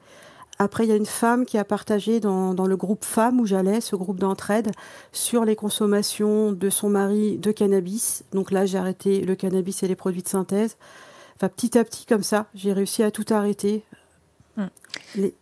Après, 0.59 0.85
il 0.85 0.89
y 0.89 0.93
a 0.93 0.97
une 0.97 1.05
femme 1.07 1.45
qui 1.45 1.59
a 1.59 1.65
partagé 1.65 2.19
dans, 2.19 2.55
dans 2.55 2.67
le 2.67 2.77
groupe 2.77 3.05
femmes 3.05 3.41
où 3.41 3.47
j'allais, 3.47 3.81
ce 3.83 3.95
groupe 3.95 4.19
d'entraide, 4.19 4.71
sur 5.13 5.45
les 5.45 5.55
consommations 5.57 6.53
de 6.53 6.71
son 6.71 6.89
mari 6.89 7.37
de 7.37 7.53
cannabis. 7.53 8.25
Donc 8.33 8.51
là, 8.51 8.65
j'ai 8.65 8.79
arrêté 8.79 9.21
le 9.21 9.35
cannabis 9.35 9.83
et 9.83 9.89
les 9.89 9.97
produits 9.97 10.23
de 10.23 10.29
synthèse. 10.29 10.77
Enfin, 11.37 11.49
petit 11.51 11.77
à 11.77 11.85
petit, 11.85 12.07
comme 12.07 12.23
ça, 12.23 12.47
j'ai 12.55 12.73
réussi 12.73 13.03
à 13.03 13.11
tout 13.11 13.27
arrêter. 13.31 13.83
Hmm. 14.57 14.69
Les- 15.17 15.35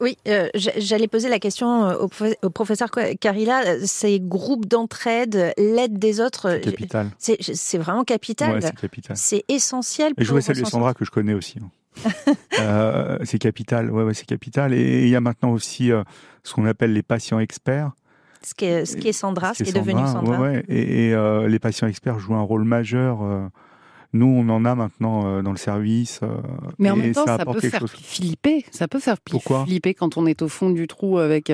Oui, 0.00 0.18
euh, 0.26 0.48
j'allais 0.54 1.06
poser 1.06 1.28
la 1.28 1.38
question 1.38 1.84
euh, 1.84 1.96
au, 1.98 2.08
profe- 2.08 2.34
au 2.42 2.50
professeur 2.50 2.90
Carilla. 3.20 3.86
Ces 3.86 4.18
groupes 4.18 4.66
d'entraide, 4.66 5.52
l'aide 5.56 6.00
des 6.00 6.18
autres, 6.20 6.56
Capital. 6.56 7.10
c'est 7.20 7.78
vraiment 7.78 8.02
capital. 8.02 8.54
Ouais, 8.54 8.60
c'est 8.60 8.74
capital. 8.74 9.16
c'est 9.16 9.44
essentiel. 9.48 10.12
Et 10.18 10.24
je 10.24 10.28
voudrais 10.30 10.40
pour 10.40 10.46
saluer 10.46 10.64
Sandra 10.68 10.94
que 10.94 11.04
je 11.04 11.12
connais 11.12 11.34
aussi. 11.34 11.58
hein. 11.62 11.70
Euh, 12.60 13.18
c'est 13.24 13.38
capital, 13.38 13.90
ouais, 13.90 14.04
ouais, 14.04 14.14
c'est 14.14 14.26
capital. 14.26 14.72
Et 14.74 15.02
il 15.04 15.08
y 15.08 15.16
a 15.16 15.20
maintenant 15.20 15.50
aussi 15.52 15.90
euh, 15.90 16.02
ce 16.44 16.54
qu'on 16.54 16.66
appelle 16.66 16.92
les 16.92 17.02
patients 17.02 17.38
experts. 17.40 17.90
Ce 18.44 18.54
qui 18.54 18.64
est, 18.66 18.84
ce 18.84 18.96
qui 18.96 19.08
est 19.08 19.12
Sandra, 19.12 19.54
ce 19.54 19.62
qui 19.62 19.70
est 19.70 19.72
Sandra, 19.72 19.92
devenu 19.92 20.06
Sandra. 20.06 20.40
ouais, 20.40 20.48
ouais. 20.56 20.64
Et, 20.68 21.08
et, 21.08 21.14
euh, 21.14 21.48
les 21.48 21.58
patients 21.58 21.86
experts 21.88 22.18
jouent 22.18 22.34
un 22.34 22.42
rôle 22.42 22.64
majeur. 22.64 23.22
euh, 23.22 23.46
nous, 24.12 24.26
on 24.26 24.48
en 24.50 24.64
a 24.66 24.74
maintenant 24.74 25.26
euh, 25.26 25.42
dans 25.42 25.52
le 25.52 25.56
service. 25.56 26.20
euh, 26.22 26.28
Mais 26.78 26.90
en 26.90 26.96
et 26.96 27.02
même 27.02 27.12
temps, 27.14 27.24
ça, 27.24 27.38
peut 27.44 27.60
faire 27.60 27.80
chose. 27.80 27.92
flipper. 27.92 28.64
Ça 28.70 28.86
peut 28.86 29.00
faire 29.00 29.16
Pourquoi? 29.18 29.64
flipper 29.64 29.94
quand 29.94 30.16
on 30.18 30.26
est 30.26 30.42
au 30.42 30.48
fond 30.48 30.70
du 30.70 30.86
trou 30.86 31.18
avec 31.18 31.50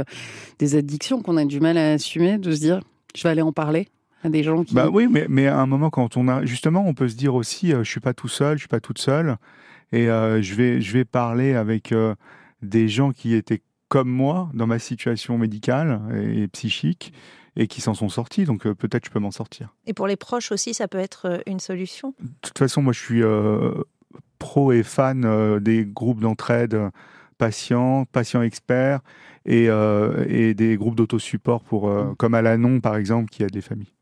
des 0.58 0.74
addictions 0.74 1.22
qu'on 1.22 1.36
a 1.36 1.44
du 1.44 1.60
mal 1.60 1.78
à 1.78 1.92
assumer, 1.92 2.36
de 2.38 2.50
se 2.52 2.58
dire, 2.60 2.80
je 3.14 3.22
vais 3.22 3.28
aller 3.30 3.42
en 3.42 3.52
parler 3.52 3.88
à 4.24 4.28
des 4.28 4.42
gens 4.42 4.64
qui. 4.64 4.74
Bah 4.74 4.88
oui, 4.92 5.06
mais, 5.08 5.26
mais 5.28 5.46
à 5.46 5.58
un 5.58 5.66
moment, 5.66 5.88
quand 5.90 6.16
on 6.16 6.26
a. 6.26 6.44
Justement, 6.44 6.84
on 6.86 6.94
peut 6.94 7.08
se 7.08 7.14
dire 7.16 7.34
aussi 7.36 7.72
euh, 7.72 7.84
je 7.84 7.90
suis 7.90 8.00
pas 8.00 8.12
tout 8.14 8.28
seul, 8.28 8.56
je 8.56 8.62
suis 8.62 8.68
pas 8.68 8.80
toute 8.80 8.98
seule. 8.98 9.36
Et 9.92 10.08
euh, 10.08 10.42
je, 10.42 10.54
vais, 10.54 10.80
je 10.80 10.92
vais 10.92 11.04
parler 11.04 11.54
avec 11.54 11.92
euh, 11.92 12.14
des 12.62 12.88
gens 12.88 13.12
qui 13.12 13.34
étaient 13.34 13.62
comme 13.88 14.08
moi 14.08 14.50
dans 14.54 14.66
ma 14.66 14.78
situation 14.78 15.38
médicale 15.38 16.00
et, 16.14 16.46
psychique. 16.48 17.12
et 17.56 17.66
qui 17.66 17.80
s'en 17.80 17.94
sont 17.94 18.08
sortis. 18.08 18.44
Donc 18.44 18.68
peut-être 18.68 19.06
je 19.06 19.10
peux 19.10 19.18
m'en 19.18 19.30
sortir. 19.30 19.74
Et 19.86 19.94
pour 19.94 20.06
les 20.06 20.16
proches 20.16 20.52
aussi, 20.52 20.74
ça 20.74 20.88
peut 20.88 20.98
être 20.98 21.42
une 21.46 21.58
solution? 21.58 22.14
De 22.20 22.28
toute 22.42 22.58
façon, 22.58 22.82
moi 22.82 22.92
je 22.92 23.00
suis 23.00 23.22
pro 24.38 24.72
et 24.72 24.82
fan 24.82 25.58
des 25.58 25.86
groupes 25.86 26.20
d'entraide 26.20 26.78
patients, 27.38 28.04
patients 28.04 28.42
experts 28.42 29.00
et, 29.46 29.68
et 30.26 30.54
des 30.54 30.76
groupes 30.76 30.96
d'autosupport 30.96 31.64
pour, 31.64 31.88
mmh. 31.88 32.16
comme 32.16 32.34
Alanon 32.34 32.80
par 32.80 32.96
exemple, 32.96 33.30
qui 33.30 33.42
aide 33.42 33.54
les 33.54 33.62
familles. 33.62 33.94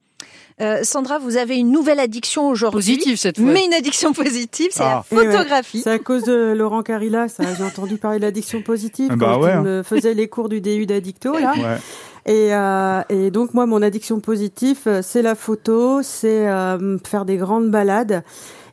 Euh, 0.61 0.81
Sandra, 0.85 1.19
vous 1.19 1.37
avez 1.37 1.59
une 1.59 1.71
nouvelle 1.71 2.01
addiction 2.01 2.49
aujourd'hui. 2.49 2.79
Positive 2.79 3.17
cette 3.17 3.39
fois. 3.39 3.47
Mais 3.47 3.67
une 3.67 3.75
addiction 3.75 4.13
positive, 4.15 4.69
c'est 4.71 4.83
la 4.83 4.99
ah. 4.99 5.03
photographie. 5.03 5.83
C'est 5.83 5.91
à 5.91 5.99
cause 5.99 6.25
de 6.25 6.55
Laurent 6.57 6.83
Carilla, 6.83 7.29
ça. 7.29 7.45
J'ai 7.55 7.65
entendu 7.65 7.99
parler 7.99 8.19
d'addiction 8.19 8.63
positive 8.63 9.11
ah 9.13 9.17
bah 9.17 9.27
quand 9.35 9.43
ouais. 9.43 9.53
il 9.55 9.61
me 9.61 9.83
faisait 9.83 10.15
les 10.15 10.29
cours 10.29 10.49
du 10.49 10.63
DU 10.63 10.87
d'Addicto, 10.87 11.39
là. 11.39 11.53
Ouais. 11.53 11.79
Et, 12.27 12.55
euh, 12.55 13.03
et, 13.09 13.31
donc 13.31 13.55
moi, 13.55 13.67
mon 13.67 13.83
addiction 13.83 14.19
positive, 14.19 14.81
euh, 14.89 15.01
c'est 15.03 15.23
la 15.23 15.37
photo, 15.37 16.03
c'est 16.03 16.49
euh, 16.49 16.99
faire 17.07 17.25
des 17.25 17.37
grandes 17.37 17.71
balades. 17.71 18.25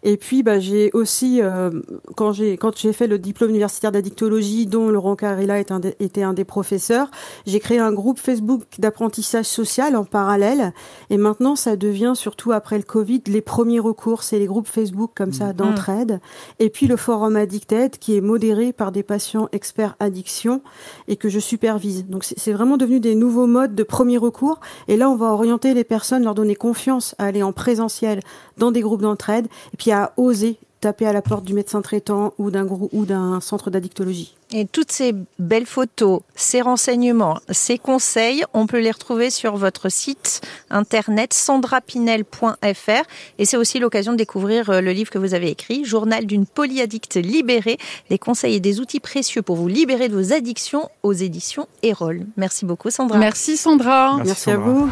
Et 0.03 0.17
puis, 0.17 0.43
bah, 0.43 0.59
j'ai 0.59 0.91
aussi, 0.93 1.41
euh, 1.41 1.71
quand 2.15 2.33
j'ai 2.33 2.57
quand 2.57 2.77
j'ai 2.77 2.93
fait 2.93 3.07
le 3.07 3.17
diplôme 3.17 3.49
universitaire 3.49 3.91
d'addictologie, 3.91 4.65
dont 4.65 4.89
Laurent 4.89 5.15
Carilla 5.15 5.59
est 5.59 5.71
un 5.71 5.79
était 5.99 6.23
un 6.23 6.33
des 6.33 6.43
professeurs, 6.43 7.09
j'ai 7.45 7.59
créé 7.59 7.79
un 7.79 7.93
groupe 7.93 8.19
Facebook 8.19 8.63
d'apprentissage 8.79 9.45
social 9.45 9.95
en 9.95 10.03
parallèle. 10.03 10.73
Et 11.09 11.17
maintenant, 11.17 11.55
ça 11.55 11.75
devient 11.77 12.13
surtout 12.15 12.51
après 12.51 12.77
le 12.77 12.83
Covid 12.83 13.23
les 13.27 13.41
premiers 13.41 13.79
recours, 13.79 14.23
c'est 14.23 14.39
les 14.39 14.45
groupes 14.45 14.67
Facebook 14.67 15.11
comme 15.15 15.31
ça 15.31 15.47
mmh. 15.47 15.53
d'entraide. 15.53 16.19
Et 16.59 16.69
puis 16.69 16.87
le 16.87 16.97
forum 16.97 17.35
Addicted, 17.35 17.97
qui 17.97 18.17
est 18.17 18.21
modéré 18.21 18.73
par 18.73 18.91
des 18.91 19.03
patients 19.03 19.47
experts 19.51 19.95
addiction 19.99 20.61
et 21.07 21.15
que 21.15 21.29
je 21.29 21.39
supervise. 21.39 22.05
Donc 22.07 22.23
c'est 22.25 22.51
vraiment 22.51 22.77
devenu 22.77 22.99
des 22.99 23.15
nouveaux 23.15 23.47
modes 23.47 23.75
de 23.75 23.83
premier 23.83 24.17
recours. 24.17 24.59
Et 24.87 24.97
là, 24.97 25.09
on 25.09 25.15
va 25.15 25.27
orienter 25.27 25.73
les 25.73 25.83
personnes, 25.83 26.23
leur 26.23 26.35
donner 26.35 26.55
confiance 26.55 27.15
à 27.17 27.25
aller 27.25 27.43
en 27.43 27.53
présentiel 27.53 28.19
dans 28.57 28.71
des 28.71 28.81
groupes 28.81 29.01
d'entraide. 29.01 29.47
Et 29.73 29.77
puis 29.77 29.92
à 29.93 30.13
oser 30.17 30.57
taper 30.83 31.07
à 31.07 31.13
la 31.13 31.21
porte 31.21 31.45
du 31.45 31.53
médecin 31.53 31.81
traitant 31.81 32.33
ou 32.37 32.51
d'un 32.51 32.67
ou 32.67 33.05
d'un 33.05 33.39
centre 33.39 33.69
d'addictologie. 33.69 34.35
Et 34.51 34.65
toutes 34.65 34.91
ces 34.91 35.15
belles 35.39 35.65
photos, 35.65 36.19
ces 36.35 36.61
renseignements, 36.61 37.39
ces 37.49 37.77
conseils, 37.77 38.43
on 38.53 38.67
peut 38.67 38.81
les 38.81 38.91
retrouver 38.91 39.29
sur 39.29 39.55
votre 39.55 39.89
site 39.89 40.41
internet 40.69 41.33
sandrapinel.fr 41.33 43.03
et 43.39 43.45
c'est 43.45 43.55
aussi 43.55 43.79
l'occasion 43.79 44.11
de 44.11 44.17
découvrir 44.17 44.69
euh, 44.69 44.81
le 44.81 44.91
livre 44.91 45.09
que 45.09 45.17
vous 45.17 45.33
avez 45.33 45.49
écrit, 45.49 45.85
Journal 45.85 46.25
d'une 46.25 46.45
polyaddicte 46.45 47.15
libérée, 47.15 47.77
des 48.09 48.19
conseils 48.19 48.55
et 48.55 48.59
des 48.59 48.81
outils 48.81 48.99
précieux 48.99 49.41
pour 49.41 49.55
vous 49.55 49.69
libérer 49.69 50.09
de 50.09 50.15
vos 50.15 50.33
addictions 50.33 50.89
aux 51.01 51.13
éditions 51.13 51.67
Erol. 51.81 52.25
Merci 52.35 52.65
beaucoup 52.65 52.89
Sandra. 52.91 53.17
Merci 53.17 53.55
Sandra. 53.55 54.17
Merci, 54.17 54.51
à 54.51 54.57
vous. 54.57 54.89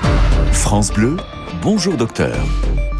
France 0.53 0.91
Bleu, 0.93 1.17
bonjour 1.61 1.95
docteur. 1.95 2.37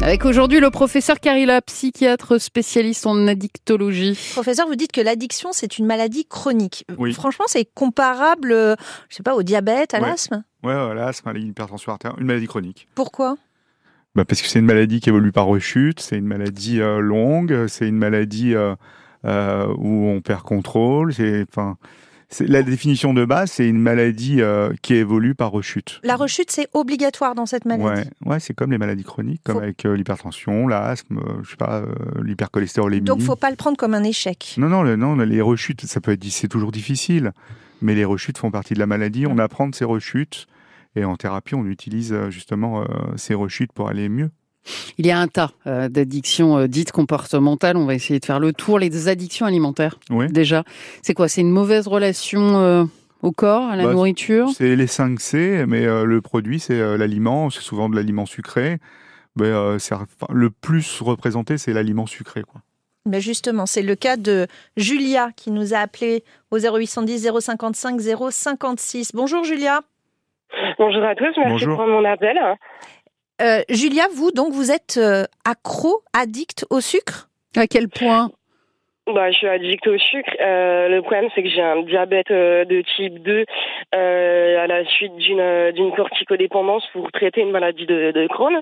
Avec 0.02 0.24
aujourd'hui 0.24 0.58
le 0.58 0.70
professeur 0.70 1.20
Carilla, 1.20 1.62
psychiatre 1.62 2.38
spécialiste 2.38 3.06
en 3.06 3.28
addictologie. 3.28 4.18
Professeur, 4.32 4.66
vous 4.66 4.74
dites 4.74 4.90
que 4.90 5.00
l'addiction, 5.00 5.50
c'est 5.52 5.78
une 5.78 5.86
maladie 5.86 6.26
chronique. 6.26 6.84
Franchement, 7.12 7.44
c'est 7.46 7.64
comparable, 7.72 8.50
je 9.08 9.14
sais 9.14 9.22
pas, 9.22 9.36
au 9.36 9.44
diabète, 9.44 9.94
à 9.94 10.00
l'asthme 10.00 10.42
Oui, 10.64 10.72
à 10.72 10.92
l'asthme, 10.92 11.28
à 11.28 11.32
l'hypertension 11.32 11.92
artérielle, 11.92 12.20
une 12.20 12.26
maladie 12.26 12.48
chronique. 12.48 12.88
Pourquoi? 12.96 13.36
Bah 14.16 14.24
Parce 14.24 14.42
que 14.42 14.48
c'est 14.48 14.58
une 14.58 14.66
maladie 14.66 15.00
qui 15.00 15.08
évolue 15.08 15.30
par 15.30 15.46
rechute, 15.46 16.00
c'est 16.00 16.18
une 16.18 16.26
maladie 16.26 16.80
euh, 16.80 16.98
longue, 16.98 17.66
c'est 17.68 17.86
une 17.86 17.96
maladie 17.96 18.56
euh, 18.56 18.74
euh, 19.24 19.72
où 19.78 20.08
on 20.08 20.20
perd 20.20 20.42
contrôle, 20.42 21.14
c'est... 21.14 21.46
Enfin, 21.48 21.76
la 22.40 22.62
définition 22.62 23.14
de 23.14 23.24
base, 23.24 23.52
c'est 23.52 23.68
une 23.68 23.78
maladie 23.78 24.40
euh, 24.40 24.72
qui 24.82 24.94
évolue 24.94 25.34
par 25.34 25.50
rechute. 25.50 26.00
La 26.02 26.16
rechute, 26.16 26.50
c'est 26.50 26.68
obligatoire 26.72 27.34
dans 27.34 27.46
cette 27.46 27.64
maladie. 27.64 28.08
Ouais, 28.24 28.40
c'est 28.40 28.54
comme 28.54 28.70
les 28.70 28.78
maladies 28.78 29.04
chroniques, 29.04 29.42
comme 29.44 29.58
avec 29.58 29.84
euh, 29.84 29.94
l'hypertension, 29.94 30.66
l'asthme, 30.66 31.18
euh, 31.18 31.42
je 31.42 31.50
sais 31.50 31.56
pas, 31.56 31.82
l'hypercholestérolémie. 32.22 33.04
Donc, 33.04 33.20
faut 33.20 33.36
pas 33.36 33.50
le 33.50 33.56
prendre 33.56 33.76
comme 33.76 33.94
un 33.94 34.04
échec. 34.04 34.54
Non, 34.58 34.68
non, 34.68 34.84
non, 34.96 35.16
les 35.16 35.40
rechutes, 35.40 35.84
ça 35.86 36.00
peut 36.00 36.12
être, 36.12 36.24
c'est 36.24 36.48
toujours 36.48 36.72
difficile, 36.72 37.32
mais 37.80 37.94
les 37.94 38.04
rechutes 38.04 38.38
font 38.38 38.50
partie 38.50 38.74
de 38.74 38.78
la 38.78 38.86
maladie. 38.86 39.26
On 39.26 39.38
apprend 39.38 39.68
de 39.68 39.74
ces 39.74 39.84
rechutes, 39.84 40.46
et 40.96 41.04
en 41.04 41.16
thérapie, 41.16 41.54
on 41.54 41.66
utilise 41.66 42.14
justement 42.30 42.84
ces 43.16 43.34
rechutes 43.34 43.72
pour 43.72 43.88
aller 43.88 44.08
mieux. 44.08 44.30
Il 44.98 45.06
y 45.06 45.10
a 45.10 45.18
un 45.18 45.28
tas 45.28 45.50
euh, 45.66 45.88
d'addictions 45.88 46.58
euh, 46.58 46.66
dites 46.66 46.92
comportementales. 46.92 47.76
On 47.76 47.86
va 47.86 47.94
essayer 47.94 48.20
de 48.20 48.24
faire 48.24 48.40
le 48.40 48.52
tour. 48.52 48.78
Les 48.78 49.08
addictions 49.08 49.46
alimentaires, 49.46 49.98
déjà. 50.30 50.64
C'est 51.02 51.14
quoi? 51.14 51.28
C'est 51.28 51.40
une 51.40 51.50
mauvaise 51.50 51.86
relation 51.88 52.60
euh, 52.60 52.84
au 53.22 53.32
corps, 53.32 53.68
à 53.68 53.76
la 53.76 53.84
bah, 53.84 53.92
nourriture? 53.92 54.48
C'est 54.54 54.76
les 54.76 54.86
5 54.86 55.20
C, 55.20 55.64
mais 55.66 55.84
le 55.84 56.20
produit, 56.20 56.58
c'est 56.58 56.96
l'aliment. 56.96 57.50
C'est 57.50 57.62
souvent 57.62 57.88
de 57.88 57.96
l'aliment 57.96 58.26
sucré. 58.26 58.78
Mais, 59.36 59.50
le 59.50 60.50
plus 60.50 61.00
représenté, 61.00 61.56
c'est 61.58 61.72
l'aliment 61.72 62.06
sucré. 62.06 62.42
Quoi. 62.42 62.60
Mais 63.06 63.20
justement, 63.20 63.66
c'est 63.66 63.82
le 63.82 63.96
cas 63.96 64.16
de 64.16 64.46
Julia 64.76 65.30
qui 65.36 65.50
nous 65.50 65.74
a 65.74 65.78
appelé 65.78 66.22
au 66.50 66.58
0810 66.58 67.30
055 67.40 68.00
056. 68.00 69.12
Bonjour 69.14 69.44
Julia. 69.44 69.80
Bonjour 70.78 71.02
à 71.02 71.14
tous, 71.14 71.32
merci 71.38 71.64
pour 71.64 71.86
mon 71.86 72.04
appel. 72.04 72.38
Euh, 73.42 73.62
Julia, 73.68 74.06
vous, 74.14 74.30
donc, 74.30 74.52
vous 74.52 74.70
êtes 74.70 74.98
euh, 74.98 75.24
accro, 75.44 76.02
addict 76.12 76.64
au 76.70 76.80
sucre? 76.80 77.28
À 77.56 77.66
quel 77.66 77.88
point? 77.88 78.30
Bah, 79.08 79.32
je 79.32 79.36
suis 79.36 79.48
addict 79.48 79.84
au 79.88 79.98
sucre. 79.98 80.30
Euh, 80.40 80.88
le 80.88 81.02
problème, 81.02 81.28
c'est 81.34 81.42
que 81.42 81.48
j'ai 81.48 81.60
un 81.60 81.82
diabète 81.82 82.30
euh, 82.30 82.64
de 82.64 82.82
type 82.82 83.20
2 83.20 83.44
euh, 83.94 84.62
à 84.62 84.68
la 84.68 84.84
suite 84.84 85.16
d'une 85.16 85.40
euh, 85.40 85.72
d'une 85.72 85.92
corticodépendance 85.92 86.86
pour 86.92 87.10
traiter 87.10 87.40
une 87.40 87.50
maladie 87.50 87.84
de, 87.84 88.12
de 88.12 88.26
Crohn. 88.28 88.60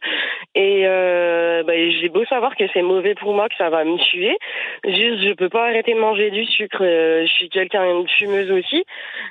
Et 0.55 0.85
bah, 0.85 1.75
j'ai 1.75 2.09
beau 2.09 2.25
savoir 2.25 2.57
que 2.57 2.65
c'est 2.73 2.81
mauvais 2.81 3.15
pour 3.15 3.35
moi, 3.35 3.51
que 3.51 3.55
ça 3.57 3.69
va 3.69 3.85
me 3.85 3.99
tuer. 3.99 4.39
Juste, 4.85 5.23
je 5.23 5.35
peux 5.35 5.51
pas 5.51 5.67
arrêter 5.67 5.93
de 5.93 6.01
manger 6.01 6.31
du 6.31 6.47
sucre. 6.47 6.83
je 6.83 7.31
suis 7.37 7.51
quelqu'un 7.51 8.01
de 8.01 8.09
fumeuse 8.09 8.51
aussi. 8.51 8.85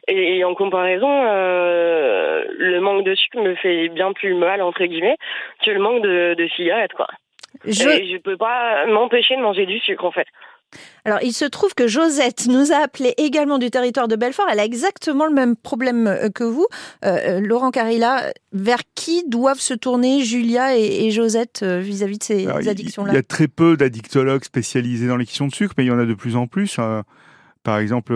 Et, 0.07 0.37
et 0.37 0.43
en 0.43 0.53
comparaison, 0.53 1.23
le 1.23 2.79
manque 2.81 3.03
de 3.03 3.15
sucre 3.15 3.41
me 3.41 3.55
fait 3.55 3.89
bien 3.89 4.13
plus 4.13 4.35
mal 4.35 4.61
entre 4.61 4.85
guillemets 4.85 5.17
que 5.65 5.71
le 5.71 5.79
manque 5.79 6.03
de, 6.03 6.35
de 6.37 6.47
cigarettes, 6.49 6.93
quoi. 6.93 7.07
Je... 7.65 7.89
Et 7.89 8.05
je 8.05 8.17
peux 8.17 8.37
pas 8.37 8.85
m'empêcher 8.85 9.35
de 9.35 9.41
manger 9.41 9.65
du 9.65 9.79
sucre 9.79 10.05
en 10.05 10.11
fait. 10.11 10.27
Alors, 11.05 11.19
il 11.23 11.33
se 11.33 11.45
trouve 11.45 11.73
que 11.73 11.87
Josette 11.87 12.47
nous 12.47 12.71
a 12.71 12.77
appelé 12.77 13.13
également 13.17 13.57
du 13.57 13.71
territoire 13.71 14.07
de 14.07 14.15
Belfort. 14.15 14.45
Elle 14.51 14.59
a 14.59 14.65
exactement 14.65 15.25
le 15.25 15.33
même 15.33 15.55
problème 15.55 16.07
euh, 16.07 16.29
que 16.29 16.43
vous. 16.43 16.67
Euh, 17.05 17.17
euh, 17.37 17.39
Laurent 17.39 17.71
Carilla, 17.71 18.31
vers 18.53 18.81
qui 18.95 19.23
doivent 19.27 19.59
se 19.59 19.73
tourner 19.73 20.23
Julia 20.23 20.77
et, 20.77 21.09
Josette 21.11 21.63
vis-à-vis 21.63 22.19
de 22.19 22.23
ces 22.23 22.47
addictions-là 22.47 23.13
Il 23.13 23.15
y 23.15 23.19
a 23.19 23.23
très 23.23 23.47
peu 23.47 23.77
d'addictologues 23.77 24.43
spécialisés 24.43 25.07
dans 25.07 25.17
les 25.17 25.25
questions 25.25 25.47
de 25.47 25.53
sucre, 25.53 25.73
mais 25.77 25.85
il 25.85 25.87
y 25.87 25.91
en 25.91 25.99
a 25.99 26.05
de 26.05 26.13
plus 26.13 26.35
en 26.35 26.45
plus. 26.47 26.77
par 27.63 27.79
exemple, 27.79 28.13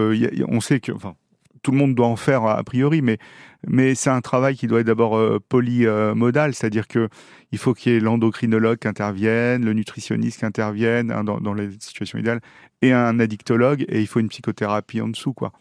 on 0.48 0.62
sait 0.62 0.80
que, 0.80 0.92
enfin, 0.92 1.16
tout 1.63 1.72
le 1.72 1.78
monde 1.78 1.96
doit 1.96 2.08
en 2.08 2.16
faire 2.16 2.46
a 2.46 2.63
priori, 2.63 3.02
mais, 3.02 3.18
mais 3.67 3.95
c'est 3.95 4.10
un 4.10 4.21
travail 4.21 4.56
qui 4.56 4.67
doit 4.67 4.82
être 4.82 4.88
d'abord 4.88 5.17
euh, 5.17 5.39
polymodal, 5.47 6.54
c'est-à-dire 6.54 6.88
que 6.88 7.10
il 7.52 7.58
faut 7.58 7.73
qu'il 7.73 7.93
y 7.93 7.95
ait 7.95 7.99
l'endocrinologue 7.99 8.80
qui 8.80 8.88
intervienne, 8.88 9.63
le 9.63 9.73
nutritionniste 9.73 10.39
qui 10.39 10.45
intervienne 10.45 11.12
hein, 11.12 11.23
dans, 11.23 11.54
les 11.54 11.69
situations 11.80 12.17
idéales, 12.17 12.41
et 12.82 12.91
un 12.91 13.19
addictologue, 13.19 13.86
et 13.88 14.02
il 14.02 14.08
faut 14.08 14.19
une 14.19 14.30
psychothérapie 14.30 15.02
en 15.02 15.08
dessous, 15.08 15.34
quoi. 15.34 15.54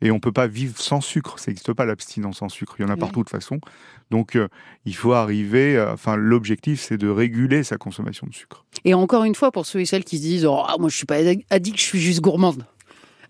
Et 0.00 0.12
on 0.12 0.20
peut 0.20 0.30
pas 0.30 0.46
vivre 0.46 0.78
sans 0.78 1.00
sucre, 1.00 1.40
ça 1.40 1.50
n'existe 1.50 1.72
pas 1.72 1.84
l'abstinence 1.84 2.38
sans 2.38 2.48
sucre, 2.48 2.76
il 2.78 2.82
y 2.82 2.84
en 2.84 2.88
a 2.88 2.96
partout 2.96 3.20
de 3.20 3.24
toute 3.24 3.30
façon. 3.30 3.58
Donc 4.10 4.36
euh, 4.36 4.46
il 4.84 4.94
faut 4.94 5.12
arriver, 5.12 5.76
euh, 5.76 5.92
enfin 5.92 6.14
l'objectif 6.14 6.80
c'est 6.80 6.98
de 6.98 7.08
réguler 7.08 7.64
sa 7.64 7.78
consommation 7.78 8.28
de 8.28 8.34
sucre. 8.34 8.64
Et 8.84 8.94
encore 8.94 9.24
une 9.24 9.34
fois, 9.34 9.50
pour 9.50 9.66
ceux 9.66 9.80
et 9.80 9.86
celles 9.86 10.04
qui 10.04 10.18
se 10.18 10.22
disent 10.22 10.46
oh, 10.46 10.64
moi 10.78 10.88
je 10.88 10.96
suis 10.96 11.06
pas 11.06 11.16
addict, 11.50 11.78
je 11.78 11.82
suis 11.82 12.00
juste 12.00 12.20
gourmande. 12.20 12.64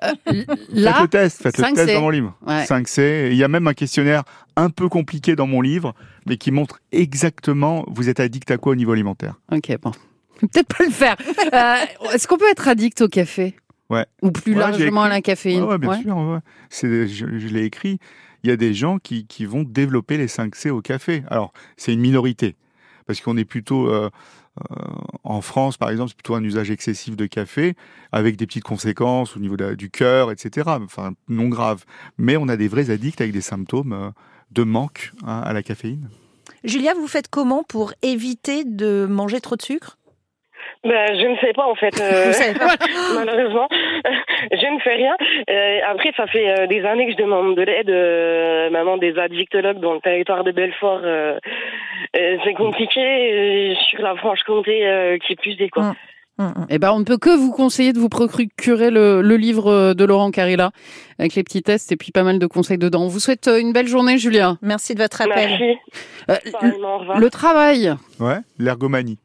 Euh, 0.29 0.45
là, 0.73 0.93
faites 0.93 1.03
le 1.03 1.09
test, 1.09 1.43
faites 1.43 1.59
le 1.59 1.75
test 1.75 1.93
dans 1.95 2.01
mon 2.03 2.11
livre. 2.11 2.37
5C. 2.47 3.29
Il 3.31 3.37
y 3.37 3.43
a 3.43 3.49
même 3.49 3.67
un 3.67 3.75
questionnaire 3.75 4.23
un 4.57 4.71
peu 4.71 4.89
compliqué 4.89 5.35
dans 5.35 5.47
mon 5.47 5.61
livre, 5.61 5.95
mais 6.27 6.37
qui 6.37 6.53
montre 6.53 6.81
exactement 6.93 7.85
vous 7.89 8.09
êtes 8.09 8.21
addict 8.21 8.51
à 8.51 8.59
quoi 8.59 8.73
au 8.73 8.75
niveau 8.77 8.93
alimentaire. 8.93 9.35
Ok, 9.51 9.77
bon. 9.83 9.93
Peut-être 10.41 10.69
pas 10.69 10.85
le 10.85 10.91
faire. 10.91 11.17
Euh, 11.53 12.13
est-ce 12.15 12.29
qu'on 12.29 12.37
peut 12.37 12.49
être 12.51 12.69
addict 12.69 13.01
au 13.01 13.09
café? 13.09 13.57
Ouais. 13.91 14.07
Ou 14.23 14.31
plus 14.31 14.55
largement 14.55 15.03
à 15.03 15.09
la 15.09 15.21
caféine 15.21 15.65
ouais, 15.65 15.79
bien 15.79 16.01
sûr. 16.01 16.41
je, 16.71 17.07
je 17.07 17.49
l'ai 17.49 17.65
écrit. 17.65 17.99
Il 18.45 18.51
y 18.51 18.53
a 18.53 18.57
des 18.57 18.75
gens 18.75 18.99
qui, 18.99 19.27
qui 19.27 19.47
vont 19.47 19.65
développer 19.65 20.17
les 20.17 20.29
5C 20.29 20.71
au 20.71 20.81
café. 20.81 21.25
Alors, 21.29 21.53
c'est 21.77 21.93
une 21.93 22.01
minorité 22.01 22.55
parce 23.09 23.23
qu'on 23.23 23.39
est 23.39 23.47
plutôt 23.47 23.89
euh, 23.89 24.11
euh, 24.71 24.75
en 25.25 25.41
France, 25.41 25.79
par 25.79 25.89
exemple, 25.89 26.11
c'est 26.11 26.17
plutôt 26.17 26.35
un 26.35 26.45
usage 26.45 26.71
excessif 26.71 27.17
de 27.17 27.25
café, 27.27 27.75
avec 28.13 28.37
des 28.37 28.47
petites 28.47 28.65
conséquences 28.65 29.35
au 29.35 29.41
niveau 29.41 29.57
du 29.57 29.91
cœur, 29.91 30.31
etc. 30.31 30.69
Enfin, 30.85 31.13
non 31.29 31.49
grave. 31.49 31.85
Mais 32.19 32.37
on 32.37 32.49
a 32.49 32.57
des 32.57 32.69
vrais 32.69 32.91
addicts 32.91 33.21
avec 33.21 33.33
des 33.33 33.41
symptômes 33.41 33.95
euh, 33.95 34.11
de 34.51 34.63
manque 34.63 35.13
hein, 35.25 35.41
à 35.41 35.53
la 35.55 35.63
caféine. 35.63 36.11
Julia, 36.65 36.93
vous 36.95 37.09
faites 37.09 37.29
comment 37.29 37.63
pour 37.63 37.95
éviter 38.03 38.65
de 38.65 39.07
manger 39.09 39.41
trop 39.41 39.57
de 39.57 39.63
sucre? 39.63 39.98
Ben, 40.85 41.19
je 41.19 41.27
ne 41.27 41.37
sais 41.39 41.53
pas 41.55 41.67
en 41.67 41.75
fait. 41.75 42.01
Euh, 42.01 42.33
malheureusement, 43.15 43.69
je 44.53 44.75
ne 44.75 44.81
fais 44.81 44.95
rien. 44.95 45.17
Euh, 45.51 45.79
après, 45.91 46.13
ça 46.17 46.27
fait 46.27 46.49
euh, 46.49 46.67
des 46.67 46.85
années 46.85 47.07
que 47.07 47.13
je 47.13 47.17
demande 47.17 47.57
de 47.57 47.63
l'aide, 47.63 47.91
euh, 47.91 48.71
maman 48.71 48.97
des 48.97 49.19
addictologues 49.19 49.81
dans 49.81 49.95
le 49.95 50.01
territoire 50.01 50.45
de 50.45 50.53
Belfort. 50.53 51.01
Euh, 51.03 51.39
c'est 52.15 52.55
compliqué 52.55 53.77
sur 53.91 54.03
la 54.03 54.15
Franche-Comté 54.17 55.19
qui 55.27 55.33
est 55.33 55.41
plus 55.41 55.57
des 55.57 55.69
quoi. 55.69 55.95
Eh 56.71 56.79
ben, 56.79 56.93
on 56.93 57.01
ne 57.01 57.05
peut 57.05 57.19
que 57.19 57.37
vous 57.37 57.51
conseiller 57.51 57.93
de 57.93 57.99
vous 57.99 58.09
procurer 58.09 58.91
le, 58.93 59.23
le 59.23 59.37
livre 59.37 59.93
de 59.93 60.05
Laurent 60.05 60.31
Carilla 60.31 60.71
avec 61.19 61.35
les 61.35 61.43
petits 61.43 61.63
tests 61.63 61.91
et 61.91 61.97
puis 61.97 62.13
pas 62.13 62.23
mal 62.23 62.39
de 62.39 62.47
conseils 62.47 62.79
dedans. 62.79 63.03
On 63.03 63.09
vous 63.09 63.19
souhaite 63.19 63.49
une 63.49 63.73
belle 63.73 63.89
journée, 63.89 64.19
Julien. 64.19 64.57
Merci 64.63 64.95
de 64.95 65.01
votre 65.03 65.21
appel. 65.21 65.79
Merci. 66.29 66.53
le, 66.63 67.21
le 67.21 67.31
travail. 67.31 67.93
Ouais, 68.21 68.39
l'ergomanie. 68.59 69.19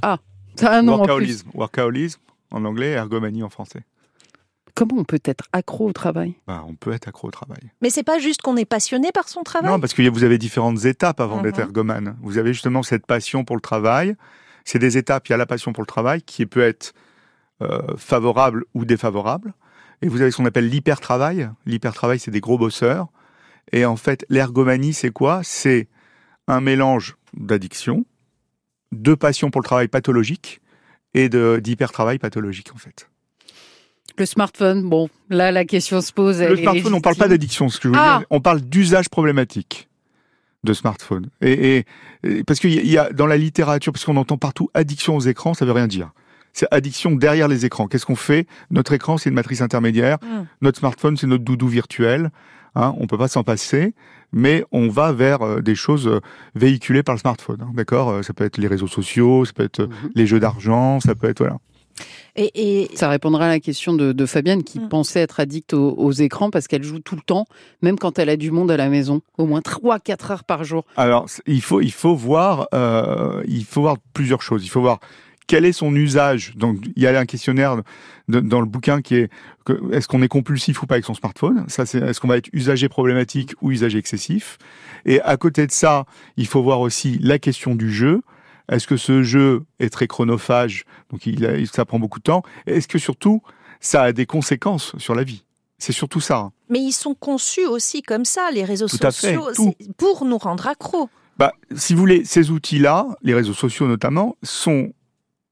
Ah. 0.00 0.16
Ah 0.62 0.82
non, 0.82 0.96
workaholisme. 0.96 1.50
workaholisme 1.54 2.20
en 2.50 2.64
anglais, 2.64 2.90
ergomanie 2.90 3.42
en 3.42 3.50
français. 3.50 3.84
Comment 4.74 4.96
on 4.98 5.04
peut 5.04 5.20
être 5.24 5.44
accro 5.52 5.88
au 5.88 5.92
travail? 5.92 6.34
Bah, 6.48 6.64
On 6.66 6.74
peut 6.74 6.92
être 6.92 7.06
accro 7.06 7.28
au 7.28 7.30
travail. 7.30 7.70
Mais 7.80 7.90
c'est 7.90 8.02
pas 8.02 8.18
juste 8.18 8.42
qu'on 8.42 8.56
est 8.56 8.64
passionné 8.64 9.12
par 9.12 9.28
son 9.28 9.44
travail? 9.44 9.70
Non, 9.70 9.78
parce 9.78 9.94
que 9.94 10.08
vous 10.08 10.24
avez 10.24 10.36
différentes 10.36 10.84
étapes 10.84 11.20
avant 11.20 11.42
d'être 11.42 11.58
mhm. 11.58 11.66
ergomane. 11.66 12.16
Vous 12.22 12.38
avez 12.38 12.52
justement 12.52 12.82
cette 12.82 13.06
passion 13.06 13.44
pour 13.44 13.54
le 13.54 13.62
travail. 13.62 14.16
C'est 14.64 14.80
des 14.80 14.98
étapes. 14.98 15.28
Il 15.28 15.32
y 15.32 15.34
a 15.34 15.38
la 15.38 15.46
passion 15.46 15.72
pour 15.72 15.82
le 15.82 15.86
travail 15.86 16.22
qui 16.22 16.44
peut 16.46 16.62
être 16.62 16.92
euh, 17.62 17.96
favorable 17.96 18.64
ou 18.74 18.84
défavorable. 18.84 19.54
Et 20.02 20.08
vous 20.08 20.20
avez 20.20 20.32
ce 20.32 20.38
qu'on 20.38 20.44
appelle 20.44 20.68
l'hyper-travail. 20.68 21.48
L'hyper-travail, 21.66 22.18
c'est 22.18 22.32
des 22.32 22.40
gros 22.40 22.58
bosseurs. 22.58 23.06
Et 23.70 23.84
en 23.84 23.96
fait, 23.96 24.26
l'ergomanie, 24.28 24.92
c'est 24.92 25.10
quoi? 25.10 25.40
C'est 25.44 25.88
un 26.48 26.60
mélange 26.60 27.16
d'addiction, 27.32 28.04
de 28.94 29.14
passion 29.14 29.50
pour 29.50 29.60
le 29.60 29.66
travail 29.66 29.88
pathologique 29.88 30.60
et 31.14 31.28
d'hyper-travail 31.28 32.18
pathologique, 32.18 32.72
en 32.74 32.78
fait. 32.78 33.08
Le 34.16 34.26
smartphone, 34.26 34.88
bon, 34.88 35.08
là, 35.28 35.50
la 35.50 35.64
question 35.64 36.00
se 36.00 36.12
pose. 36.12 36.40
Le 36.40 36.56
smartphone, 36.56 36.94
on 36.94 36.98
ne 36.98 37.02
parle 37.02 37.16
pas 37.16 37.28
d'addiction, 37.28 37.68
ce 37.68 37.78
que 37.80 37.88
je 37.88 37.94
veux 37.94 38.00
ah. 38.00 38.18
dire. 38.18 38.26
On 38.30 38.40
parle 38.40 38.60
d'usage 38.60 39.08
problématique 39.08 39.88
de 40.62 40.72
smartphone. 40.72 41.28
Et, 41.40 41.84
parce 42.46 42.58
qu'il 42.58 42.86
y, 42.86 42.98
a 42.98 43.12
dans 43.12 43.26
la 43.26 43.36
littérature, 43.36 43.92
parce 43.92 44.04
qu'on 44.04 44.16
entend 44.16 44.38
partout 44.38 44.70
addiction 44.74 45.16
aux 45.16 45.20
écrans, 45.20 45.54
ça 45.54 45.64
veut 45.64 45.72
rien 45.72 45.86
dire. 45.86 46.10
C'est 46.52 46.66
addiction 46.70 47.12
derrière 47.12 47.48
les 47.48 47.66
écrans. 47.66 47.88
Qu'est-ce 47.88 48.06
qu'on 48.06 48.16
fait? 48.16 48.46
Notre 48.70 48.92
écran, 48.92 49.18
c'est 49.18 49.28
une 49.28 49.34
matrice 49.34 49.60
intermédiaire. 49.60 50.18
Hmm. 50.22 50.44
Notre 50.62 50.78
smartphone, 50.78 51.16
c'est 51.16 51.26
notre 51.26 51.44
doudou 51.44 51.66
virtuel. 51.66 52.30
Hein, 52.74 52.94
on 52.98 53.06
peut 53.06 53.18
pas 53.18 53.28
s'en 53.28 53.44
passer 53.44 53.94
mais 54.34 54.64
on 54.72 54.88
va 54.88 55.12
vers 55.12 55.42
euh, 55.42 55.62
des 55.62 55.76
choses 55.76 56.08
euh, 56.08 56.20
véhiculées 56.54 57.02
par 57.02 57.14
le 57.14 57.20
smartphone. 57.20 57.62
Hein, 57.62 57.70
d'accord 57.72 58.10
euh, 58.10 58.22
Ça 58.22 58.34
peut 58.34 58.44
être 58.44 58.58
les 58.58 58.66
réseaux 58.66 58.88
sociaux, 58.88 59.44
ça 59.44 59.52
peut 59.52 59.62
être 59.62 59.82
mhm. 59.82 60.10
les 60.14 60.26
jeux 60.26 60.40
d'argent, 60.40 61.00
ça 61.00 61.14
peut 61.14 61.28
être 61.28 61.38
voilà. 61.38 61.56
Et, 62.34 62.90
Ça 62.94 63.08
répondra 63.08 63.44
à 63.44 63.48
la 63.48 63.60
question 63.60 63.94
de, 63.94 64.26
Fabienne 64.26 64.64
qui 64.64 64.80
mm. 64.80 64.88
pensait 64.88 65.20
être 65.20 65.38
addict 65.38 65.74
aux, 65.74 66.10
écrans 66.10 66.50
parce 66.50 66.66
qu'elle 66.66 66.82
joue 66.82 66.98
tout 66.98 67.14
le 67.14 67.20
temps, 67.20 67.46
même 67.82 67.96
quand 67.96 68.18
elle 68.18 68.28
a 68.28 68.36
du 68.36 68.50
monde 68.50 68.72
à 68.72 68.76
la 68.76 68.88
maison, 68.88 69.20
au 69.38 69.46
moins 69.46 69.60
3-4 69.60 70.32
heures 70.32 70.44
par 70.44 70.64
jour. 70.64 70.84
Alors, 70.96 71.26
il 71.46 71.62
faut, 71.62 71.80
il 71.80 71.92
faut, 71.92 72.16
voir, 72.16 72.66
il 73.46 73.64
faut 73.64 73.82
voir 73.82 73.98
plusieurs 74.12 74.42
choses. 74.42 74.64
Il 74.64 74.68
faut 74.68 74.80
voir 74.80 74.98
quel 75.46 75.64
est 75.64 75.72
son 75.72 75.94
usage? 75.94 76.54
Donc, 76.56 76.78
il 76.96 77.02
y 77.02 77.06
a 77.06 77.18
un 77.18 77.26
questionnaire 77.26 77.76
dans 78.28 78.60
le 78.60 78.66
bouquin 78.66 79.02
qui 79.02 79.16
est 79.16 79.30
est-ce 79.92 80.08
qu'on 80.08 80.22
est 80.22 80.28
compulsif 80.28 80.82
ou 80.82 80.86
pas 80.86 80.94
avec 80.94 81.04
son 81.04 81.14
smartphone? 81.14 81.64
Ça, 81.68 81.86
c'est 81.86 81.98
est-ce 81.98 82.20
qu'on 82.20 82.28
va 82.28 82.36
être 82.36 82.48
usager 82.52 82.88
problématique 82.88 83.54
ou 83.60 83.70
usager 83.70 83.98
excessif? 83.98 84.58
Et 85.04 85.20
à 85.20 85.36
côté 85.36 85.66
de 85.66 85.72
ça, 85.72 86.06
il 86.36 86.46
faut 86.46 86.62
voir 86.62 86.80
aussi 86.80 87.18
la 87.20 87.38
question 87.38 87.74
du 87.74 87.92
jeu. 87.92 88.22
Est-ce 88.70 88.86
que 88.86 88.96
ce 88.96 89.22
jeu 89.22 89.64
est 89.78 89.90
très 89.90 90.06
chronophage? 90.06 90.84
Donc, 91.10 91.26
il, 91.26 91.66
ça 91.66 91.84
prend 91.84 91.98
beaucoup 91.98 92.18
de 92.18 92.24
temps. 92.24 92.42
Est-ce 92.66 92.88
que 92.88 92.98
surtout, 92.98 93.42
ça 93.80 94.02
a 94.02 94.12
des 94.12 94.26
conséquences 94.26 94.96
sur 94.98 95.14
la 95.14 95.24
vie? 95.24 95.44
C'est 95.76 95.92
surtout 95.92 96.20
ça. 96.20 96.38
Hein. 96.38 96.52
Mais 96.70 96.78
ils 96.78 96.92
sont 96.92 97.14
conçus 97.14 97.66
aussi 97.66 98.00
comme 98.00 98.24
ça, 98.24 98.50
les 98.52 98.64
réseaux 98.64 98.88
sociaux, 98.88 99.48
pour 99.98 100.24
nous 100.24 100.38
rendre 100.38 100.66
accros. 100.66 101.10
Bah, 101.36 101.52
si 101.74 101.92
vous 101.92 102.00
voulez, 102.00 102.24
ces 102.24 102.50
outils-là, 102.50 103.06
les 103.22 103.34
réseaux 103.34 103.52
sociaux 103.52 103.86
notamment, 103.86 104.36
sont 104.42 104.92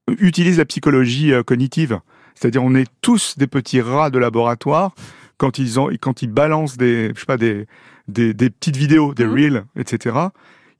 utilisent 0.07 0.57
la 0.57 0.65
psychologie 0.65 1.33
euh, 1.33 1.43
cognitive. 1.43 1.99
C'est-à-dire, 2.35 2.63
on 2.63 2.75
est 2.75 2.89
tous 3.01 3.37
des 3.37 3.47
petits 3.47 3.81
rats 3.81 4.09
de 4.09 4.19
laboratoire 4.19 4.93
quand 5.37 5.59
ils 5.59 5.79
ont, 5.79 5.89
quand 5.99 6.21
ils 6.21 6.29
balancent 6.29 6.77
des, 6.77 7.11
je 7.13 7.19
sais 7.19 7.25
pas, 7.25 7.37
des, 7.37 7.67
des, 8.07 8.33
petites 8.49 8.77
vidéos, 8.77 9.13
des 9.13 9.25
mmh. 9.25 9.33
reels, 9.33 9.65
etc. 9.77 10.15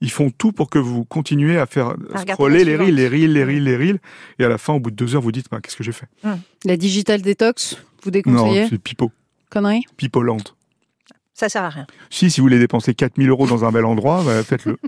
Ils 0.00 0.10
font 0.10 0.30
tout 0.30 0.52
pour 0.52 0.68
que 0.68 0.78
vous 0.78 1.04
continuez 1.04 1.58
à 1.58 1.66
faire 1.66 1.94
scroller 2.28 2.64
les 2.64 2.76
reels, 2.76 2.94
les 2.94 3.08
reels, 3.08 3.32
les 3.32 3.44
reels, 3.44 3.64
les 3.64 3.76
reels, 3.76 3.98
et 4.38 4.44
à 4.44 4.48
la 4.48 4.58
fin, 4.58 4.74
au 4.74 4.80
bout 4.80 4.90
de 4.90 4.96
deux 4.96 5.14
heures, 5.14 5.22
vous 5.22 5.32
dites, 5.32 5.46
bah, 5.50 5.60
qu'est-ce 5.62 5.76
que 5.76 5.84
j'ai 5.84 5.92
fait? 5.92 6.08
Mmh. 6.22 6.32
La 6.64 6.76
digital 6.76 7.22
détox, 7.22 7.78
vous 8.02 8.10
déconseillez? 8.10 8.62
Non, 8.62 8.68
c'est 8.68 8.78
pipeau. 8.78 9.12
Connerie? 9.50 9.84
Pipeau 9.96 10.22
lente. 10.22 10.56
Ça 11.34 11.48
sert 11.48 11.64
à 11.64 11.68
rien. 11.68 11.86
Si, 12.10 12.30
si 12.30 12.40
vous 12.40 12.46
voulez 12.46 12.58
dépenser 12.58 12.94
4000 12.94 13.28
euros 13.28 13.46
dans 13.46 13.64
un 13.64 13.72
bel 13.72 13.84
endroit, 13.84 14.22
bah, 14.24 14.42
faites-le. 14.42 14.78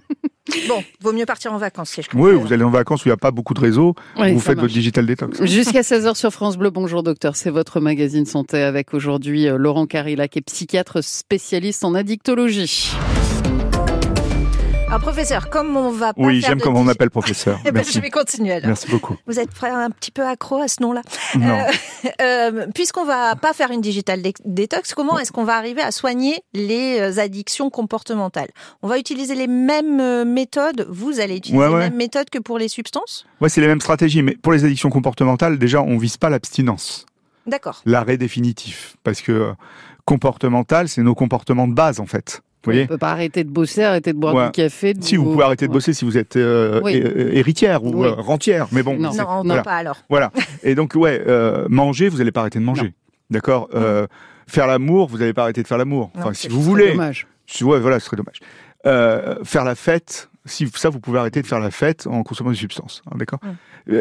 Bon, 0.68 0.82
vaut 1.00 1.12
mieux 1.12 1.26
partir 1.26 1.52
en 1.52 1.58
vacances 1.58 1.90
si 1.90 2.02
je 2.02 2.08
comprends. 2.08 2.28
Oui, 2.28 2.34
vous 2.34 2.52
allez 2.52 2.62
en 2.62 2.70
vacances 2.70 3.04
où 3.04 3.08
il 3.08 3.10
n'y 3.10 3.14
a 3.14 3.18
pas 3.18 3.32
beaucoup 3.32 3.52
de 3.52 3.60
réseaux, 3.60 3.94
vous 4.16 4.38
faites 4.38 4.58
votre 4.58 4.72
digital 4.72 5.04
détox. 5.04 5.44
Jusqu'à 5.44 5.80
16h 5.80 6.14
sur 6.14 6.30
France 6.30 6.56
Bleu, 6.56 6.70
bonjour 6.70 7.02
docteur, 7.02 7.34
c'est 7.34 7.50
votre 7.50 7.80
magazine 7.80 8.26
santé 8.26 8.62
avec 8.62 8.94
aujourd'hui 8.94 9.48
euh, 9.48 9.56
Laurent 9.56 9.86
Carillac, 9.86 10.30
qui 10.30 10.38
est 10.38 10.42
psychiatre 10.42 11.02
spécialiste 11.02 11.84
en 11.84 11.94
addictologie. 11.94 12.92
Alors, 14.88 15.00
professeur, 15.00 15.50
comme 15.50 15.76
on 15.76 15.90
va 15.90 16.14
pas 16.14 16.22
Oui, 16.22 16.40
j'aime 16.40 16.60
comme 16.60 16.76
on 16.76 16.84
m'appelle 16.84 17.10
professeur. 17.10 17.58
Eh 17.66 17.72
ben, 17.72 17.82
je 17.84 17.98
vais 17.98 18.10
continuer 18.10 18.52
alors. 18.52 18.68
Merci 18.68 18.88
beaucoup. 18.88 19.16
Vous 19.26 19.40
êtes 19.40 19.48
un 19.64 19.90
petit 19.90 20.12
peu 20.12 20.24
accro 20.24 20.60
à 20.62 20.68
ce 20.68 20.80
nom-là. 20.80 21.02
Non. 21.36 21.58
Euh, 21.58 22.10
euh, 22.22 22.66
Puisqu'on 22.72 23.04
va 23.04 23.34
pas 23.34 23.52
faire 23.52 23.72
une 23.72 23.80
digital 23.80 24.22
détox, 24.44 24.94
comment 24.94 25.18
est-ce 25.18 25.32
qu'on 25.32 25.42
va 25.42 25.56
arriver 25.56 25.82
à 25.82 25.90
soigner 25.90 26.40
les 26.54 27.00
euh, 27.00 27.20
addictions 27.20 27.68
comportementales? 27.68 28.50
On 28.82 28.88
va 28.88 28.98
utiliser 28.98 29.34
les 29.34 29.48
mêmes 29.48 29.98
euh, 29.98 30.24
méthodes. 30.24 30.86
Vous 30.88 31.18
allez 31.18 31.38
utiliser 31.38 31.68
les 31.68 31.74
mêmes 31.74 31.96
méthodes 31.96 32.30
que 32.30 32.38
pour 32.38 32.58
les 32.58 32.68
substances? 32.68 33.26
Ouais, 33.40 33.48
c'est 33.48 33.60
les 33.60 33.66
mêmes 33.66 33.80
stratégies. 33.80 34.22
Mais 34.22 34.36
pour 34.36 34.52
les 34.52 34.64
addictions 34.64 34.90
comportementales, 34.90 35.58
déjà, 35.58 35.82
on 35.82 35.98
vise 35.98 36.16
pas 36.16 36.30
l'abstinence. 36.30 37.06
D'accord. 37.46 37.82
L'arrêt 37.86 38.18
définitif. 38.18 38.96
Parce 39.02 39.20
que 39.20 39.52
comportemental, 40.04 40.88
c'est 40.88 41.02
nos 41.02 41.16
comportements 41.16 41.66
de 41.66 41.74
base, 41.74 41.98
en 41.98 42.06
fait. 42.06 42.42
Vous 42.66 42.72
on 42.72 42.82
ne 42.82 42.86
peut 42.86 42.98
pas 42.98 43.12
arrêter 43.12 43.44
de 43.44 43.50
bosser, 43.50 43.82
arrêter 43.82 44.12
de 44.12 44.18
boire 44.18 44.46
du 44.46 44.52
café. 44.52 44.94
Si, 45.00 45.16
vous 45.16 45.24
pouvez 45.24 45.44
arrêter 45.44 45.68
de 45.68 45.72
bosser 45.72 45.92
si 45.92 46.04
vous 46.04 46.18
êtes 46.18 46.36
euh, 46.36 46.80
euh, 46.84 47.30
héritière 47.32 47.84
ou 47.84 48.04
euh, 48.04 48.12
rentière, 48.12 48.66
mais 48.72 48.82
bon. 48.82 48.96
Non, 48.98 49.12
non, 49.44 49.62
pas 49.62 49.76
alors. 49.76 49.98
Voilà. 50.08 50.32
Et 50.62 50.74
donc, 50.74 50.94
ouais, 50.94 51.24
manger, 51.68 52.08
vous 52.08 52.18
n'allez 52.18 52.32
pas 52.32 52.40
arrêter 52.40 52.58
de 52.58 52.64
manger. 52.64 52.94
D'accord 53.30 53.68
Faire 54.48 54.68
l'amour, 54.68 55.08
vous 55.08 55.18
n'allez 55.18 55.32
pas 55.32 55.42
arrêter 55.42 55.62
de 55.62 55.68
faire 55.68 55.78
l'amour. 55.78 56.10
Enfin, 56.16 56.32
si 56.32 56.48
vous 56.48 56.62
voulez. 56.62 56.90
dommage. 56.90 57.26
ouais, 57.62 57.80
voilà, 57.80 58.00
ce 58.00 58.06
serait 58.06 58.16
dommage. 58.16 58.40
faire 59.44 59.64
la 59.64 59.74
fête, 59.74 60.28
si 60.44 60.68
ça, 60.74 60.88
vous 60.88 61.00
pouvez 61.00 61.18
arrêter 61.18 61.42
de 61.42 61.46
faire 61.46 61.60
la 61.60 61.70
fête 61.70 62.06
en 62.06 62.22
consommant 62.22 62.50
des 62.50 62.56
substances. 62.56 63.02
Hein, 63.06 63.16
d'accord 63.16 63.40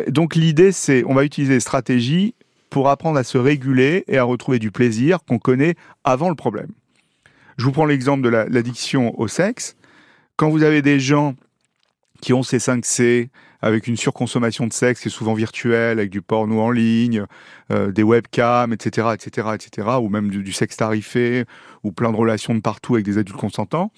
Donc, 0.08 0.36
l'idée, 0.36 0.72
c'est, 0.72 1.04
on 1.06 1.14
va 1.14 1.24
utiliser 1.24 1.54
des 1.54 1.60
stratégies 1.60 2.36
pour 2.70 2.90
apprendre 2.90 3.18
à 3.18 3.24
se 3.24 3.38
réguler 3.38 4.04
et 4.08 4.18
à 4.18 4.24
retrouver 4.24 4.60
du 4.60 4.72
plaisir 4.72 5.20
qu'on 5.28 5.40
connaît 5.40 5.76
avant 6.04 6.30
le 6.30 6.36
problème. 6.36 6.68
Je 7.58 7.66
vous 7.66 7.72
prends 7.72 7.86
l'exemple 7.86 8.24
de 8.24 8.30
l'addiction 8.30 9.18
au 9.20 9.28
sexe. 9.28 9.76
Quand 10.36 10.50
vous 10.50 10.64
avez 10.64 10.82
des 10.82 11.00
gens 11.00 11.36
qui 12.22 12.34
ont 12.34 12.44
ces 12.44 12.60
5 12.60 12.86
C, 12.86 13.30
avec 13.62 13.88
une 13.88 13.98
surconsommation 13.98 14.68
de 14.68 14.74
sexe 14.74 15.02
qui 15.02 15.08
est 15.08 15.12
souvent 15.12 15.34
virtuelle, 15.34 16.00
avec 16.00 16.12
du 16.12 16.22
porno 16.22 16.60
en 16.60 16.70
ligne, 16.70 17.26
euh, 17.72 17.92
des 17.92 18.04
webcams, 18.04 18.74
etc., 18.74 19.10
etc., 19.14 19.50
etc., 19.56 19.88
ou 20.02 20.10
même 20.10 20.30
du, 20.30 20.54
sexe 20.54 20.78
tarifé, 20.78 21.46
ou 21.84 21.92
plein 21.92 22.12
de 22.12 22.18
relations 22.18 22.54
de 22.54 22.60
partout 22.60 22.96
avec 22.96 23.06
des 23.06 23.18
adultes 23.18 23.40
consentants. 23.40 23.92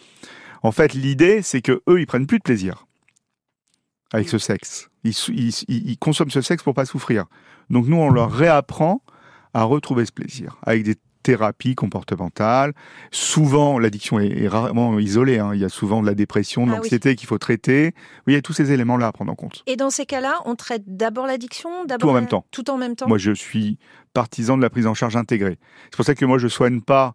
En 0.63 0.71
fait, 0.71 0.93
l'idée, 0.93 1.41
c'est 1.41 1.61
que 1.61 1.81
eux, 1.89 1.99
ils 1.99 2.07
prennent 2.07 2.27
plus 2.27 2.37
de 2.37 2.43
plaisir 2.43 2.85
avec 4.13 4.29
ce 4.29 4.37
sexe. 4.37 4.89
Ils, 5.03 5.13
ils, 5.29 5.53
ils 5.67 5.97
consomment 5.97 6.31
ce 6.31 6.41
sexe 6.41 6.63
pour 6.63 6.73
pas 6.73 6.85
souffrir. 6.85 7.25
Donc 7.69 7.87
nous, 7.87 7.97
on 7.97 8.09
leur 8.09 8.31
réapprend 8.31 9.01
à 9.53 9.63
retrouver 9.63 10.05
ce 10.05 10.11
plaisir 10.11 10.57
avec 10.63 10.83
des 10.83 10.95
thérapie 11.27 11.75
comportementale. 11.75 12.73
Souvent, 13.11 13.79
l'addiction 13.79 14.17
est, 14.17 14.47
rarement 14.47 14.97
isolée. 14.97 15.39
Hein. 15.39 15.51
Il 15.53 15.59
y 15.59 15.65
a 15.65 15.69
souvent 15.69 16.01
de 16.01 16.07
la 16.07 16.15
dépression, 16.15 16.65
de 16.65 16.71
ah 16.71 16.77
l'anxiété 16.77 17.17
qu'il 17.17 17.27
faut 17.27 17.37
traiter. 17.37 17.93
Oui, 18.25 18.31
il 18.31 18.33
y 18.33 18.37
a 18.37 18.41
tous 18.41 18.53
ces 18.53 18.71
éléments-là 18.71 19.07
à 19.07 19.11
prendre 19.11 19.29
en 19.29 19.35
compte. 19.35 19.61
Et 19.67 19.75
dans 19.75 19.89
ces 19.89 20.05
cas-là, 20.05 20.35
on 20.45 20.55
traite 20.55 20.83
d'abord 20.87 21.27
l'addiction 21.27 21.69
Tout 21.99 22.07
en 22.07 22.13
même 22.13 22.27
temps. 22.27 22.45
Tout 22.51 22.69
en 22.69 22.77
même 22.77 22.95
temps. 22.95 23.09
Moi, 23.09 23.17
je 23.17 23.33
suis 23.33 23.77
partisan 24.13 24.55
de 24.55 24.61
la 24.61 24.69
prise 24.69 24.87
en 24.87 24.93
charge 24.93 25.17
intégrée. 25.17 25.59
C'est 25.85 25.97
pour 25.97 26.05
ça 26.05 26.15
que 26.15 26.23
moi, 26.23 26.37
je 26.37 26.47
soigne 26.47 26.79
pas 26.79 27.13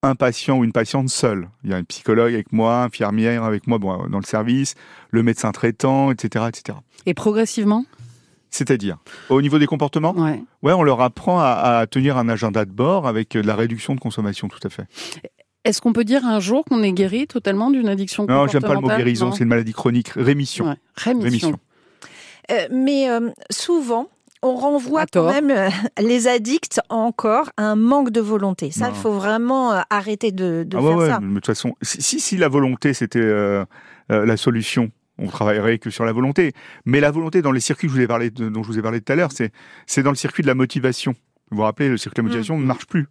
un 0.00 0.14
patient 0.14 0.56
ou 0.56 0.64
une 0.64 0.72
patiente 0.72 1.10
seule. 1.10 1.50
Il 1.64 1.70
y 1.70 1.74
a 1.74 1.76
un 1.76 1.84
psychologue 1.84 2.32
avec 2.32 2.50
moi, 2.50 2.76
un 2.76 2.84
infirmière 2.84 3.44
avec 3.44 3.66
moi 3.66 3.78
dans 3.78 4.18
le 4.18 4.24
service, 4.24 4.74
le 5.10 5.22
médecin 5.22 5.52
traitant, 5.52 6.10
etc., 6.10 6.46
etc. 6.48 6.78
Et 7.04 7.12
progressivement? 7.12 7.84
C'est-à-dire, 8.54 8.98
au 9.30 9.42
niveau 9.42 9.58
des 9.58 9.66
comportements 9.66 10.14
ouais. 10.14 10.40
ouais. 10.62 10.72
on 10.72 10.84
leur 10.84 11.00
apprend 11.00 11.40
à, 11.40 11.84
tenir 11.90 12.16
un 12.16 12.28
agenda 12.28 12.64
de 12.64 12.70
bord 12.70 13.08
avec 13.08 13.34
la 13.34 13.56
réduction 13.56 13.94
de 13.96 14.00
consommation, 14.00 14.48
tout 14.48 14.60
à 14.62 14.70
fait. 14.70 14.84
Est-ce 15.64 15.80
qu'on 15.80 15.92
peut 15.92 16.04
dire 16.04 16.24
un 16.24 16.38
jour 16.40 16.64
qu'on 16.64 16.82
est 16.82 16.92
guéri 16.92 17.26
totalement 17.26 17.70
d'une 17.70 17.88
addiction 17.88 18.24
comportementale 18.24 18.46
Non, 18.46 18.52
j'aime 18.52 18.68
pas 18.68 18.74
le 18.74 18.80
mot 18.80 18.96
guérison, 18.96 19.32
c'est 19.32 19.42
une 19.42 19.48
maladie 19.48 19.72
chronique. 19.72 20.10
Rémission. 20.10 20.76
Rémission. 20.96 21.58
Euh, 22.50 22.68
mais 22.70 23.08
euh, 23.10 23.30
souvent, 23.50 24.08
on 24.42 24.54
renvoie 24.54 25.06
quand 25.10 25.32
même 25.32 25.50
euh, 25.50 25.70
les 25.98 26.28
addicts 26.28 26.80
encore 26.90 27.50
à 27.56 27.64
un 27.64 27.76
manque 27.76 28.10
de 28.10 28.20
volonté. 28.20 28.70
Ça, 28.70 28.90
il 28.90 28.94
faut 28.94 29.12
vraiment 29.12 29.72
arrêter 29.90 30.30
de, 30.30 30.64
de 30.64 30.76
ah 30.76 30.80
faire 30.80 30.96
ouais, 30.96 31.08
ça. 31.08 31.18
Ouais, 31.18 31.26
de 31.26 31.34
toute 31.34 31.46
façon, 31.46 31.74
si, 31.82 32.20
si 32.20 32.36
la 32.36 32.48
volonté 32.48 32.94
c'était 32.94 33.64
la 34.08 34.36
solution, 34.36 34.92
on 35.18 35.28
travaillerait 35.28 35.78
que 35.78 35.90
sur 35.90 36.04
la 36.04 36.12
volonté. 36.12 36.52
Mais 36.84 37.00
la 37.00 37.10
volonté 37.10 37.42
dans 37.42 37.52
les 37.52 37.60
circuits 37.60 37.88
que 37.88 37.92
je 37.94 37.98
vous 37.98 38.04
ai 38.04 38.08
parlé 38.08 38.30
de, 38.30 38.48
dont 38.48 38.62
je 38.62 38.68
vous 38.68 38.78
ai 38.78 38.82
parlé 38.82 39.00
tout 39.00 39.12
à 39.12 39.16
l'heure, 39.16 39.30
c'est 39.32 40.02
dans 40.02 40.10
le 40.10 40.16
circuit 40.16 40.42
de 40.42 40.48
la 40.48 40.54
motivation. 40.54 41.14
Vous 41.50 41.58
vous 41.58 41.62
rappelez, 41.62 41.88
le 41.88 41.96
circuit 41.96 42.16
de 42.16 42.22
la 42.22 42.28
motivation 42.28 42.58
ne 42.58 42.64
marche 42.64 42.86
plus. 42.86 43.06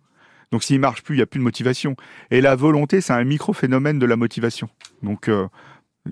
Donc 0.51 0.63
s'il 0.63 0.79
marche 0.79 1.01
plus, 1.01 1.15
il 1.15 1.17
n'y 1.17 1.23
a 1.23 1.25
plus 1.25 1.39
de 1.39 1.43
motivation. 1.43 1.95
Et 2.29 2.41
la 2.41 2.55
volonté, 2.55 3.01
c'est 3.01 3.13
un 3.13 3.23
micro-phénomène 3.23 3.99
de 3.99 4.05
la 4.05 4.15
motivation. 4.15 4.69
Donc 5.01 5.27
euh, 5.27 5.47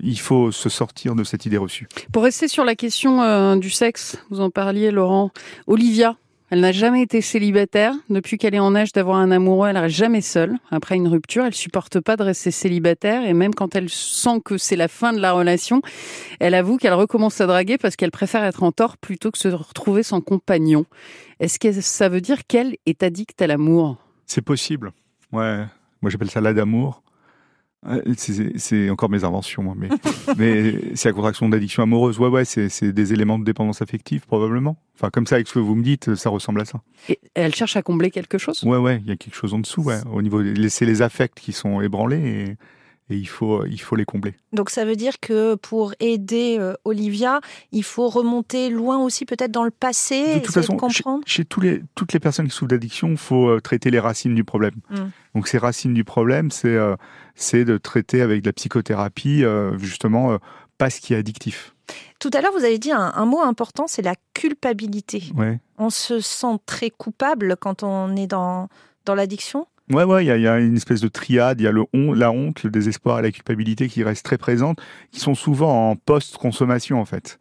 il 0.02 0.18
faut 0.18 0.50
se 0.50 0.68
sortir 0.68 1.14
de 1.14 1.24
cette 1.24 1.46
idée 1.46 1.58
reçue. 1.58 1.86
Pour 2.12 2.24
rester 2.24 2.48
sur 2.48 2.64
la 2.64 2.74
question 2.74 3.22
euh, 3.22 3.56
du 3.56 3.70
sexe, 3.70 4.18
vous 4.30 4.40
en 4.40 4.50
parliez 4.50 4.90
Laurent, 4.90 5.30
Olivia, 5.66 6.16
elle 6.52 6.60
n'a 6.60 6.72
jamais 6.72 7.00
été 7.00 7.22
célibataire. 7.22 7.94
Depuis 8.10 8.36
qu'elle 8.36 8.54
est 8.54 8.58
en 8.58 8.74
âge 8.74 8.92
d'avoir 8.92 9.16
un 9.16 9.30
amoureux, 9.30 9.68
elle 9.68 9.78
reste 9.78 9.96
jamais 9.96 10.20
seule. 10.20 10.58
Après 10.70 10.96
une 10.96 11.08
rupture, 11.08 11.46
elle 11.46 11.54
supporte 11.54 11.98
pas 12.00 12.18
de 12.18 12.24
rester 12.24 12.50
célibataire. 12.50 13.24
Et 13.24 13.32
même 13.32 13.54
quand 13.54 13.74
elle 13.74 13.88
sent 13.88 14.42
que 14.44 14.58
c'est 14.58 14.76
la 14.76 14.88
fin 14.88 15.14
de 15.14 15.18
la 15.18 15.32
relation, 15.32 15.80
elle 16.40 16.52
avoue 16.52 16.76
qu'elle 16.76 16.92
recommence 16.92 17.40
à 17.40 17.46
draguer 17.46 17.78
parce 17.78 17.96
qu'elle 17.96 18.10
préfère 18.10 18.44
être 18.44 18.64
en 18.64 18.70
tort 18.70 18.98
plutôt 18.98 19.30
que 19.30 19.38
se 19.38 19.48
retrouver 19.48 20.02
sans 20.02 20.20
compagnon. 20.20 20.84
Est-ce 21.40 21.58
que 21.58 21.72
ça 21.72 22.10
veut 22.10 22.20
dire 22.20 22.46
qu'elle 22.46 22.76
est 22.84 23.02
addicte 23.02 23.40
à 23.40 23.46
l'amour? 23.46 23.96
C'est 24.26 24.42
possible. 24.42 24.92
Ouais. 25.32 25.64
Moi, 26.02 26.10
j'appelle 26.10 26.30
ça 26.30 26.42
la 26.42 26.52
d'amour. 26.52 27.02
C'est 28.16 28.90
encore 28.90 29.10
mes 29.10 29.24
inventions, 29.24 29.74
mais, 29.76 29.88
mais 30.36 30.94
c'est 30.94 31.08
la 31.08 31.12
contraction 31.12 31.48
d'addiction 31.48 31.82
amoureuse. 31.82 32.18
Ouais, 32.18 32.28
ouais, 32.28 32.44
c'est 32.44 32.92
des 32.92 33.12
éléments 33.12 33.38
de 33.38 33.44
dépendance 33.44 33.82
affective, 33.82 34.24
probablement. 34.26 34.76
Enfin, 34.94 35.10
comme 35.10 35.26
ça, 35.26 35.34
avec 35.36 35.48
ce 35.48 35.54
que 35.54 35.58
vous 35.58 35.74
me 35.74 35.82
dites, 35.82 36.14
ça 36.14 36.30
ressemble 36.30 36.60
à 36.60 36.64
ça. 36.64 36.80
Et 37.08 37.18
elle 37.34 37.54
cherche 37.54 37.76
à 37.76 37.82
combler 37.82 38.10
quelque 38.10 38.38
chose? 38.38 38.62
Ouais, 38.62 38.78
ouais, 38.78 39.00
il 39.02 39.08
y 39.08 39.12
a 39.12 39.16
quelque 39.16 39.34
chose 39.34 39.52
en 39.52 39.58
dessous, 39.58 39.82
ouais. 39.82 39.98
Au 40.12 40.22
niveau, 40.22 40.42
c'est 40.68 40.86
les 40.86 41.02
affects 41.02 41.40
qui 41.40 41.52
sont 41.52 41.80
ébranlés 41.80 42.18
et, 42.18 42.56
et 43.10 43.16
il 43.16 43.26
faut, 43.26 43.64
il 43.66 43.80
faut 43.80 43.96
les 43.96 44.04
combler. 44.04 44.34
Donc 44.52 44.70
ça 44.70 44.84
veut 44.84 44.96
dire 44.96 45.20
que 45.20 45.54
pour 45.56 45.94
aider 46.00 46.56
euh, 46.58 46.74
Olivia, 46.84 47.40
il 47.70 47.84
faut 47.84 48.08
remonter 48.08 48.70
loin 48.70 48.98
aussi 48.98 49.24
peut-être 49.24 49.50
dans 49.50 49.64
le 49.64 49.70
passé, 49.70 50.36
de 50.36 50.38
toute 50.40 50.54
façon, 50.54 50.74
de 50.74 50.80
comprendre. 50.80 51.22
Chez, 51.26 51.42
chez, 51.42 51.44
tous 51.44 51.60
les, 51.60 51.82
toutes 51.94 52.12
les 52.12 52.20
personnes 52.20 52.46
qui 52.48 52.54
souffrent 52.54 52.70
d'addiction, 52.70 53.10
il 53.10 53.16
faut 53.16 53.48
euh, 53.48 53.60
traiter 53.60 53.90
les 53.90 54.00
racines 54.00 54.34
du 54.34 54.44
problème. 54.44 54.74
Mm. 54.90 54.96
Donc 55.34 55.48
ces 55.48 55.58
racines 55.58 55.94
du 55.94 56.04
problème, 56.04 56.50
c'est 56.50 56.74
euh, 56.74 56.96
c'est 57.34 57.64
de 57.64 57.78
traiter 57.78 58.22
avec 58.22 58.42
de 58.42 58.48
la 58.48 58.52
psychothérapie 58.52 59.44
euh, 59.44 59.76
justement 59.78 60.32
euh, 60.32 60.38
pas 60.78 60.90
ce 60.90 61.00
qui 61.00 61.14
est 61.14 61.16
addictif. 61.16 61.74
Tout 62.18 62.30
à 62.32 62.40
l'heure, 62.40 62.52
vous 62.52 62.64
avez 62.64 62.78
dit 62.78 62.92
un, 62.92 63.12
un 63.14 63.26
mot 63.26 63.40
important, 63.40 63.86
c'est 63.86 64.02
la 64.02 64.14
culpabilité. 64.34 65.24
Ouais. 65.34 65.60
On 65.78 65.90
se 65.90 66.20
sent 66.20 66.58
très 66.66 66.90
coupable 66.90 67.56
quand 67.58 67.82
on 67.82 68.16
est 68.16 68.26
dans, 68.26 68.68
dans 69.04 69.14
l'addiction? 69.14 69.66
Ouais, 69.92 70.04
ouais, 70.04 70.24
il 70.24 70.34
y, 70.34 70.40
y, 70.40 70.48
a 70.48 70.58
une 70.58 70.76
espèce 70.76 71.02
de 71.02 71.08
triade. 71.08 71.60
Il 71.60 71.64
y 71.64 71.66
a 71.66 71.72
le 71.72 71.84
on, 71.92 72.14
la 72.14 72.32
honte, 72.32 72.62
le 72.62 72.70
désespoir 72.70 73.18
et 73.18 73.22
la 73.22 73.30
culpabilité 73.30 73.88
qui 73.88 74.02
restent 74.02 74.24
très 74.24 74.38
présentes, 74.38 74.80
qui 75.10 75.20
sont 75.20 75.34
souvent 75.34 75.90
en 75.90 75.96
post-consommation 75.96 76.98
en 76.98 77.04
fait. 77.04 77.38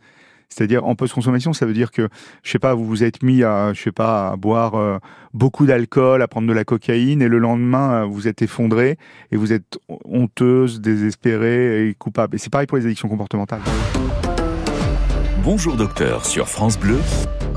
C'est-à-dire 0.50 0.86
en 0.86 0.96
post-consommation, 0.96 1.54
ça 1.54 1.66
veut 1.66 1.74
dire 1.74 1.92
que 1.92 2.10
je 2.44 2.52
sais 2.52 2.60
pas, 2.60 2.74
vous 2.74 2.86
vous 2.86 3.06
êtes 3.06 3.24
mis 3.24 3.42
à 3.42 3.72
je 3.74 3.82
sais 3.82 3.94
pas 3.94 4.32
à 4.32 4.36
boire 4.36 4.76
euh, 4.76 4.98
beaucoup 5.34 5.66
d'alcool, 5.66 6.22
à 6.22 6.28
prendre 6.28 6.48
de 6.48 6.54
la 6.54 6.66
cocaïne, 6.66 7.22
et 7.22 7.30
le 7.30 7.38
lendemain 7.38 8.02
euh, 8.02 8.06
vous 8.06 8.28
êtes 8.28 8.42
effondré 8.42 8.98
et 9.32 9.38
vous 9.38 9.54
êtes 9.54 9.80
honteuse, 10.04 10.82
désespérée 10.82 11.88
et 11.88 11.94
coupable. 11.94 12.36
Et 12.36 12.38
c'est 12.38 12.52
pareil 12.52 12.68
pour 12.68 12.78
les 12.78 12.86
addictions 12.86 13.08
comportementales. 13.08 13.62
Bonjour 15.44 15.76
docteur 15.76 16.24
sur 16.24 16.48
France 16.48 16.78
Bleu, 16.78 17.00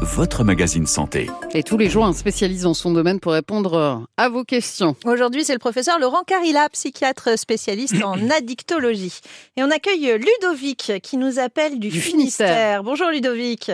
votre 0.00 0.42
magazine 0.42 0.86
santé. 0.86 1.26
Et 1.52 1.62
tous 1.62 1.76
les 1.76 1.90
jours, 1.90 2.06
un 2.06 2.14
spécialiste 2.14 2.64
dans 2.64 2.72
son 2.72 2.94
domaine 2.94 3.20
pour 3.20 3.32
répondre 3.32 4.06
à 4.16 4.28
vos 4.30 4.42
questions. 4.42 4.94
Aujourd'hui, 5.04 5.44
c'est 5.44 5.52
le 5.52 5.58
professeur 5.58 5.98
Laurent 5.98 6.22
Carilla, 6.26 6.66
psychiatre 6.72 7.38
spécialiste 7.38 8.02
en 8.02 8.30
addictologie. 8.30 9.20
Et 9.58 9.62
on 9.62 9.70
accueille 9.70 10.16
Ludovic 10.16 10.92
qui 11.02 11.18
nous 11.18 11.38
appelle 11.38 11.78
du, 11.78 11.90
Du 11.90 12.00
Finistère. 12.00 12.46
Finistère. 12.48 12.82
Bonjour 12.84 13.10
Ludovic. 13.10 13.70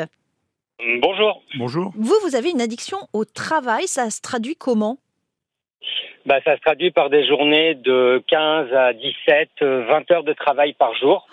Bonjour. 1.01 1.45
Bonjour. 1.57 1.93
Vous, 1.95 2.17
vous 2.25 2.35
avez 2.35 2.51
une 2.51 2.61
addiction 2.61 2.99
au 3.13 3.25
travail. 3.25 3.87
Ça 3.87 4.11
se 4.11 4.21
traduit 4.21 4.57
comment? 4.57 4.99
Bah, 6.27 6.41
ça 6.45 6.57
se 6.57 6.61
traduit 6.63 6.91
par 6.91 7.11
des 7.11 7.25
journées 7.29 7.77
de 7.77 8.25
15 8.27 8.73
à 8.73 8.93
17, 8.93 9.51
euh, 9.63 9.85
20 9.87 10.11
heures 10.11 10.25
de 10.25 10.33
travail 10.33 10.73
par 10.73 10.95
jour. 10.97 11.29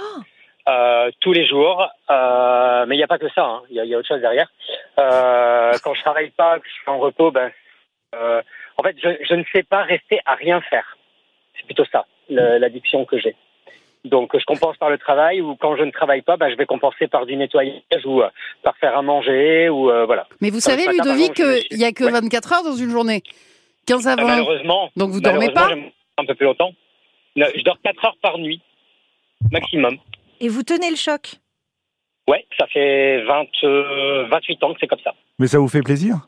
Euh, 0.67 1.11
tous 1.21 1.31
les 1.31 1.47
jours, 1.47 1.87
euh, 2.09 2.85
mais 2.87 2.95
il 2.95 2.97
n'y 2.97 3.03
a 3.03 3.07
pas 3.07 3.17
que 3.19 3.29
ça, 3.29 3.45
hein. 3.45 3.61
il 3.69 3.77
y, 3.77 3.79
a, 3.79 3.85
il 3.85 3.89
y 3.89 3.95
a 3.95 3.97
autre 3.99 4.07
chose 4.07 4.19
derrière. 4.19 4.49
Euh, 4.99 5.71
quand 5.81 5.93
je 5.93 6.01
travaille 6.01 6.29
pas, 6.31 6.59
que 6.59 6.67
je 6.67 6.73
suis 6.73 6.89
en 6.89 6.99
repos, 6.99 7.31
ben, 7.31 7.51
en 8.13 8.83
fait, 8.83 8.95
je, 9.01 9.09
je 9.27 9.33
ne 9.35 9.43
sais 9.53 9.63
pas 9.63 9.83
rester 9.83 10.19
à 10.25 10.35
rien 10.35 10.59
faire. 10.61 10.97
C'est 11.57 11.65
plutôt 11.65 11.85
ça, 11.91 12.05
le- 12.29 12.57
l'addiction 12.57 13.05
que 13.05 13.17
j'ai. 13.17 13.35
Donc, 14.03 14.37
je 14.37 14.43
compense 14.45 14.75
par 14.77 14.89
le 14.89 14.97
travail, 14.97 15.39
ou 15.41 15.55
quand 15.55 15.75
je 15.77 15.83
ne 15.83 15.91
travaille 15.91 16.21
pas, 16.21 16.35
ben, 16.37 16.49
je 16.49 16.55
vais 16.55 16.65
compenser 16.65 17.07
par 17.07 17.25
du 17.25 17.35
nettoyage, 17.37 17.81
ou 18.05 18.21
par 18.63 18.75
faire 18.77 18.97
à 18.97 19.01
manger, 19.01 19.69
ou 19.69 19.83
voilà. 20.05 20.27
Mais 20.41 20.49
vous 20.49 20.59
savez, 20.59 20.85
matin, 20.85 20.97
Ludovic, 21.03 21.33
qu'il 21.33 21.77
n'y 21.77 21.85
a 21.85 21.91
que 21.93 22.03
Ouais. 22.03 22.11
24 22.11 22.53
heures 22.53 22.63
dans 22.63 22.75
une 22.75 22.89
journée. 22.89 23.21
15 23.85 24.05
à 24.07 24.11
Ah, 24.11 24.15
20. 24.21 24.25
Malheureusement. 24.27 24.89
Donc 24.97 25.11
vous 25.11 25.21
dormez 25.21 25.47
malheureusement, 25.47 25.89
pas 26.17 26.21
Un 26.23 26.25
peu 26.25 26.35
plus 26.35 26.45
longtemps. 26.45 26.73
Je 27.37 27.63
dors 27.63 27.77
4 27.83 28.03
heures 28.05 28.17
par 28.21 28.37
nuit, 28.37 28.61
maximum. 29.51 29.97
Et 30.39 30.49
vous 30.49 30.63
tenez 30.63 30.89
le 30.89 30.95
choc? 30.95 31.35
Ouais, 32.27 32.45
ça 32.59 32.67
fait 32.67 33.23
20, 33.23 33.45
euh, 33.63 34.27
28 34.29 34.63
ans 34.63 34.73
que 34.73 34.79
c'est 34.79 34.87
comme 34.87 34.99
ça. 35.03 35.13
Mais 35.39 35.47
ça 35.47 35.59
vous 35.59 35.67
fait 35.69 35.81
plaisir? 35.81 36.27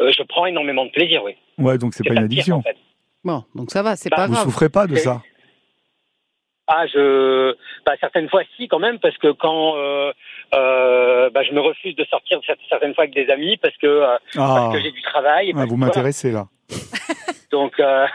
Euh, 0.00 0.12
je 0.16 0.22
prends 0.22 0.46
énormément 0.46 0.84
de 0.86 0.90
plaisir, 0.90 1.22
oui. 1.24 1.34
Ouais, 1.58 1.76
donc 1.78 1.94
c'est 1.94 2.04
pas 2.04 2.14
une 2.14 2.20
le 2.20 2.28
pire, 2.28 2.38
addiction. 2.38 2.56
en 2.58 2.62
fait. 2.62 2.76
Bon, 3.24 3.44
donc 3.54 3.70
ça 3.70 3.82
va, 3.82 3.96
c'est 3.96 4.10
Bah, 4.10 4.16
pas 4.16 4.26
Vous 4.28 4.34
grave. 4.34 4.44
souffrez 4.44 4.68
pas 4.68 4.86
de 4.86 4.94
ça? 4.96 5.22
Ah, 6.68 6.86
je, 6.86 7.56
bah, 7.86 7.94
certaines 7.98 8.28
fois 8.28 8.42
si 8.56 8.68
quand 8.68 8.78
même, 8.78 8.98
parce 9.00 9.16
que 9.18 9.32
quand 9.32 9.76
euh, 9.78 10.12
euh, 10.54 11.30
bah, 11.30 11.42
je 11.42 11.52
me 11.52 11.60
refuse 11.60 11.96
de 11.96 12.04
sortir 12.04 12.38
cer- 12.40 12.56
certaines 12.68 12.94
fois 12.94 13.04
avec 13.04 13.14
des 13.14 13.28
amis 13.32 13.56
parce 13.56 13.76
que 13.78 13.86
euh, 13.86 14.16
Ah, 14.36 14.54
parce 14.54 14.74
que 14.74 14.80
j'ai 14.82 14.92
du 14.92 15.00
travail. 15.02 15.48
et 15.50 15.54
ah, 15.56 15.64
vous 15.64 15.76
m'intéressez 15.76 16.30
là. 16.30 16.46
Donc, 17.50 17.80
euh, 17.80 18.06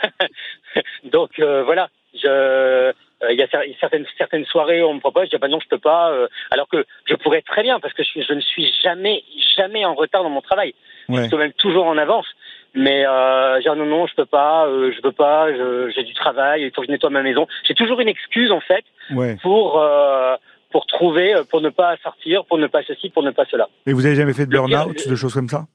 donc 1.06 1.32
euh, 1.40 1.64
voilà. 1.64 1.90
Je, 2.14 2.28
euh, 2.28 2.94
il 3.32 3.38
y 3.38 3.42
a 3.42 3.48
cer- 3.48 3.76
certaines 3.80 4.06
certaines 4.18 4.46
soirées 4.46 4.82
où 4.84 4.88
on 4.88 4.96
me 4.96 5.00
propose, 5.00 5.26
je 5.26 5.30
dis 5.30 5.36
ah 5.36 5.40
bah 5.40 5.48
non, 5.48 5.60
je 5.60 5.68
peux 5.68 5.78
pas. 5.78 6.12
euh, 6.12 6.28
alors 6.52 6.68
que 6.68 6.86
je 7.06 7.16
pourrais 7.16 7.42
très 7.42 7.64
bien 7.64 7.80
parce 7.80 7.94
que 7.94 8.04
je, 8.04 8.22
je 8.22 8.34
ne 8.34 8.42
suis 8.42 8.72
jamais 8.84 9.24
jamais 9.56 9.86
en 9.86 9.94
retard 9.96 10.24
dans 10.24 10.30
mon 10.30 10.42
travail. 10.42 10.74
Ouais. 11.10 11.24
Je 11.24 11.28
suis 11.28 11.38
même 11.38 11.54
toujours 11.54 11.86
en 11.86 11.98
avance. 11.98 12.28
Mais 12.76 13.06
euh, 13.06 13.58
je 13.58 13.62
dis, 13.62 13.70
ah 13.70 13.76
non 13.76 13.86
non, 13.86 14.08
je 14.08 14.16
peux 14.16 14.26
pas, 14.26 14.66
euh, 14.66 14.92
je 14.96 15.00
peux 15.02 15.12
pas. 15.12 15.48
J'ai 15.94 16.04
du 16.04 16.14
travail, 16.16 16.64
il 16.64 16.72
faut 16.74 16.82
que 16.82 16.88
je 16.88 16.92
nettoie 16.92 17.10
ma 17.12 17.22
maison. 17.22 17.46
J'ai 17.66 17.76
toujours 17.76 18.00
une 18.00 18.08
excuse 18.08 18.52
en 18.52 18.62
fait 18.62 18.84
Ouais. 19.12 19.38
pour 19.44 19.80
euh, 19.80 20.36
pour 20.72 20.88
trouver, 20.88 21.36
euh, 21.36 21.44
pour 21.44 21.62
ne 21.62 21.70
pas 21.70 21.98
sortir, 21.98 22.46
pour 22.46 22.58
ne 22.58 22.66
pas 22.66 22.82
ceci, 22.84 23.10
pour 23.12 23.22
ne 23.22 23.30
pas 23.32 23.46
cela. 23.46 23.70
Et 23.86 23.94
vous 23.94 24.06
avez 24.08 24.16
jamais 24.16 24.34
fait 24.34 24.48
de 24.48 24.52
burn-out, 24.52 25.08
de 25.08 25.16
choses 25.16 25.34
comme 25.36 25.50
ça? 25.50 25.66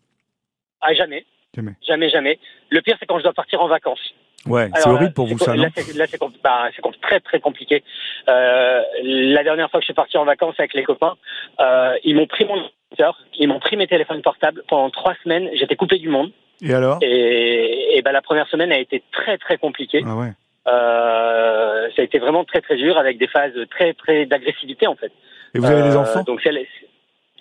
Ah 0.81 0.93
jamais, 0.95 1.25
Jamais. 1.55 1.73
jamais, 1.87 2.11
jamais. 2.11 2.39
Le 2.71 2.81
pire 2.83 2.97
c'est 2.99 3.07
quand 3.07 3.19
je 3.19 3.23
dois 3.25 3.33
partir 3.33 3.61
en 3.63 3.69
vacances. 3.69 4.13
Ouais, 4.49 4.71
c'est 4.75 4.89
horrible 4.89 5.13
pour 5.13 5.27
c'est 5.29 5.35
vous 5.35 5.39
ça, 5.39 5.55
non 5.55 5.63
Là, 5.63 5.69
c'est 5.75 6.19
bah, 6.43 6.69
très 7.03 7.21
très 7.21 7.41
compliqué. 7.41 7.83
Euh, 8.29 8.83
la 9.03 9.43
dernière 9.45 9.71
fois 9.71 9.81
que 9.81 9.83
je 9.85 9.87
suis 9.87 9.95
parti 9.95 10.17
en 10.19 10.25
vacances 10.25 10.55
avec 10.59 10.75
les 10.75 10.85
copains, 10.85 11.17
euh, 11.61 11.95
ils 12.05 12.15
m'ont 12.17 12.27
pris 12.27 12.45
mon 12.45 12.55
ordinateur, 12.55 13.19
ils 13.39 13.49
m'ont 13.49 13.61
pris 13.61 13.77
mes 13.77 13.87
téléphones 13.87 14.23
portables 14.23 14.63
pendant 14.69 14.91
trois 14.91 15.15
semaines. 15.23 15.49
J'étais 15.55 15.77
coupé 15.77 15.99
du 15.99 16.09
monde. 16.09 16.31
Et 16.61 16.75
alors? 16.75 16.99
Et, 17.03 17.97
et 17.97 18.03
ben 18.03 18.13
la 18.13 18.23
première 18.23 18.49
semaine 18.49 18.73
a 18.73 18.79
été 18.79 19.03
très 19.13 19.39
très 19.39 19.59
compliquée. 19.59 20.03
Ah 20.07 20.17
ouais. 20.17 20.33
Euh, 20.67 21.89
ça 21.95 22.03
a 22.03 22.05
été 22.05 22.19
vraiment 22.19 22.45
très 22.45 22.61
très 22.61 22.77
dur 22.77 22.99
avec 22.99 23.19
des 23.19 23.29
phases 23.29 23.55
très 23.71 23.95
très 23.95 24.27
d'agressivité 24.27 24.87
en 24.87 24.97
fait. 24.97 25.13
Et 25.55 25.59
vous 25.61 25.67
avez 25.67 25.83
des 25.83 25.97
Euh, 25.97 26.01
enfants? 26.01 26.23
Donc 26.25 26.41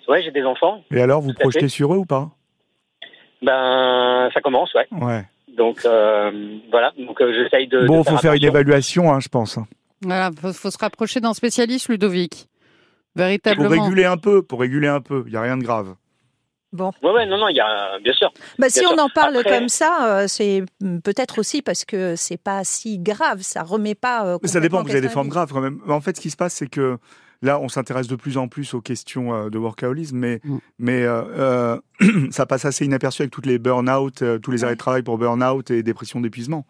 ouais, 0.08 0.22
j'ai 0.22 0.30
des 0.30 0.44
enfants. 0.44 0.82
Et 0.90 1.00
alors, 1.00 1.20
vous 1.20 1.34
projetez 1.34 1.68
sur 1.68 1.92
eux 1.92 1.98
ou 1.98 2.06
pas? 2.06 2.30
Ben 3.42 4.30
ça 4.32 4.40
commence, 4.40 4.72
ouais. 4.74 4.86
Ouais. 4.90 5.22
Donc 5.58 5.84
euh, 5.84 6.30
voilà. 6.70 6.92
Donc 6.96 7.20
euh, 7.20 7.32
j'essaye 7.34 7.66
de. 7.68 7.86
Bon, 7.86 8.00
de 8.02 8.06
faut 8.08 8.16
faire 8.16 8.32
une 8.32 8.44
évaluation, 8.44 9.12
hein, 9.12 9.20
je 9.20 9.28
pense. 9.28 9.58
Voilà, 10.02 10.30
faut, 10.40 10.52
faut 10.52 10.70
se 10.70 10.78
rapprocher 10.78 11.20
d'un 11.20 11.34
spécialiste, 11.34 11.88
Ludovic. 11.88 12.46
Pour 13.14 13.24
Véritablement. 13.24 13.68
réguler 13.84 14.04
un 14.04 14.16
peu, 14.16 14.42
pour 14.42 14.60
réguler 14.60 14.86
un 14.88 15.00
peu. 15.00 15.24
Il 15.26 15.32
y 15.32 15.36
a 15.36 15.42
rien 15.42 15.56
de 15.56 15.64
grave. 15.64 15.94
Bon. 16.72 16.92
Ouais, 17.02 17.10
ouais, 17.10 17.26
non, 17.26 17.38
non, 17.38 17.48
il 17.48 17.56
y 17.56 17.60
a 17.60 17.98
bien 18.04 18.12
sûr. 18.12 18.30
Bah, 18.58 18.68
si 18.68 18.84
on 18.86 18.96
en 18.98 19.08
parle 19.08 19.36
Après- 19.38 19.58
comme 19.58 19.68
ça, 19.68 20.20
euh, 20.20 20.26
c'est 20.28 20.62
peut-être 21.02 21.38
aussi 21.38 21.62
parce 21.62 21.84
que 21.84 22.14
c'est 22.14 22.36
pas 22.36 22.62
si 22.62 22.98
grave, 22.98 23.40
ça 23.40 23.62
remet 23.62 23.94
pas. 23.94 24.24
euh, 24.26 24.38
ça 24.44 24.60
dépend, 24.60 24.82
vous 24.82 24.90
avez 24.90 25.00
des 25.00 25.08
formes 25.08 25.28
graves 25.30 25.50
quand 25.52 25.62
même. 25.62 25.80
En 25.88 26.00
fait, 26.02 26.16
ce 26.16 26.20
qui 26.20 26.30
se 26.30 26.36
passe, 26.36 26.54
c'est 26.54 26.68
que 26.68 26.98
là, 27.42 27.60
on 27.60 27.68
s'intéresse 27.68 28.08
de 28.08 28.16
plus 28.16 28.36
en 28.36 28.48
plus 28.48 28.74
aux 28.74 28.80
questions 28.80 29.34
euh, 29.34 29.50
de 29.50 29.58
workaholisme, 29.58 30.16
mais, 30.16 30.40
Mm. 30.44 30.58
mais 30.78 31.02
euh, 31.02 31.80
euh, 32.00 32.28
ça 32.30 32.46
passe 32.46 32.64
assez 32.64 32.84
inaperçu 32.84 33.22
avec 33.22 33.30
toutes 33.30 33.46
les 33.46 33.58
burn-out, 33.58 34.22
tous 34.42 34.50
les 34.50 34.64
arrêts 34.64 34.74
de 34.74 34.78
travail 34.78 35.02
pour 35.02 35.18
burn-out 35.18 35.70
et 35.70 35.82
dépression 35.82 36.20
d'épuisement. 36.20 36.66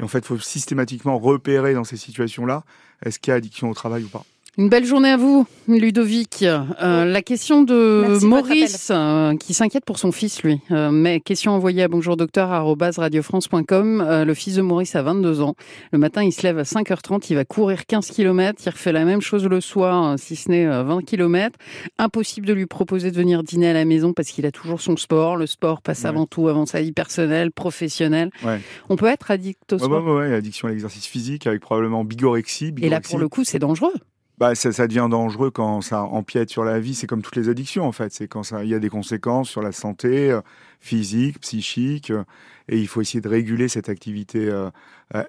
Et 0.00 0.04
en 0.04 0.08
fait, 0.08 0.18
il 0.18 0.24
faut 0.24 0.38
systématiquement 0.38 1.18
repérer 1.18 1.74
dans 1.74 1.84
ces 1.84 1.96
situations-là, 1.96 2.64
est-ce 3.04 3.18
qu'il 3.18 3.30
y 3.30 3.32
a 3.32 3.36
addiction 3.36 3.68
au 3.70 3.74
travail 3.74 4.04
ou 4.04 4.08
pas. 4.08 4.24
Une 4.60 4.68
belle 4.68 4.84
journée 4.84 5.10
à 5.10 5.16
vous, 5.16 5.46
Ludovic. 5.68 6.42
Euh, 6.42 7.04
la 7.04 7.22
question 7.22 7.62
de 7.62 8.06
Merci 8.08 8.26
Maurice, 8.26 8.90
euh, 8.92 9.36
qui 9.36 9.54
s'inquiète 9.54 9.84
pour 9.84 10.00
son 10.00 10.10
fils, 10.10 10.42
lui. 10.42 10.60
Euh, 10.72 10.90
mais 10.90 11.20
question 11.20 11.52
envoyée 11.52 11.84
à 11.84 11.88
bonjourdocteur.radiofrance.com. 11.88 14.24
Le 14.26 14.34
fils 14.34 14.56
de 14.56 14.62
Maurice 14.62 14.96
a 14.96 15.02
22 15.02 15.42
ans. 15.42 15.54
Le 15.92 15.98
matin, 15.98 16.24
il 16.24 16.32
se 16.32 16.42
lève 16.42 16.58
à 16.58 16.64
5h30, 16.64 17.26
il 17.30 17.36
va 17.36 17.44
courir 17.44 17.86
15 17.86 18.10
km, 18.10 18.60
il 18.66 18.70
refait 18.70 18.90
la 18.90 19.04
même 19.04 19.20
chose 19.20 19.46
le 19.46 19.60
soir, 19.60 20.18
si 20.18 20.34
ce 20.34 20.50
n'est 20.50 20.66
euh, 20.66 20.82
20 20.82 21.04
km. 21.04 21.56
Impossible 22.00 22.44
de 22.48 22.52
lui 22.52 22.66
proposer 22.66 23.12
de 23.12 23.16
venir 23.16 23.44
dîner 23.44 23.68
à 23.70 23.74
la 23.74 23.84
maison 23.84 24.12
parce 24.12 24.30
qu'il 24.30 24.44
a 24.44 24.50
toujours 24.50 24.80
son 24.80 24.96
sport. 24.96 25.36
Le 25.36 25.46
sport 25.46 25.82
passe 25.82 26.02
Ouais. 26.02 26.08
avant 26.08 26.26
tout, 26.26 26.48
avant 26.48 26.66
sa 26.66 26.82
vie 26.82 26.90
personnelle, 26.90 27.52
professionnelle. 27.52 28.30
Ouais. 28.44 28.58
On 28.88 28.96
peut 28.96 29.06
être 29.06 29.30
addict 29.30 29.72
au 29.72 29.76
Ouais, 29.76 29.84
sport? 29.84 30.04
ouais, 30.04 30.10
ouais, 30.10 30.18
ouais, 30.30 30.34
addiction 30.34 30.66
à 30.66 30.72
l'exercice 30.72 31.06
physique 31.06 31.46
avec 31.46 31.60
probablement 31.60 32.02
bigorexie. 32.02 32.74
Et 32.82 32.88
là, 32.88 33.00
pour 33.00 33.20
le 33.20 33.28
coup, 33.28 33.44
c'est 33.44 33.60
dangereux. 33.60 33.92
Bah, 34.38 34.54
ça, 34.54 34.70
ça 34.72 34.86
devient 34.86 35.08
dangereux 35.10 35.50
quand 35.50 35.80
ça 35.80 36.02
empiète 36.02 36.48
sur 36.48 36.64
la 36.64 36.78
vie. 36.78 36.94
C'est 36.94 37.06
comme 37.08 37.22
toutes 37.22 37.34
les 37.36 37.48
addictions, 37.48 37.84
en 37.84 37.92
fait. 37.92 38.12
C'est 38.12 38.28
quand 38.28 38.44
ça, 38.44 38.62
il 38.62 38.70
y 38.70 38.74
a 38.74 38.78
des 38.78 38.88
conséquences 38.88 39.48
sur 39.48 39.62
la 39.62 39.72
santé 39.72 40.30
euh, 40.30 40.40
physique, 40.80 41.40
psychique. 41.40 42.10
euh, 42.10 42.22
et 42.68 42.78
il 42.78 42.86
faut 42.86 43.00
essayer 43.00 43.20
de 43.20 43.28
réguler 43.28 43.66
cette 43.68 43.88
activité 43.88 44.48
euh, 44.48 44.70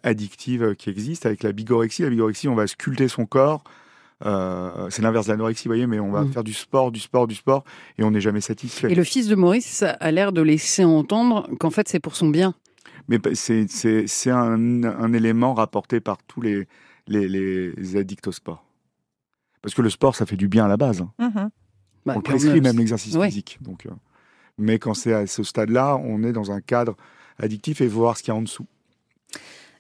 addictive 0.04 0.76
qui 0.76 0.90
existe 0.90 1.26
avec 1.26 1.42
la 1.42 1.52
bigorexie. 1.54 2.04
La 2.04 2.10
bigorexie, 2.10 2.48
on 2.50 2.56
va 2.56 2.68
sculpter 2.68 3.08
son 3.08 3.26
corps. 3.26 3.64
C'est 4.22 5.02
l'inverse 5.02 5.28
de 5.28 5.32
l'anorexie, 5.32 5.64
vous 5.70 5.70
voyez, 5.70 5.88
mais 5.88 6.00
on 6.02 6.12
va 6.12 6.24
Mm. 6.24 6.34
faire 6.34 6.44
du 6.44 6.54
sport, 6.54 6.92
du 6.92 7.00
sport, 7.00 7.26
du 7.28 7.36
sport, 7.36 7.64
et 7.98 8.04
on 8.04 8.12
n'est 8.12 8.20
jamais 8.20 8.42
satisfait. 8.42 8.92
Et 8.92 8.96
le 8.96 9.06
fils 9.06 9.28
de 9.28 9.36
Maurice 9.36 9.84
a 9.84 10.12
l'air 10.12 10.34
de 10.34 10.42
laisser 10.42 10.84
entendre 10.84 11.48
qu'en 11.60 11.70
fait, 11.70 11.88
c'est 11.88 12.02
pour 12.02 12.18
son 12.18 12.28
bien. 12.28 12.54
Mais 13.08 13.18
bah, 13.18 13.30
c'est 13.34 14.30
un, 14.30 14.84
un 14.84 15.14
élément 15.14 15.54
rapporté 15.54 16.02
par 16.02 16.18
tous 16.28 16.42
les, 16.42 16.68
les, 17.08 17.30
les 17.30 17.96
addicts 17.96 18.28
au 18.28 18.34
sport. 18.34 18.66
Parce 19.62 19.74
que 19.76 19.82
le 19.82 19.90
sport, 19.90 20.16
ça 20.16 20.26
fait 20.26 20.36
du 20.38 20.48
bien 20.48 20.66
à 20.66 20.68
la 20.68 20.78
base. 20.78 21.02
hein. 21.02 21.12
Mhm. 21.20 21.50
Bah, 22.06 22.14
on 22.16 22.22
prescrit 22.22 22.62
même 22.62 22.78
l'exercice 22.78 23.18
physique. 23.18 23.58
Donc, 23.62 23.86
euh, 23.86 23.90
mais 24.58 24.80
quand 24.80 24.94
c'est 24.94 25.14
à 25.14 25.28
ce 25.28 25.44
stade-là, 25.44 25.98
on 25.98 26.24
est 26.24 26.32
dans 26.32 26.52
un 26.52 26.62
cadre 26.62 26.96
addictif 27.42 27.82
et 27.82 27.88
voir 27.88 28.18
ce 28.18 28.24
qu'il 28.24 28.34
y 28.34 28.36
a 28.36 28.40
en 28.40 28.42
dessous. 28.42 28.66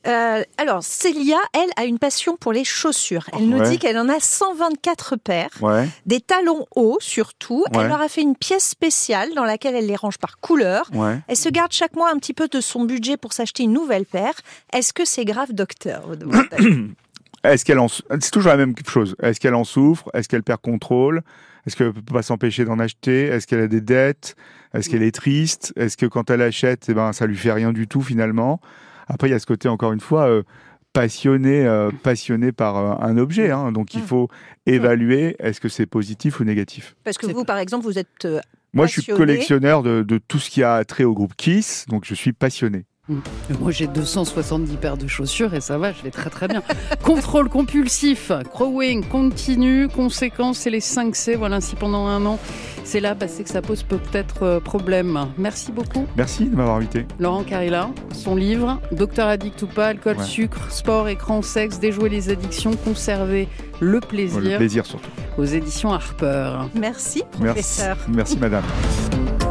Euh, 0.07 0.43
alors, 0.57 0.81
Célia, 0.81 1.37
elle, 1.53 1.69
a 1.75 1.83
une 1.83 1.99
passion 1.99 2.37
pour 2.37 2.53
les 2.53 2.63
chaussures. 2.63 3.25
Elle 3.33 3.49
nous 3.49 3.57
Ouais. 3.59 3.69
dit 3.71 3.79
qu'elle 3.79 3.97
en 3.97 4.07
a 4.07 4.19
124 4.21 5.17
paires, 5.17 5.49
Ouais, 5.61 5.89
des 6.05 6.21
talons 6.21 6.65
hauts 6.75 6.99
surtout. 7.01 7.65
Ouais. 7.73 7.81
Elle 7.81 7.87
leur 7.89 7.99
a 8.01 8.07
fait 8.07 8.21
une 8.21 8.35
pièce 8.37 8.63
spéciale 8.69 9.33
dans 9.35 9.43
laquelle 9.43 9.75
elle 9.75 9.87
les 9.87 9.97
range 9.97 10.17
par 10.17 10.39
couleur. 10.39 10.89
ouais. 10.93 11.19
Elle 11.27 11.35
se 11.35 11.49
garde 11.49 11.73
chaque 11.73 11.95
mois 11.97 12.09
un 12.11 12.17
petit 12.17 12.33
peu 12.33 12.47
de 12.47 12.61
son 12.61 12.85
budget 12.85 13.17
pour 13.17 13.33
s'acheter 13.33 13.63
une 13.63 13.73
nouvelle 13.73 14.05
paire. 14.05 14.35
Est-ce 14.71 14.93
que 14.93 15.03
c'est 15.03 15.25
grave, 15.25 15.51
docteur 15.51 16.07
Est-ce 17.43 17.63
qu'elle 17.65 17.79
en... 17.79 17.87
C'est 17.87 18.31
toujours 18.31 18.51
la 18.51 18.57
même 18.57 18.73
chose. 18.87 19.15
Est-ce 19.21 19.39
qu'elle 19.39 19.55
en 19.55 19.63
souffre? 19.63 20.09
Est-ce 20.13 20.27
qu'elle 20.27 20.43
perd 20.43 20.61
contrôle? 20.61 21.21
Est-ce 21.65 21.75
qu'elle 21.75 21.87
ne 21.87 21.91
peut 21.91 22.01
pas 22.13 22.21
s'empêcher 22.21 22.65
d'en 22.65 22.79
acheter? 22.79 23.25
Est-ce 23.27 23.47
qu'elle 23.47 23.61
a 23.61 23.67
des 23.67 23.81
dettes? 23.81 24.35
Est-ce 24.73 24.89
qu'elle 24.89 25.03
est 25.03 25.13
triste? 25.15 25.73
Est-ce 25.75 25.97
que 25.97 26.05
quand 26.05 26.29
elle 26.29 26.41
achète, 26.41 26.87
eh 26.89 26.93
ben, 26.93 27.11
ça 27.13 27.25
lui 27.27 27.35
fait 27.37 27.51
rien 27.51 27.71
du 27.73 27.87
tout 27.87 28.01
finalement? 28.01 28.59
Après, 29.07 29.27
il 29.27 29.31
y 29.31 29.33
a 29.33 29.39
ce 29.39 29.45
côté, 29.45 29.67
encore 29.67 29.91
une 29.93 29.99
fois, 29.99 30.27
euh, 30.29 30.43
passionné, 30.93 31.65
euh, 31.65 31.91
passionné 32.03 32.51
par 32.51 32.77
euh, 32.77 33.05
un 33.07 33.17
objet. 33.17 33.51
hein. 33.51 33.71
Donc, 33.71 33.93
il 33.93 34.01
Mm. 34.01 34.05
faut 34.07 34.29
évaluer 34.65 35.35
est-ce 35.39 35.59
que 35.61 35.69
c'est 35.69 35.85
positif 35.85 36.39
ou 36.39 36.43
négatif. 36.43 36.95
Parce 37.03 37.17
que 37.17 37.27
vous, 37.27 37.43
par 37.45 37.57
exemple, 37.57 37.85
vous 37.85 37.97
êtes 37.99 38.25
euh, 38.25 38.39
Moi, 38.73 38.85
je 38.87 39.01
suis 39.01 39.13
collectionneur 39.13 39.81
de, 39.83 40.03
de 40.03 40.17
tout 40.17 40.39
ce 40.39 40.49
qui 40.49 40.63
a 40.63 40.83
trait 40.85 41.03
au 41.03 41.13
groupe 41.13 41.33
Kiss, 41.35 41.85
donc 41.87 42.05
je 42.05 42.13
suis 42.13 42.33
passionné. 42.33 42.85
Moi, 43.59 43.71
j'ai 43.71 43.87
270 43.87 44.77
paires 44.77 44.97
de 44.97 45.07
chaussures 45.07 45.53
et 45.53 45.61
ça 45.61 45.77
va, 45.77 45.91
je 45.91 46.01
vais 46.03 46.11
très 46.11 46.29
très 46.29 46.47
bien. 46.47 46.61
Contrôle 47.03 47.49
compulsif, 47.49 48.31
crowing 48.53 49.03
continu, 49.03 49.87
conséquences, 49.87 50.59
c'est 50.59 50.69
les 50.69 50.79
5 50.79 51.15
C. 51.15 51.35
Voilà, 51.35 51.59
si 51.61 51.75
pendant 51.75 52.05
un 52.07 52.25
an, 52.25 52.39
c'est 52.83 52.99
là, 52.99 53.13
bah, 53.15 53.27
c'est 53.27 53.43
que 53.43 53.49
ça 53.49 53.61
pose 53.61 53.83
peut-être 53.83 54.43
euh, 54.43 54.59
problème. 54.59 55.27
Merci 55.37 55.71
beaucoup, 55.71 56.05
Merci 56.15 56.45
de 56.45 56.55
m'avoir 56.55 56.75
invité. 56.77 57.05
Laurent 57.19 57.43
Carilla. 57.43 57.89
Son 58.13 58.35
livre, 58.35 58.79
Docteur 58.91 59.27
addict 59.27 59.61
ou 59.63 59.67
pas, 59.67 59.87
alcool, 59.87 60.17
Ouais. 60.17 60.23
sucre, 60.25 60.71
sport, 60.71 61.07
écran, 61.07 61.41
sexe, 61.41 61.79
déjouer 61.79 62.09
les 62.09 62.29
addictions, 62.29 62.71
conserver 62.75 63.47
le 63.79 63.99
plaisir, 64.01 64.39
Le 64.41 64.57
plaisir 64.57 64.85
surtout. 64.85 65.09
aux 65.37 65.45
éditions 65.45 65.91
Harper. 65.93 66.51
Merci, 66.75 67.23
Merci, 67.39 67.45
professeur. 67.45 67.97
merci 68.09 68.37
madame. 68.37 68.63